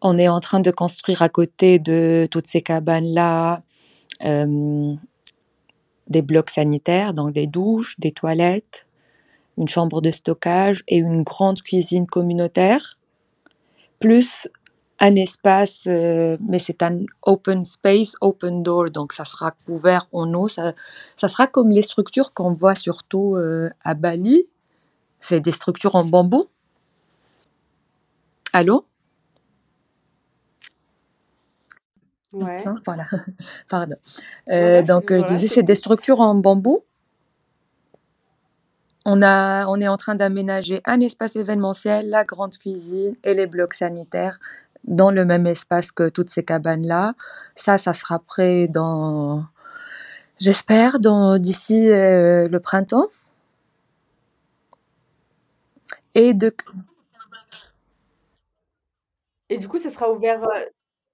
On 0.02 0.18
est 0.18 0.28
en 0.28 0.40
train 0.40 0.60
de 0.60 0.72
construire 0.72 1.22
à 1.22 1.30
côté 1.30 1.78
de 1.78 2.28
toutes 2.32 2.48
ces 2.48 2.62
cabanes-là 2.62 3.62
euh, 4.26 4.96
des 6.08 6.22
blocs 6.22 6.50
sanitaires, 6.50 7.14
donc 7.14 7.34
des 7.34 7.48
douches, 7.48 8.00
des 8.00 8.12
toilettes, 8.12 8.88
une 9.58 9.68
chambre 9.68 10.02
de 10.02 10.12
stockage 10.12 10.84
et 10.88 10.98
une 10.98 11.22
grande 11.22 11.62
cuisine 11.62 12.08
communautaire, 12.08 12.98
plus 14.00 14.48
un 15.02 15.16
espace, 15.16 15.88
euh, 15.88 16.38
mais 16.48 16.60
c'est 16.60 16.84
un 16.84 17.00
open 17.24 17.66
space, 17.66 18.16
open 18.22 18.62
door, 18.62 18.92
donc 18.92 19.14
ça 19.14 19.26
sera 19.26 19.52
couvert 19.66 20.06
en 20.14 20.32
eau. 20.36 20.48
Ça, 20.48 20.74
ça 21.18 21.28
sera 21.28 21.48
comme 21.48 21.72
les 21.72 21.82
structures 21.82 22.34
qu'on 22.34 22.54
voit 22.54 22.76
surtout 22.76 23.36
euh, 23.36 23.70
à 23.84 23.96
Bali. 23.96 24.48
C'est 25.20 25.40
des 25.40 25.52
structures 25.52 25.96
en 25.96 26.06
bambou. 26.06 26.46
Allô? 28.54 28.86
Ouais. 32.34 32.64
Voilà, 32.86 33.06
pardon. 33.70 33.96
Euh, 34.50 34.84
donc, 34.84 35.12
je 35.12 35.26
disais, 35.26 35.48
c'est 35.48 35.64
des 35.64 35.76
structures 35.76 36.22
en 36.22 36.36
bambou. 36.36 36.84
On, 39.04 39.24
a, 39.24 39.66
on 39.66 39.82
est 39.82 39.88
en 39.88 39.98
train 39.98 40.14
d'aménager 40.14 40.82
un 40.86 41.00
espace 41.00 41.36
événementiel, 41.36 42.08
la 42.10 42.24
grande 42.24 42.56
cuisine 42.56 43.16
et 43.24 43.34
les 43.34 43.48
blocs 43.48 43.74
sanitaires 43.74 44.40
dans 44.84 45.12
le 45.12 45.26
même 45.26 45.48
espace 45.48 45.92
que 45.92 46.10
toutes 46.10 46.30
ces 46.30 46.44
cabanes-là. 46.44 47.14
Ça, 47.56 47.78
ça 47.78 47.94
sera 47.94 48.20
prêt 48.20 48.68
dans, 48.68 49.46
j'espère, 50.40 51.00
d'ici 51.40 51.90
euh, 51.90 52.48
le 52.48 52.60
printemps. 52.60 53.08
Et 56.14 56.34
de... 56.34 56.54
Et 59.50 59.58
du 59.58 59.68
coup, 59.68 59.78
ça 59.78 59.90
sera 59.90 60.12
ouvert. 60.12 60.44
Euh, 60.44 60.66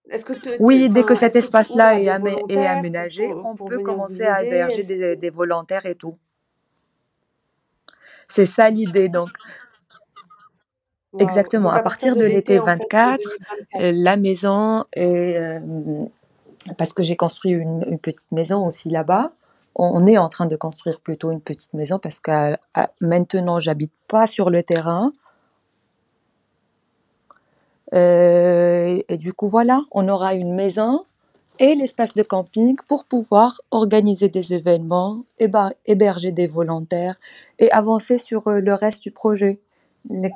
est-ce 0.09 0.23
que 0.23 0.33
oui, 0.59 0.89
dès 0.89 1.03
que 1.03 1.15
cet 1.15 1.35
espace-là 1.35 1.99
est, 1.99 2.07
aménagé, 2.07 3.33
on 3.33 3.55
peut 3.55 3.79
commencer 3.79 4.23
à 4.23 4.43
héberger 4.43 4.83
des, 4.83 5.15
des 5.15 5.29
volontaires 5.29 5.85
et 5.85 5.95
tout. 5.95 6.17
C'est 8.29 8.45
ça 8.45 8.69
l'idée. 8.69 9.09
Donc, 9.09 9.29
Exactement. 11.19 11.69
à, 11.69 11.81
partir, 11.81 12.15
de, 12.15 12.23
l'été 12.23 12.59
24, 12.59 13.19
euh, 13.75 13.91
la 13.93 14.17
maison 14.17 14.85
est, 14.93 15.37
euh, 15.37 15.59
parce 16.77 16.93
que 16.93 17.03
j'ai 17.03 17.15
construit 17.15 17.51
une, 17.51 17.99
petite 17.99 18.31
maison 18.31 18.65
aussi 18.65 18.89
là-bas. 18.89 19.31
On 19.75 20.07
est 20.07 20.17
en 20.17 20.27
train 20.27 20.47
de 20.47 20.55
construire 20.55 20.99
plutôt 20.99 21.29
une 21.31 21.41
petite 21.41 21.73
maison 21.73 21.99
parce 21.99 22.19
que 22.19 22.55
maintenant 22.99 23.59
j'habite 23.59 23.91
pas 24.07 24.25
sur 24.25 24.49
le 24.49 24.63
terrain. 24.63 25.11
Euh, 27.93 29.01
et 29.07 29.17
du 29.17 29.33
coup 29.33 29.47
voilà, 29.47 29.83
on 29.91 30.09
aura 30.09 30.33
une 30.33 30.55
maison 30.55 31.05
et 31.59 31.75
l'espace 31.75 32.15
de 32.15 32.23
camping 32.23 32.75
pour 32.87 33.05
pouvoir 33.05 33.61
organiser 33.69 34.29
des 34.29 34.53
événements, 34.53 35.23
héberger 35.85 36.31
des 36.31 36.47
volontaires 36.47 37.15
et 37.59 37.71
avancer 37.71 38.17
sur 38.17 38.43
le 38.47 38.73
reste 38.73 39.03
du 39.03 39.11
projet 39.11 39.59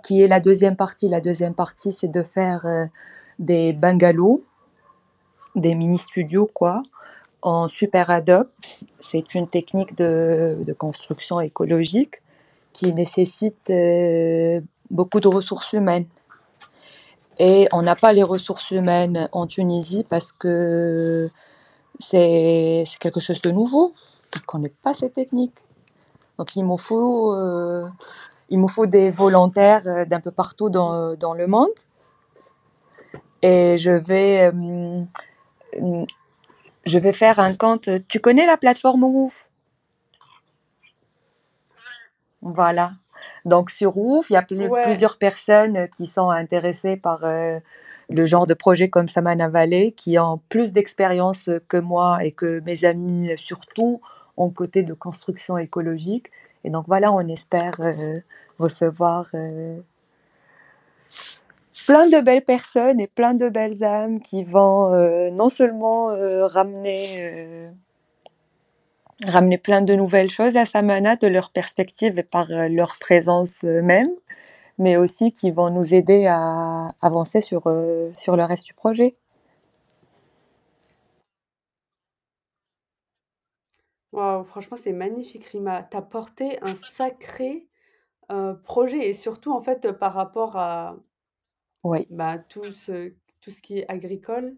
qui 0.04 0.22
est 0.22 0.28
la 0.28 0.40
deuxième 0.40 0.76
partie. 0.76 1.10
La 1.10 1.22
deuxième 1.22 1.54
partie, 1.54 1.92
c'est 1.92 2.08
de 2.08 2.24
faire 2.24 2.66
euh, 2.66 2.86
des 3.40 3.74
bungalows, 3.74 4.44
des 5.56 5.76
mini-studios, 5.76 6.50
quoi, 6.54 6.82
en 7.42 7.68
super 7.68 8.10
adopt. 8.10 8.52
C'est 9.00 9.34
une 9.36 9.48
technique 9.48 9.96
de, 9.98 10.76
construction 10.78 11.40
écologique 11.40 12.22
qui 12.74 12.94
nécessite 12.94 13.70
euh, 13.70 14.62
beaucoup 14.90 15.20
de 15.20 15.28
ressources 15.28 15.74
humaines. 15.74 16.06
Et 17.40 17.68
on 17.72 17.82
n'a 17.82 17.96
pas 17.96 18.14
les 18.14 18.24
ressources 18.24 18.72
humaines 18.72 19.28
en 19.32 19.48
Tunisie 19.48 20.06
parce 20.10 20.32
que 20.32 21.30
c'est 22.00 22.86
quelque 23.00 23.20
chose 23.20 23.42
de 23.42 23.52
nouveau. 23.52 23.94
On 24.36 24.40
ne 24.40 24.46
connaît 24.46 24.74
pas 24.84 24.94
ces 24.94 25.10
techniques. 25.10 25.56
Donc 26.38 26.56
il 26.56 26.64
m'en 26.64 26.78
faut 26.78 27.34
euh, 27.34 27.88
il 28.52 28.60
me 28.60 28.68
faut 28.68 28.86
des 28.86 29.10
volontaires 29.10 29.88
euh, 29.88 30.06
d'un 30.06 30.20
peu 30.20 30.30
partout 30.30 30.70
dans, 30.70 31.16
dans, 31.16 31.34
le 31.34 31.48
monde. 31.48 31.70
Et 33.42 33.78
je 33.78 33.92
vais, 33.92 34.52
euh, 34.54 35.02
je 36.86 37.00
vais 37.00 37.14
faire 37.14 37.40
un 37.40 37.56
compte. 37.56 37.90
Tu 38.08 38.20
connais 38.20 38.46
la 38.46 38.58
plateforme 38.58 39.00
Move 39.00 39.34
Voilà. 42.42 42.92
Donc 43.46 43.70
sur 43.70 43.98
Ouf, 43.98 44.30
il 44.30 44.34
y 44.34 44.36
a 44.36 44.42
plusieurs 44.84 45.18
personnes 45.18 45.88
qui 45.96 46.06
sont 46.06 46.30
intéressées 46.30 46.98
par 46.98 47.24
euh, 47.24 47.60
le 48.10 48.26
genre 48.26 48.48
de 48.48 48.54
projet 48.54 48.90
comme 48.90 49.08
Samana 49.08 49.48
Valley, 49.48 49.94
qui 49.94 50.20
ont 50.20 50.42
plus 50.50 50.74
d'expérience 50.74 51.50
que 51.70 51.78
moi 51.78 52.24
et 52.24 52.32
que 52.32 52.60
mes 52.62 52.84
amis 52.84 53.32
surtout 53.38 54.02
en 54.38 54.50
côté 54.50 54.84
de 54.84 54.94
construction 54.94 55.58
écologique. 55.58 56.32
Et 56.64 56.70
donc 56.70 56.86
voilà, 56.88 57.12
on 57.12 57.28
espère 57.28 57.80
recevoir 58.60 59.32
plein 61.86 62.08
de 62.08 62.20
belles 62.20 62.44
personnes 62.44 63.00
et 63.00 63.08
plein 63.08 63.34
de 63.34 63.50
belles 63.50 63.84
âmes 63.84 64.22
qui 64.22 64.44
vont 64.44 64.94
euh, 64.94 65.30
non 65.32 65.50
seulement 65.50 66.10
euh, 66.12 66.48
ramener, 66.48 67.18
euh, 67.20 67.70
ramener 69.26 69.58
plein 69.58 69.82
de 69.82 69.94
nouvelles 69.94 70.30
choses 70.30 70.58
à 70.58 70.66
Samana 70.66 71.16
de 71.16 71.28
leur 71.28 71.52
perspective 71.52 72.20
et 72.20 72.24
par 72.24 72.48
leur 72.50 72.98
présence 73.00 73.64
même, 73.64 74.12
mais 74.78 74.98
aussi 74.98 75.32
qui 75.32 75.52
vont 75.52 75.70
nous 75.70 75.94
aider 75.94 76.28
à 76.28 76.94
avancer 77.02 77.42
sur, 77.42 77.64
sur 78.14 78.36
le 78.38 78.44
reste 78.44 78.68
du 78.68 78.74
projet. 78.74 79.16
Waouh, 84.14 84.44
franchement, 84.46 84.78
c'est 84.78 84.92
magnifique, 84.94 85.46
Rima. 85.46 85.84
Tu 85.84 85.96
as 85.98 86.02
porté 86.02 86.60
un 86.62 86.74
sacré, 86.76 87.68
heu, 88.32 88.60
projet 88.64 89.10
et 89.10 89.14
surtout, 89.14 89.52
en 89.54 89.62
fait, 89.62 89.92
par 89.94 90.14
rapport 90.14 90.58
à 90.58 90.98
Oui. 91.84 92.08
bah, 92.10 92.38
tout 92.40 92.72
ce 92.72 93.14
tout 93.42 93.52
ce 93.52 93.62
qui 93.62 93.80
est 93.80 93.90
agricole. 93.92 94.56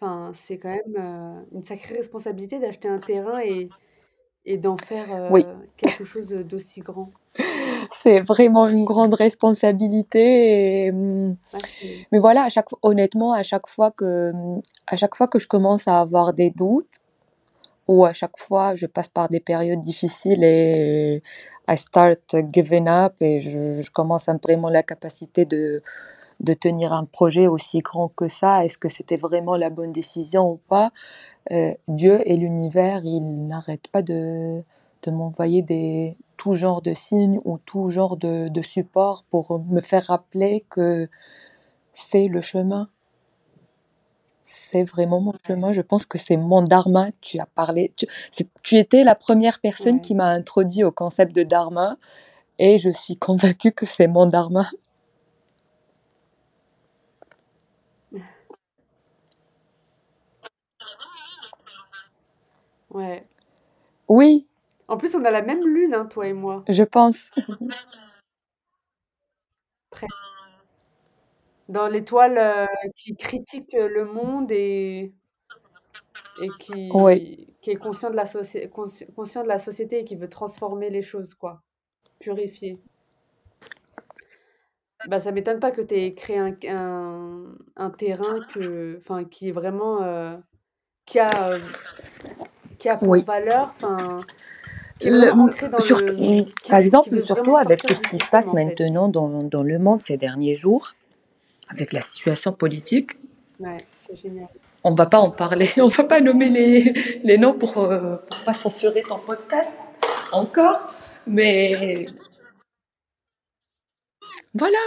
Enfin, 0.00 0.32
c'est 0.34 0.58
quand 0.58 0.70
même, 0.70 0.96
heu, 0.98 1.48
une 1.52 1.62
sacrée 1.62 1.96
responsabilité 1.96 2.58
d'acheter 2.60 2.88
un 2.88 3.00
terrain 3.00 3.40
et 3.40 3.74
et 4.46 4.58
d'en 4.58 4.76
faire, 4.78 5.12
Oui. 5.30 5.42
heu, 5.42 5.68
quelque 5.78 6.04
chose, 6.04 6.28
d'aussi 6.30 6.80
grand. 6.80 7.12
C'est 7.92 8.20
vraiment 8.20 8.68
une 8.68 8.84
grande 8.84 9.14
responsabilité 9.14 10.86
et 10.86 10.92
mmh, 10.92 11.36
Ah, 11.52 11.58
c'est 11.80 12.06
mais 12.12 12.18
voilà, 12.18 12.44
à 12.44 12.48
chaque 12.48 12.68
fois 12.70 12.78
honnêtement, 12.82 13.32
à 13.32 13.42
chaque 13.42 13.68
fois 13.68 13.90
que, 13.90 14.32
mmh, 14.32 14.62
à 14.86 14.96
chaque 14.96 15.14
fois 15.16 15.28
que 15.28 15.38
je 15.38 15.48
commence 15.48 15.88
à 15.88 16.00
avoir 16.00 16.32
des 16.34 16.50
doutes 16.50 16.88
ou 17.88 18.04
à 18.04 18.12
chaque 18.12 18.38
fois 18.38 18.74
je 18.74 18.86
passe 18.86 19.08
par 19.08 19.28
des 19.28 19.40
périodes 19.40 19.80
difficiles 19.80 20.44
et 20.44 21.22
I 21.68 21.76
start 21.78 22.36
giving 22.52 22.88
up 22.88 23.14
et 23.20 23.40
je 23.40 23.90
commence 23.92 24.28
à 24.28 24.34
vraiment 24.42 24.68
la 24.70 24.82
capacité 24.82 25.44
de 25.44 25.82
de 26.40 26.54
tenir 26.54 26.92
un 26.92 27.04
projet 27.04 27.46
aussi 27.48 27.80
grand 27.80 28.08
que 28.08 28.28
ça. 28.28 28.64
Est-ce 28.64 28.78
que 28.78 28.88
c'était 28.88 29.16
vraiment 29.18 29.56
la 29.56 29.70
bonne 29.70 29.92
décision 29.92 30.52
ou 30.52 30.60
pas? 30.68 30.90
Heu, 31.52 31.74
Dieu 31.88 32.20
et 32.30 32.36
l'univers, 32.36 33.02
ils 33.04 33.20
n'arrêtent 33.48 33.88
pas 33.88 34.02
de 34.02 34.62
de 35.04 35.10
m'envoyer 35.12 35.62
des 35.62 36.16
tout 36.38 36.54
genre 36.54 36.82
de 36.82 36.94
signes 36.94 37.40
ou 37.44 37.58
tout 37.58 37.88
genre 37.90 38.16
de 38.18 38.48
de 38.48 38.62
support 38.62 39.24
pour 39.30 39.60
me 39.60 39.80
faire 39.80 40.04
rappeler 40.06 40.64
que 40.70 41.08
c'est 41.94 42.28
le 42.28 42.40
chemin. 42.40 42.88
C'est 44.44 44.84
vraiment 44.84 45.20
mon 45.20 45.32
chemin. 45.46 45.72
Je 45.72 45.80
pense 45.80 46.06
que 46.06 46.18
c'est 46.18 46.36
mon 46.36 46.62
dharma. 46.62 47.08
Tu 47.20 47.38
as 47.40 47.46
parlé 47.46 47.92
tu 48.62 48.76
étais 48.76 49.02
la 49.04 49.14
première 49.14 49.58
personne 49.60 49.96
Ouais. 49.96 50.00
qui 50.00 50.14
m'a 50.14 50.28
introduit 50.28 50.84
au 50.84 50.92
concept 50.92 51.34
de 51.34 51.42
dharma 51.42 51.96
et 52.58 52.78
je 52.78 52.90
suis 52.90 53.16
convaincue 53.16 53.72
que 53.72 53.86
c'est 53.86 54.06
mon 54.08 54.26
dharma. 54.26 54.68
Ouais. 62.90 63.22
Oui, 64.08 64.48
En 64.88 64.96
plus, 64.98 65.14
on 65.14 65.24
a 65.24 65.30
la 65.30 65.42
même 65.42 65.66
lune, 65.66 65.94
hein, 65.94 66.06
toi 66.06 66.26
et 66.26 66.32
moi. 66.34 66.62
je 66.68 66.82
pense. 66.84 67.30
Presque. 69.90 70.33
Dans 71.68 71.88
l'étoile, 71.88 72.36
heu, 72.38 72.66
qui 72.94 73.16
critique, 73.16 73.72
le 73.72 74.04
monde 74.04 74.50
et 74.52 75.12
et 76.36 76.52
qui 76.52 76.90
qui 77.62 77.70
est 77.70 77.76
conscient 77.76 78.10
de 78.10 78.16
la 78.16 78.24
conscient 79.14 79.42
de 79.42 79.48
la 79.48 79.58
société 79.58 80.00
et 80.00 80.04
qui 80.04 80.16
veut 80.16 80.28
transformer 80.28 80.90
les 80.90 81.02
choses, 81.02 81.34
quoi, 81.34 81.62
purifier. 82.20 82.78
Bah, 85.08 85.20
ça 85.20 85.32
m'étonne 85.32 85.60
pas 85.60 85.70
que 85.70 85.82
tu 85.82 85.94
aies 85.94 86.14
créé 86.14 86.38
un 86.38 86.52
q 86.52 86.68
un 86.68 87.54
un 87.76 87.90
terrain 87.90 88.40
que 88.42 88.96
enfin, 88.98 89.24
qui 89.24 89.48
est 89.48 89.52
vraiment, 89.52 90.02
heu, 90.04 90.36
qui 91.06 91.18
a, 91.20 91.56
heu, 91.56 91.60
qui 92.78 92.88
a 92.88 92.96
pour 92.96 93.08
Oui. 93.10 93.24
valeur, 93.24 93.70
enfin, 93.76 94.18
qui 95.00 95.08
est 95.08 95.10
Le 95.10 95.18
vraiment 95.18 95.44
ancré 95.44 95.68
dans 95.68 95.78
surt 95.80 96.00
le 96.00 96.12
mmh, 96.12 96.44
qui 96.62 96.70
par 96.70 96.78
qui 96.80 96.86
exemple, 96.86 97.10
veut 97.10 97.20
vraiment 97.20 97.34
surtout 97.34 97.56
avec 97.56 97.80
sortir 97.80 97.90
tout 97.90 97.94
du 97.94 98.00
ce 98.00 98.08
qui 98.08 98.18
se 98.18 98.22
système, 98.22 98.30
passe 98.30 98.46
en 98.48 98.52
fait. 98.52 98.64
maintenant 98.64 99.08
dans 99.08 99.42
dans 99.44 99.62
le 99.62 99.78
monde 99.78 100.00
ces 100.00 100.16
derniers 100.16 100.56
jours, 100.56 100.92
avec 101.68 101.92
la 101.92 102.00
situation 102.00 102.52
politique. 102.52 103.12
Ouais, 103.60 103.76
c'est 104.06 104.16
génial. 104.16 104.48
On 104.82 104.94
va 104.94 105.06
pas 105.06 105.18
en 105.18 105.30
parler, 105.30 105.70
on 105.78 105.88
va 105.88 106.04
pas 106.04 106.20
nommer 106.20 106.50
les 106.50 106.94
les 107.22 107.38
noms 107.38 107.54
pour, 107.54 107.78
heu, 107.84 108.12
pour 108.30 108.44
pas 108.44 108.54
censurer 108.54 109.02
ton 109.02 109.18
podcast 109.18 109.72
encore, 110.32 110.92
mais 111.26 112.06
voilà, 114.54 114.78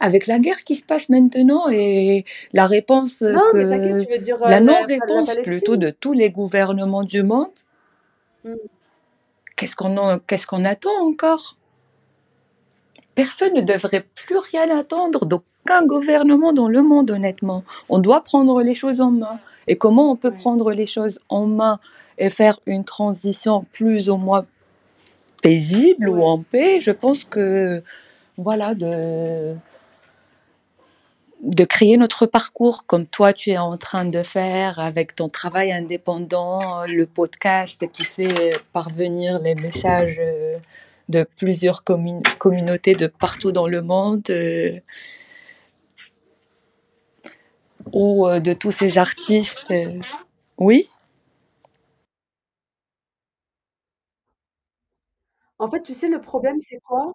avec 0.00 0.26
la 0.26 0.38
guerre 0.38 0.64
qui 0.64 0.74
se 0.76 0.84
passe 0.84 1.08
maintenant 1.08 1.68
et 1.70 2.24
la 2.52 2.66
réponse, 2.66 3.22
Non, 3.22 3.40
que 3.52 4.04
tu 4.04 4.12
veux 4.12 4.18
dire, 4.18 4.36
heu, 4.36 4.48
la 4.48 4.60
non-réponse 4.60 5.34
plutôt 5.42 5.76
de 5.76 5.90
tous 5.90 6.12
les 6.12 6.30
gouvernements 6.30 7.04
du 7.04 7.22
monde. 7.22 7.48
Mmh. 8.44 8.54
Qu'est-ce 9.56 9.76
qu'on 9.76 9.96
en 9.96 10.18
qu'est-ce 10.18 10.46
qu'on 10.46 10.64
attend 10.64 11.06
encore? 11.06 11.56
Personne 13.14 13.54
ne 13.54 13.62
devrait 13.62 14.04
plus 14.14 14.36
rien 14.36 14.76
attendre 14.76 15.24
d'aucun 15.64 15.86
gouvernement 15.86 16.52
dans 16.52 16.68
le 16.68 16.82
monde, 16.82 17.10
honnêtement. 17.10 17.64
On 17.88 17.98
doit 17.98 18.22
prendre 18.22 18.62
les 18.62 18.74
choses 18.74 19.00
en 19.00 19.10
main 19.10 19.38
et 19.66 19.76
comment 19.76 20.10
on 20.10 20.16
peut 20.16 20.32
prendre 20.32 20.72
les 20.72 20.86
choses 20.86 21.20
en 21.28 21.46
main 21.46 21.78
et 22.18 22.30
faire 22.30 22.60
une 22.66 22.84
transition 22.84 23.64
plus 23.72 24.10
ou 24.10 24.16
moins 24.16 24.46
paisible 25.42 26.08
ou 26.08 26.22
en 26.22 26.42
paix? 26.42 26.80
Je 26.80 26.90
pense 26.90 27.24
que, 27.24 27.82
voilà, 28.36 28.74
de 28.74 29.54
de 31.42 31.64
créer 31.64 31.98
notre 31.98 32.24
parcours 32.24 32.86
comme 32.86 33.04
toi 33.04 33.34
tu 33.34 33.50
es 33.50 33.58
en 33.58 33.76
train 33.76 34.06
de 34.06 34.22
faire 34.22 34.78
avec 34.78 35.14
ton 35.14 35.28
travail 35.28 35.72
indépendant, 35.72 36.86
le 36.86 37.04
podcast 37.04 37.84
qui 37.92 38.04
fait 38.04 38.48
parvenir 38.72 39.38
les 39.40 39.54
messages, 39.54 40.18
heu, 40.18 40.56
de 41.10 41.26
plusieurs 41.36 41.84
commun 41.84 42.22
communautés 42.38 42.94
de 42.94 43.08
partout 43.08 43.52
dans 43.52 43.66
le 43.66 43.82
monde, 43.82 44.22
heu 44.30 44.80
ou, 47.92 48.26
heu, 48.28 48.40
de 48.40 48.52
tous 48.52 48.70
ces 48.70 48.98
artistes, 48.98 49.66
heu 49.70 50.00
oui? 50.58 50.88
En 55.58 55.68
fait, 55.68 55.82
tu 55.82 55.94
sais, 55.94 56.08
le 56.08 56.20
problème, 56.20 56.60
c'est 56.60 56.78
quoi? 56.80 57.14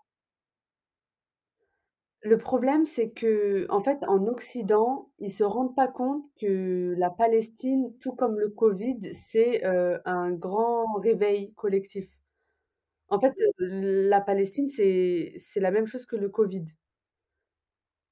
Le 2.21 2.37
problème, 2.37 2.85
c'est 2.85 3.11
qu'en 3.11 3.81
fait, 3.81 4.03
en 4.07 4.27
Occident, 4.27 5.09
ils 5.19 5.31
se 5.31 5.43
rendent 5.43 5.73
pas 5.75 5.87
compte 5.87 6.23
que 6.39 6.93
la 6.97 7.09
Palestine, 7.09 7.93
tout 8.01 8.11
comme 8.13 8.37
le 8.39 8.49
Covid, 8.49 8.99
c'est, 9.13 9.65
heu, 9.65 9.99
un 10.03 10.31
grand 10.33 10.93
réveil 10.95 11.53
collectif. 11.53 12.09
En 13.09 13.19
fait, 13.19 13.33
la 13.59 14.21
Palestine, 14.21 14.69
c'est 14.69 15.33
c'est 15.37 15.59
la 15.61 15.71
même 15.71 15.87
chose 15.87 16.05
que 16.05 16.15
le 16.17 16.29
Covid. 16.29 16.65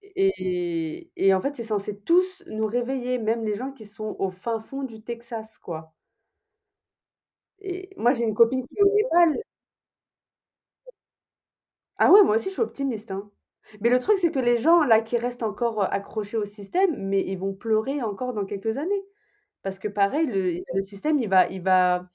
Et 0.03 1.11
et 1.15 1.33
en 1.33 1.41
fait, 1.41 1.55
c'est 1.55 1.63
censé 1.63 1.97
tous 1.99 2.43
nous 2.47 2.67
réveiller, 2.67 3.17
même 3.19 3.43
les 3.45 3.55
gens 3.55 3.71
qui 3.71 3.85
sont 3.85 4.15
au 4.19 4.29
fin 4.29 4.59
fond 4.59 4.83
du 4.83 5.01
Texas, 5.03 5.57
quoi. 5.57 5.93
Et 7.59 7.89
moi, 7.97 8.13
j'ai 8.13 8.23
une 8.23 8.33
copine 8.35 8.65
qui 8.67 8.75
est 8.77 8.83
au 8.83 8.93
Népal 8.95 9.37
Ah 11.99 12.11
ouais, 12.11 12.21
moi 12.23 12.35
aussi, 12.35 12.45
je 12.49 12.53
suis 12.53 12.61
optimiste, 12.61 13.09
hein. 13.11 13.29
Mais 13.81 13.89
le 13.89 13.99
truc, 13.99 14.17
c'est 14.19 14.31
que 14.31 14.39
les 14.39 14.55
gens, 14.55 14.83
là, 14.83 15.01
qui 15.01 15.17
restent 15.17 15.41
encore, 15.43 15.81
heu, 15.83 15.87
accrochés 15.91 16.37
au 16.37 16.45
système, 16.45 16.95
mais 16.95 17.21
ils 17.27 17.37
vont 17.37 17.53
pleurer 17.53 18.01
encore 18.03 18.33
dans 18.33 18.45
quelques 18.45 18.77
années. 18.77 19.03
Parce 19.63 19.79
que 19.79 19.87
pareil, 19.89 20.27
le 20.27 20.61
le 20.75 20.83
système, 20.83 21.19
il 21.19 21.29
va 21.29 21.47
il 21.49 21.61
va 21.63 22.09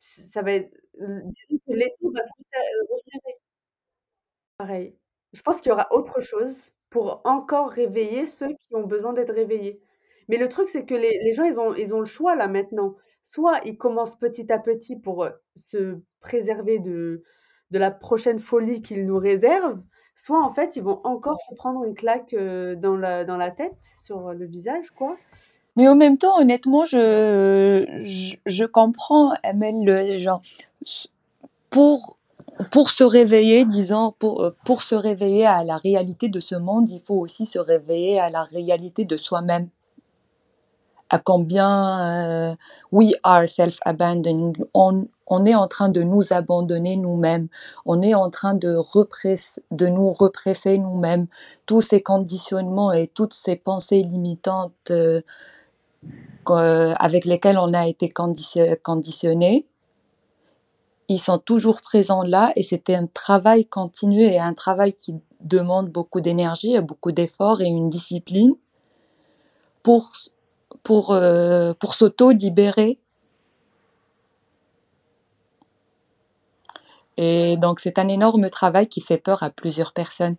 ç 0.00 0.22
ça 0.26 0.42
va 0.42 0.52
être 0.54 0.72
l 1.00 1.22
disons 1.26 1.58
que 1.66 1.72
l'étau 1.74 2.12
va 2.12 2.22
se 2.24 2.30
resser 2.38 2.62
resserrer. 2.92 3.38
Pareil. 4.60 4.96
Je 5.34 5.42
pense 5.42 5.60
qu'il 5.60 5.68
y 5.70 5.72
aura 5.72 5.86
autre 5.92 6.20
chose 6.20 6.70
pour 6.96 7.20
encore 7.24 7.68
réveiller 7.70 8.24
ceux 8.26 8.48
qui 8.48 8.74
ont 8.74 8.86
besoin 8.86 9.12
d'être 9.12 9.34
réveillés. 9.34 9.80
Mais 10.28 10.38
le 10.38 10.48
truc, 10.48 10.68
c'est 10.70 10.86
que 10.86 10.94
les 10.94 11.34
gens, 11.34 11.44
ils 11.44 11.60
ont 11.60 11.74
ils 11.74 11.94
ont 11.94 12.00
le 12.00 12.06
choix, 12.06 12.34
là, 12.36 12.48
maintenant. 12.48 12.94
Soit 13.22 13.60
ils 13.66 13.76
commencent 13.76 14.16
petit 14.18 14.50
à 14.52 14.58
petit 14.58 14.96
pour, 14.96 15.24
heu, 15.24 15.32
se 15.56 15.98
préserver 16.20 16.78
de 16.78 17.22
de 17.72 17.78
la 17.78 17.90
prochaine 17.90 18.38
folie 18.38 18.80
qu'ils 18.82 19.06
nous 19.06 19.18
réservent, 19.18 19.82
soit, 20.16 20.42
en 20.42 20.50
fait, 20.50 20.76
ils 20.76 20.82
vont 20.84 21.00
encore 21.04 21.38
se 21.50 21.54
prendre 21.56 21.84
une 21.84 21.94
claque, 21.94 22.32
heu, 22.34 22.76
dans 22.76 22.96
la 22.96 23.24
dans 23.26 23.36
la 23.36 23.50
tête, 23.50 23.76
sur 23.98 24.32
le 24.32 24.46
visage, 24.46 24.90
quoi. 24.92 25.16
Mais 25.76 25.88
en 25.88 25.96
même 25.96 26.18
temps, 26.18 26.38
honnêtement, 26.40 26.84
je 26.86 27.84
je 28.46 28.64
comprends, 28.66 29.34
Amel, 29.42 29.84
le 29.84 30.16
genre 30.18 30.40
pour 31.70 32.16
pour 32.70 32.90
se 32.90 33.04
réveiller, 33.04 33.64
disons, 33.64 34.14
pour, 34.18 34.42
heu, 34.42 34.56
pour 34.64 34.82
se 34.82 34.94
réveiller 34.94 35.46
à 35.46 35.64
la 35.64 35.76
réalité 35.76 36.28
de 36.28 36.40
ce 36.40 36.54
monde, 36.54 36.88
il 36.90 37.00
faut 37.00 37.16
aussi 37.16 37.46
se 37.46 37.58
réveiller 37.58 38.18
à 38.20 38.30
la 38.30 38.44
réalité 38.44 39.04
de 39.04 39.16
soi-même. 39.16 39.68
À 41.08 41.18
combien, 41.18 42.52
heu, 42.52 42.56
we 42.92 43.14
are 43.22 43.48
self-abandoning, 43.48 44.56
on 44.74 45.06
on 45.28 45.44
est 45.44 45.54
en 45.54 45.66
train 45.66 45.88
de 45.88 46.02
nous 46.02 46.32
abandonner 46.32 46.96
nous-mêmes, 46.96 47.48
on 47.84 48.00
est 48.00 48.14
en 48.14 48.30
train 48.30 48.54
de, 48.54 48.78
de 49.72 49.86
nous 49.88 50.12
represser 50.12 50.78
nous-mêmes. 50.78 51.26
Tous 51.66 51.80
ces 51.80 52.00
conditionnements 52.00 52.92
et 52.92 53.08
toutes 53.08 53.34
ces 53.34 53.56
pensées 53.56 54.02
limitantes 54.02 54.92
euh, 54.92 55.20
avec 56.48 57.24
lesquelles 57.24 57.58
on 57.58 57.74
a 57.74 57.88
été 57.88 58.08
conditionné, 58.08 59.66
ils 61.08 61.20
sont 61.20 61.38
toujours 61.38 61.80
présents 61.80 62.22
là 62.22 62.52
et 62.56 62.62
c'était 62.62 62.94
un 62.94 63.06
travail 63.06 63.66
continu 63.66 64.20
et 64.20 64.38
un 64.38 64.54
travail 64.54 64.92
qui 64.92 65.14
demande 65.40 65.88
beaucoup 65.90 66.20
d'énergie, 66.20 66.78
beaucoup 66.80 67.12
d'efforts 67.12 67.60
et 67.60 67.66
une 67.66 67.90
discipline 67.90 68.54
pour, 69.82 70.10
pour, 70.82 71.12
euh, 71.12 71.74
pour 71.74 71.94
s'auto-libérer 71.94 72.98
Et 77.16 77.56
donc, 77.56 77.80
c'est 77.80 77.98
un 77.98 78.08
énorme 78.08 78.50
travail 78.50 78.88
qui 78.88 79.00
fait 79.00 79.18
peur 79.18 79.42
à 79.42 79.50
plusieurs 79.50 79.92
personnes. 79.92 80.36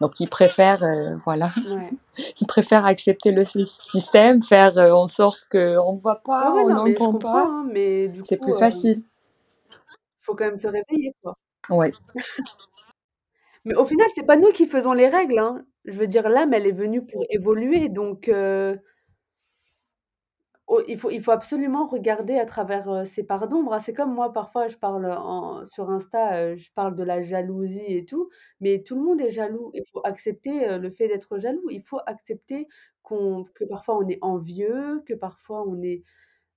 Donc, 0.00 0.18
ils 0.18 0.28
préfèrent, 0.28 0.82
euh, 0.82 1.16
voilà, 1.24 1.50
ils 2.40 2.46
préfèrent 2.46 2.86
accepter 2.86 3.32
le 3.32 3.44
système, 3.44 4.42
faire 4.42 4.78
euh, 4.78 4.92
en 4.92 5.08
sorte 5.08 5.46
qu'on 5.50 5.94
ne 5.94 6.00
voit 6.00 6.22
pas, 6.24 6.52
on 6.52 6.68
n'entend 6.68 7.14
pas. 7.14 7.44
Hein, 7.44 7.66
mais 7.70 8.08
du 8.08 8.22
c'est 8.24 8.38
plus 8.38 8.58
facile. 8.58 9.02
Il 9.70 9.76
faut 10.20 10.34
quand 10.34 10.46
même 10.46 10.58
se 10.58 10.68
réveiller, 10.68 11.14
quoi. 11.22 11.36
Ouais. 11.68 11.92
mais 13.64 13.74
au 13.74 13.84
final, 13.84 14.06
c'est 14.14 14.26
pas 14.26 14.36
nous 14.36 14.52
qui 14.52 14.66
faisons 14.66 14.94
les 14.94 15.08
règles. 15.08 15.38
Hein. 15.38 15.64
Je 15.84 15.92
veux 15.92 16.06
dire, 16.06 16.28
l'âme, 16.28 16.54
elle 16.54 16.66
est 16.66 16.72
venue 16.72 17.04
pour 17.04 17.24
évoluer, 17.28 17.88
donc 17.88 18.30
Oh, 20.72 20.80
il 20.86 20.96
faut 20.96 21.10
il 21.10 21.20
faut 21.20 21.32
absolument 21.32 21.84
regarder 21.88 22.38
à 22.38 22.46
travers, 22.46 23.04
ces 23.04 23.24
parts 23.24 23.48
d'ombre, 23.48 23.72
hein. 23.72 23.80
C'est 23.80 23.92
comme 23.92 24.14
moi, 24.14 24.32
parfois, 24.32 24.68
je 24.68 24.76
parle, 24.76 25.04
en 25.06 25.64
sur 25.64 25.90
Insta, 25.90 26.54
je 26.54 26.70
parle 26.72 26.94
de 26.94 27.02
la 27.02 27.22
jalousie 27.22 27.82
et 27.88 28.04
tout, 28.04 28.30
mais 28.60 28.80
tout 28.80 28.94
le 28.94 29.02
monde 29.02 29.20
est 29.20 29.30
jaloux. 29.30 29.72
Il 29.74 29.82
faut 29.92 30.00
accepter, 30.04 30.78
le 30.78 30.90
fait 30.90 31.08
d'être 31.08 31.38
jaloux. 31.38 31.68
Il 31.70 31.82
faut 31.82 31.98
accepter 32.06 32.68
qu'on 33.02 33.46
que 33.52 33.64
parfois 33.64 33.98
on 33.98 34.06
est 34.08 34.20
envieux, 34.22 35.02
que 35.06 35.14
parfois 35.14 35.64
on 35.66 35.82
est, 35.82 36.04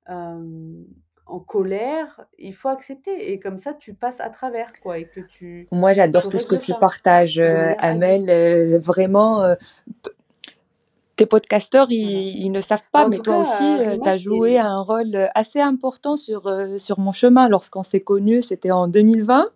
en 0.06 1.40
colère. 1.40 2.28
Il 2.38 2.54
faut 2.54 2.70
accepter 2.70 3.32
et 3.32 3.40
comme 3.40 3.58
ça, 3.58 3.74
tu 3.74 3.96
passes 3.96 4.20
à 4.20 4.30
travers, 4.30 4.68
quoi 4.84 5.00
et 5.00 5.08
que 5.08 5.22
tu 5.22 5.68
Moi, 5.72 5.92
j'adore 5.92 6.30
tout 6.30 6.38
ce 6.38 6.46
que 6.46 6.64
tu 6.64 6.74
partages, 6.80 7.40
Amel, 7.40 8.78
vraiment, 8.78 9.56
tes 11.16 11.26
podcasteurs, 11.26 11.88
ils, 11.92 12.52
ne 12.52 12.62
savent 12.62 12.84
pas, 12.92 13.08
mais 13.08 13.20
toi 13.20 13.38
aussi, 13.38 13.64
euh, 13.64 13.98
tu 14.02 14.10
as 14.10 14.18
joué 14.18 14.58
un 14.58 14.82
rôle 14.82 15.16
euh, 15.16 15.28
assez 15.36 15.60
important 15.60 16.16
sur, 16.16 16.48
euh, 16.48 16.78
sur 16.78 17.00
mon 17.00 17.12
chemin 17.12 17.48
lorsqu'on 17.50 17.84
s'est 17.84 18.02
connus. 18.02 18.42
C'était 18.42 18.72
en 18.72 18.88
2020. 18.88 19.48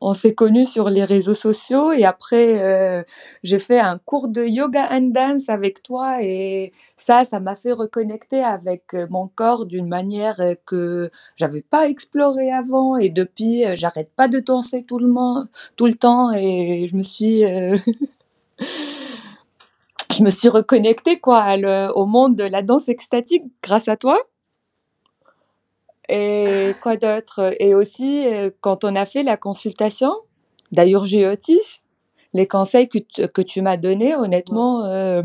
On 0.00 0.14
s'est 0.14 0.34
connus 0.34 0.64
sur 0.64 0.90
les 0.90 1.04
réseaux 1.04 1.34
sociaux 1.34 1.92
et 1.92 2.04
après, 2.04 3.06
j'ai 3.44 3.60
fait 3.60 3.78
un 3.78 3.98
cours 3.98 4.26
de 4.26 4.44
yoga 4.44 4.88
and 4.90 5.12
dance 5.12 5.48
avec 5.48 5.80
toi 5.80 6.20
et 6.20 6.72
ça, 6.96 7.24
ça 7.24 7.38
m'a 7.38 7.54
fait 7.54 7.70
reconnecter 7.70 8.42
avec 8.42 8.94
mon 9.10 9.28
corps 9.28 9.64
d'une 9.64 9.86
manière 9.86 10.40
que 10.66 11.08
j'avais 11.36 11.62
pas 11.62 11.88
explorée 11.88 12.50
avant 12.50 12.96
et 12.96 13.10
depuis, 13.10 13.62
j'arrête 13.76 14.10
pas 14.16 14.26
de 14.26 14.40
danser 14.40 14.82
tout 14.82 14.98
le, 14.98 15.06
monde, 15.06 15.46
tout 15.76 15.86
le 15.86 15.94
temps 15.94 16.32
et 16.32 16.88
je 16.90 16.96
me 16.96 17.02
suis 17.02 17.44
je 20.12 20.22
me 20.22 20.30
suis 20.30 20.48
reconnectée 20.48 21.18
quoi, 21.18 21.56
au 21.94 22.06
monde 22.06 22.36
de 22.36 22.44
la 22.44 22.62
danse 22.62 22.88
extatique 22.88 23.44
grâce 23.62 23.88
à 23.88 23.96
toi. 23.96 24.18
Et 26.08 26.74
quoi 26.82 26.96
d'autre? 26.96 27.54
Et 27.58 27.74
aussi, 27.74 28.26
euh, 28.26 28.50
quand 28.60 28.84
on 28.84 28.94
a 28.96 29.04
fait 29.04 29.22
la 29.22 29.36
consultation, 29.36 30.12
d'ailleurs, 30.70 31.04
j'ai 31.04 31.26
les 32.34 32.46
conseils 32.46 32.88
que 32.88 32.98
tu, 32.98 33.28
que 33.28 33.42
tu 33.42 33.62
m'as 33.62 33.76
donnés, 33.76 34.14
honnêtement, 34.14 34.84
euh, 34.84 35.22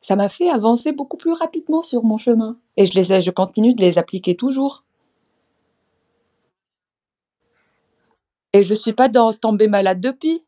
ça 0.00 0.16
m'a 0.16 0.28
fait 0.28 0.48
avancer 0.48 0.92
beaucoup 0.92 1.16
plus 1.16 1.32
rapidement 1.32 1.82
sur 1.82 2.04
mon 2.04 2.16
chemin. 2.16 2.58
Et 2.76 2.86
je, 2.86 2.94
les, 2.98 3.20
je 3.20 3.30
continue 3.30 3.74
de 3.74 3.80
les 3.80 3.98
appliquer 3.98 4.36
toujours. 4.36 4.84
Et 8.52 8.62
je 8.62 8.74
ne 8.74 8.78
suis 8.78 8.92
pas 8.92 9.08
dans, 9.08 9.32
tombée 9.32 9.68
malade 9.68 10.00
depuis. 10.00 10.42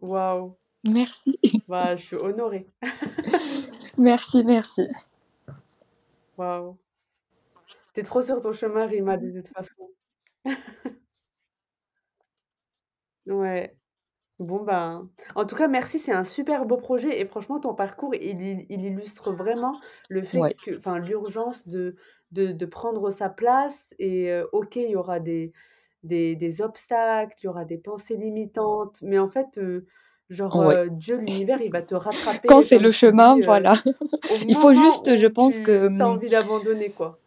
Waouh! 0.00 0.56
Merci. 0.84 1.38
Bah, 1.68 1.96
je 1.96 2.02
suis 2.02 2.16
honorée. 2.16 2.66
Merci, 3.98 4.44
merci. 4.44 4.86
Waouh! 6.36 6.76
Tu 7.94 8.00
es 8.00 8.02
trop 8.02 8.20
sur 8.20 8.40
ton 8.40 8.52
chemin, 8.52 8.86
Rima, 8.86 9.16
de 9.16 9.30
toute 9.30 9.48
façon. 9.48 9.90
Ouais. 13.26 13.76
Bon, 14.38 14.62
ben, 14.62 15.08
en 15.34 15.46
tout 15.46 15.56
cas, 15.56 15.66
merci, 15.68 15.98
c'est 15.98 16.12
un 16.12 16.24
super 16.24 16.66
beau 16.66 16.76
projet 16.76 17.20
et 17.20 17.24
franchement, 17.26 17.58
ton 17.60 17.74
parcours, 17.74 18.14
il 18.14 18.66
il 18.68 18.84
illustre 18.84 19.32
vraiment 19.32 19.80
le 20.10 20.22
fait 20.22 20.54
que 20.64 20.78
enfin, 20.78 20.98
l'urgence 20.98 21.66
de 21.68 21.96
de 22.32 22.52
de 22.52 22.66
prendre 22.66 23.10
sa 23.10 23.30
place 23.30 23.94
et 23.98 24.32
OK, 24.52 24.76
il 24.76 24.90
y 24.90 24.96
aura 24.96 25.20
des 25.20 25.52
des 26.06 26.36
des 26.36 26.62
obstacles, 26.62 27.36
il 27.42 27.46
y 27.46 27.48
aura 27.48 27.64
des 27.64 27.78
pensées 27.78 28.16
limitantes, 28.16 28.98
mais 29.02 29.18
en 29.18 29.28
fait, 29.28 29.60
genre, 30.30 30.72
Dieu, 30.90 31.16
l'univers, 31.16 31.60
il 31.62 31.70
va 31.70 31.82
te 31.82 31.94
rattraper 32.06 32.48
Quand 32.48 32.62
c'est 32.62 32.78
le 32.78 32.90
chemin, 32.90 33.38
voilà. 33.40 33.74
Il 34.48 34.56
faut 34.56 34.72
juste, 34.72 35.16
je 35.16 35.26
pense 35.26 35.60
que, 35.60 35.86
tu 35.86 35.86
as 35.86 35.88
mmh 35.88 36.02
envie 36.02 36.30
d'abandonner, 36.30 36.90
quoi. 36.90 37.18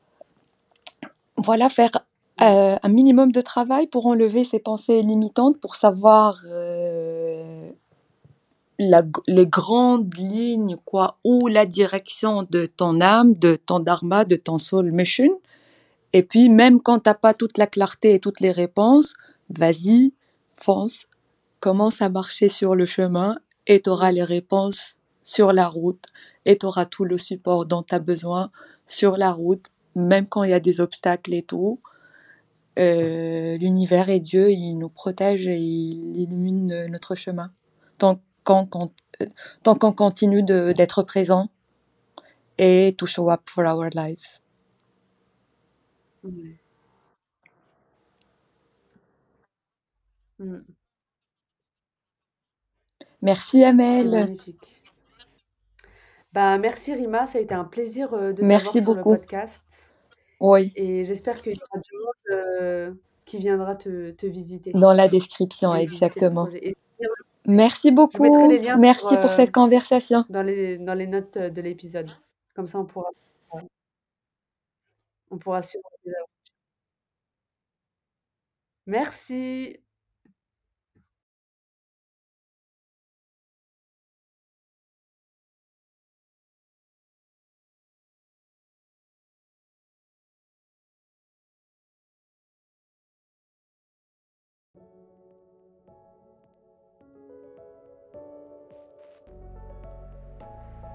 Voilà, 1.37 1.69
faire, 1.69 1.91
un 2.37 2.89
minimum 2.89 3.31
de 3.31 3.41
travail 3.41 3.87
pour 3.87 4.05
enlever 4.05 4.43
ces 4.43 4.59
pensées 4.59 5.01
limitantes, 5.01 5.59
pour 5.59 5.75
savoir, 5.75 6.43
les 8.79 9.45
grandes 9.45 10.13
lignes, 10.17 10.75
quoi, 10.85 11.17
ou 11.23 11.47
la 11.47 11.65
direction 11.65 12.47
de 12.49 12.65
ton 12.65 13.01
âme, 13.01 13.33
de 13.33 13.55
ton 13.55 13.79
dharma, 13.79 14.25
de 14.25 14.35
ton 14.35 14.57
soul 14.57 14.91
mission 14.91 15.39
et 16.13 16.23
puis 16.23 16.49
même 16.49 16.81
quand 16.81 16.99
tu 16.99 17.11
pas 17.21 17.33
toute 17.33 17.57
la 17.57 17.67
clarté 17.67 18.15
et 18.15 18.19
toutes 18.19 18.39
les 18.39 18.51
réponses, 18.51 19.13
vas-y, 19.49 20.13
fonce, 20.53 21.07
commence 21.59 22.01
à 22.01 22.09
marcher 22.09 22.49
sur 22.49 22.75
le 22.75 22.85
chemin 22.85 23.37
et 23.67 23.81
tu 23.81 23.89
auras 23.89 24.11
les 24.11 24.23
réponses 24.23 24.95
sur 25.23 25.53
la 25.53 25.67
route 25.67 26.05
et 26.45 26.57
tu 26.57 26.65
auras 26.65 26.85
tout 26.85 27.05
le 27.05 27.17
support 27.17 27.65
dont 27.65 27.83
tu 27.83 27.93
as 27.93 27.99
besoin 27.99 28.51
sur 28.85 29.17
la 29.17 29.31
route, 29.31 29.67
même 29.95 30.27
quand 30.27 30.43
il 30.43 30.51
y 30.51 30.53
a 30.53 30.59
des 30.59 30.81
obstacles 30.81 31.33
et 31.33 31.43
tout. 31.43 31.79
Euh, 32.79 33.57
l'univers 33.57 34.09
et 34.09 34.19
Dieu, 34.19 34.51
ils 34.51 34.75
nous 34.75 34.89
protègent 34.89 35.47
et 35.47 35.59
ils 35.59 36.21
illuminent 36.21 36.87
notre 36.87 37.15
chemin. 37.15 37.51
Tant 37.97 38.19
qu'on 38.45 38.67
tant 39.63 39.75
qu'on 39.75 39.91
continue 39.91 40.43
d'être 40.43 41.03
présent 41.03 41.49
et 42.57 42.95
to 42.97 43.05
show 43.05 43.29
up 43.29 43.41
for 43.47 43.65
our 43.65 43.89
life. 43.93 44.41
Mmh. 46.23 46.53
Merci 53.21 53.63
Amel. 53.63 54.09
magnifique. 54.09 54.83
Bah, 56.31 56.57
merci 56.57 56.93
Rima, 56.93 57.27
ça 57.27 57.39
a 57.39 57.41
été 57.41 57.55
un 57.55 57.65
plaisir, 57.65 58.11
de 58.11 58.33
t'avoir 58.33 58.61
sur 58.61 58.93
le 58.93 59.01
podcast 59.01 59.63
Oui, 60.39 60.71
et 60.75 61.03
j'espère 61.05 61.41
qu'il 61.41 61.53
y 61.53 61.55
aura 61.55 61.81
du 61.81 61.91
monde, 61.97 62.97
qui 63.25 63.39
viendra 63.39 63.75
te 63.75 64.11
te 64.11 64.25
visiter 64.25 64.71
dans 64.71 64.93
la 64.93 65.07
description, 65.07 65.73
exactement. 65.73 66.47
Merci 67.45 67.91
beaucoup. 67.91 68.23
Merci 68.77 69.17
pour 69.17 69.31
cette 69.31 69.51
conversation. 69.51 70.25
dans 70.29 70.43
les 70.43 70.77
dans 70.77 70.93
les 70.93 71.07
notes, 71.07 71.37
de 71.37 71.61
l'épisode. 71.61 72.09
Comme 72.55 72.67
ça, 72.67 72.79
on 72.79 72.85
pourra 72.85 73.09
on 75.31 75.37
pourra 75.37 75.61
suivre 75.61 75.89
Merci. 78.89 79.79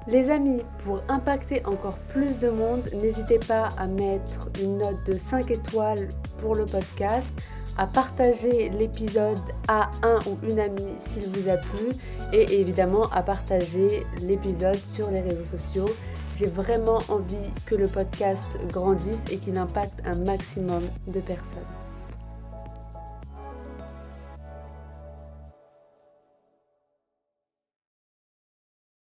Les 0.06 0.28
amis, 0.28 0.60
pour 0.84 1.00
impacter 1.08 1.64
encore 1.64 1.96
plus 2.10 2.38
de 2.38 2.50
monde, 2.50 2.82
n'hésitez 2.92 3.38
pas 3.38 3.70
à 3.78 3.86
mettre 3.86 4.50
une 4.62 4.76
note 4.76 5.02
de 5.06 5.16
5 5.16 5.50
étoiles 5.50 6.10
pour 6.38 6.54
le 6.54 6.66
podcast, 6.66 7.30
à 7.78 7.86
partager 7.86 8.68
l'épisode 8.68 9.38
à 9.66 9.90
un 10.02 10.18
ou 10.28 10.38
une 10.46 10.60
amie 10.60 10.94
s'il 10.98 11.26
vous 11.28 11.48
a 11.48 11.56
plu 11.56 11.92
et 12.34 12.60
évidemment 12.60 13.08
à 13.12 13.22
partager 13.22 14.06
l'épisode 14.20 14.76
sur 14.76 15.10
les 15.10 15.20
réseaux 15.20 15.46
sociaux 15.46 15.88
J'ai 16.36 16.46
vraiment 16.46 16.98
envie 17.08 17.50
que 17.64 17.74
le 17.74 17.88
podcast 17.88 18.44
grandisse 18.70 19.22
et 19.30 19.38
qu'il 19.38 19.56
impacte 19.56 20.00
un 20.04 20.16
maximum 20.16 20.82
de 21.06 21.20
personnes. 21.20 21.83